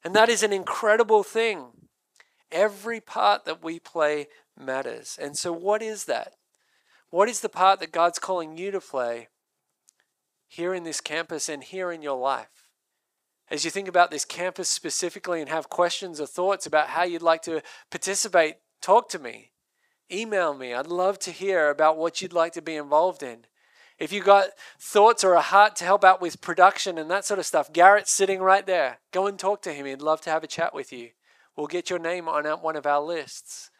And 0.04 0.14
that 0.14 0.28
is 0.28 0.42
an 0.42 0.52
incredible 0.52 1.22
thing. 1.22 1.68
Every 2.52 3.00
part 3.00 3.46
that 3.46 3.64
we 3.64 3.80
play 3.80 4.28
matters. 4.58 5.18
And 5.20 5.36
so, 5.36 5.52
what 5.52 5.82
is 5.82 6.04
that? 6.04 6.34
What 7.10 7.28
is 7.28 7.40
the 7.40 7.48
part 7.48 7.80
that 7.80 7.92
God's 7.92 8.18
calling 8.18 8.58
you 8.58 8.70
to 8.70 8.80
play 8.80 9.28
here 10.48 10.74
in 10.74 10.84
this 10.84 11.00
campus 11.00 11.48
and 11.48 11.62
here 11.62 11.90
in 11.90 12.02
your 12.02 12.18
life? 12.18 12.70
As 13.48 13.64
you 13.64 13.70
think 13.70 13.88
about 13.88 14.10
this 14.10 14.24
campus 14.24 14.68
specifically 14.68 15.40
and 15.40 15.48
have 15.48 15.68
questions 15.68 16.20
or 16.20 16.26
thoughts 16.26 16.66
about 16.66 16.88
how 16.88 17.04
you'd 17.04 17.22
like 17.22 17.42
to 17.42 17.62
participate, 17.90 18.56
talk 18.82 19.08
to 19.10 19.18
me. 19.18 19.52
Email 20.10 20.54
me. 20.54 20.74
I'd 20.74 20.86
love 20.86 21.18
to 21.20 21.30
hear 21.30 21.70
about 21.70 21.96
what 21.96 22.20
you'd 22.20 22.32
like 22.32 22.52
to 22.54 22.62
be 22.62 22.76
involved 22.76 23.22
in. 23.22 23.46
If 23.98 24.12
you've 24.12 24.26
got 24.26 24.50
thoughts 24.78 25.24
or 25.24 25.34
a 25.34 25.40
heart 25.40 25.74
to 25.76 25.84
help 25.84 26.04
out 26.04 26.20
with 26.20 26.40
production 26.40 26.98
and 26.98 27.10
that 27.10 27.24
sort 27.24 27.40
of 27.40 27.46
stuff, 27.46 27.72
Garrett's 27.72 28.10
sitting 28.10 28.40
right 28.40 28.66
there. 28.66 28.98
Go 29.12 29.26
and 29.26 29.38
talk 29.38 29.62
to 29.62 29.72
him. 29.72 29.86
He'd 29.86 30.02
love 30.02 30.20
to 30.22 30.30
have 30.30 30.44
a 30.44 30.48
chat 30.48 30.74
with 30.74 30.92
you. 30.92 31.10
We'll 31.56 31.66
get 31.66 31.88
your 31.88 31.98
name 31.98 32.28
on 32.28 32.44
one 32.44 32.76
of 32.76 32.86
our 32.86 33.00
lists. 33.00 33.70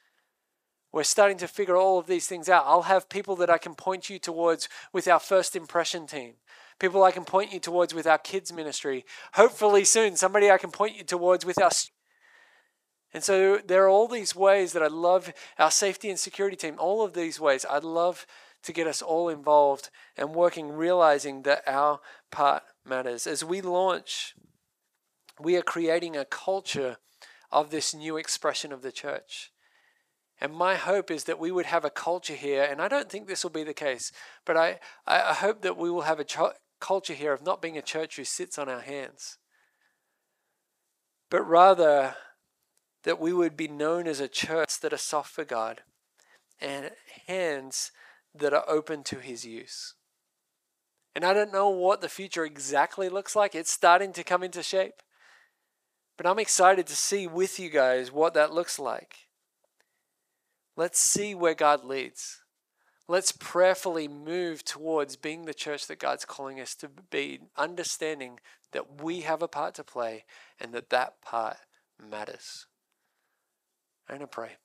We're 0.92 1.02
starting 1.02 1.36
to 1.38 1.48
figure 1.48 1.76
all 1.76 1.98
of 1.98 2.06
these 2.06 2.26
things 2.26 2.48
out. 2.48 2.64
I'll 2.66 2.82
have 2.82 3.08
people 3.08 3.36
that 3.36 3.50
I 3.50 3.58
can 3.58 3.74
point 3.74 4.08
you 4.08 4.18
towards 4.18 4.68
with 4.92 5.06
our 5.08 5.20
first 5.20 5.54
impression 5.54 6.06
team, 6.06 6.34
people 6.78 7.02
I 7.02 7.10
can 7.10 7.24
point 7.24 7.52
you 7.52 7.60
towards 7.60 7.92
with 7.92 8.06
our 8.06 8.18
kids' 8.18 8.52
ministry. 8.52 9.04
Hopefully, 9.34 9.84
soon, 9.84 10.16
somebody 10.16 10.50
I 10.50 10.58
can 10.58 10.70
point 10.70 10.96
you 10.96 11.04
towards 11.04 11.44
with 11.44 11.60
our. 11.60 11.70
And 13.12 13.22
so 13.22 13.58
there 13.58 13.84
are 13.84 13.88
all 13.88 14.08
these 14.08 14.34
ways 14.34 14.72
that 14.72 14.82
I 14.82 14.88
love 14.88 15.32
our 15.58 15.70
safety 15.70 16.10
and 16.10 16.18
security 16.18 16.56
team, 16.56 16.76
all 16.78 17.04
of 17.04 17.14
these 17.14 17.40
ways. 17.40 17.64
I'd 17.68 17.84
love 17.84 18.26
to 18.62 18.72
get 18.72 18.86
us 18.86 19.00
all 19.00 19.28
involved 19.28 19.90
and 20.16 20.34
working, 20.34 20.72
realizing 20.72 21.42
that 21.42 21.62
our 21.66 22.00
part 22.30 22.62
matters. 22.84 23.26
As 23.26 23.44
we 23.44 23.60
launch, 23.60 24.34
we 25.40 25.56
are 25.56 25.62
creating 25.62 26.16
a 26.16 26.24
culture 26.24 26.96
of 27.52 27.70
this 27.70 27.94
new 27.94 28.16
expression 28.16 28.72
of 28.72 28.82
the 28.82 28.92
church. 28.92 29.52
And 30.40 30.52
my 30.54 30.74
hope 30.74 31.10
is 31.10 31.24
that 31.24 31.38
we 31.38 31.50
would 31.50 31.66
have 31.66 31.84
a 31.84 31.90
culture 31.90 32.34
here, 32.34 32.62
and 32.62 32.80
I 32.80 32.88
don't 32.88 33.10
think 33.10 33.26
this 33.26 33.42
will 33.42 33.50
be 33.50 33.64
the 33.64 33.72
case, 33.72 34.12
but 34.44 34.56
I, 34.56 34.80
I 35.06 35.32
hope 35.32 35.62
that 35.62 35.78
we 35.78 35.90
will 35.90 36.02
have 36.02 36.20
a 36.20 36.52
culture 36.78 37.14
here 37.14 37.32
of 37.32 37.42
not 37.42 37.62
being 37.62 37.78
a 37.78 37.82
church 37.82 38.16
who 38.16 38.24
sits 38.24 38.58
on 38.58 38.68
our 38.68 38.80
hands, 38.80 39.38
but 41.30 41.42
rather 41.42 42.16
that 43.04 43.18
we 43.18 43.32
would 43.32 43.56
be 43.56 43.68
known 43.68 44.06
as 44.06 44.20
a 44.20 44.28
church 44.28 44.80
that 44.80 44.92
are 44.92 44.98
soft 44.98 45.30
for 45.30 45.44
God 45.44 45.82
and 46.60 46.90
hands 47.26 47.92
that 48.34 48.52
are 48.52 48.68
open 48.68 49.02
to 49.04 49.20
His 49.20 49.46
use. 49.46 49.94
And 51.14 51.24
I 51.24 51.32
don't 51.32 51.52
know 51.52 51.70
what 51.70 52.02
the 52.02 52.10
future 52.10 52.44
exactly 52.44 53.08
looks 53.08 53.34
like. 53.34 53.54
It's 53.54 53.72
starting 53.72 54.12
to 54.12 54.22
come 54.22 54.42
into 54.42 54.62
shape. 54.62 55.02
But 56.18 56.26
I'm 56.26 56.38
excited 56.38 56.86
to 56.88 56.96
see 56.96 57.26
with 57.26 57.58
you 57.58 57.70
guys 57.70 58.12
what 58.12 58.34
that 58.34 58.52
looks 58.52 58.78
like. 58.78 59.25
Let's 60.76 60.98
see 60.98 61.34
where 61.34 61.54
God 61.54 61.84
leads. 61.84 62.42
Let's 63.08 63.32
prayerfully 63.32 64.08
move 64.08 64.64
towards 64.64 65.16
being 65.16 65.44
the 65.44 65.54
church 65.54 65.86
that 65.86 66.00
God's 66.00 66.24
calling 66.24 66.60
us 66.60 66.74
to 66.76 66.90
be, 67.10 67.40
understanding 67.56 68.40
that 68.72 69.02
we 69.02 69.20
have 69.20 69.42
a 69.42 69.48
part 69.48 69.74
to 69.76 69.84
play 69.84 70.24
and 70.60 70.72
that 70.74 70.90
that 70.90 71.22
part 71.22 71.56
matters. 71.98 72.66
I'm 74.08 74.16
going 74.16 74.20
to 74.20 74.26
pray. 74.26 74.56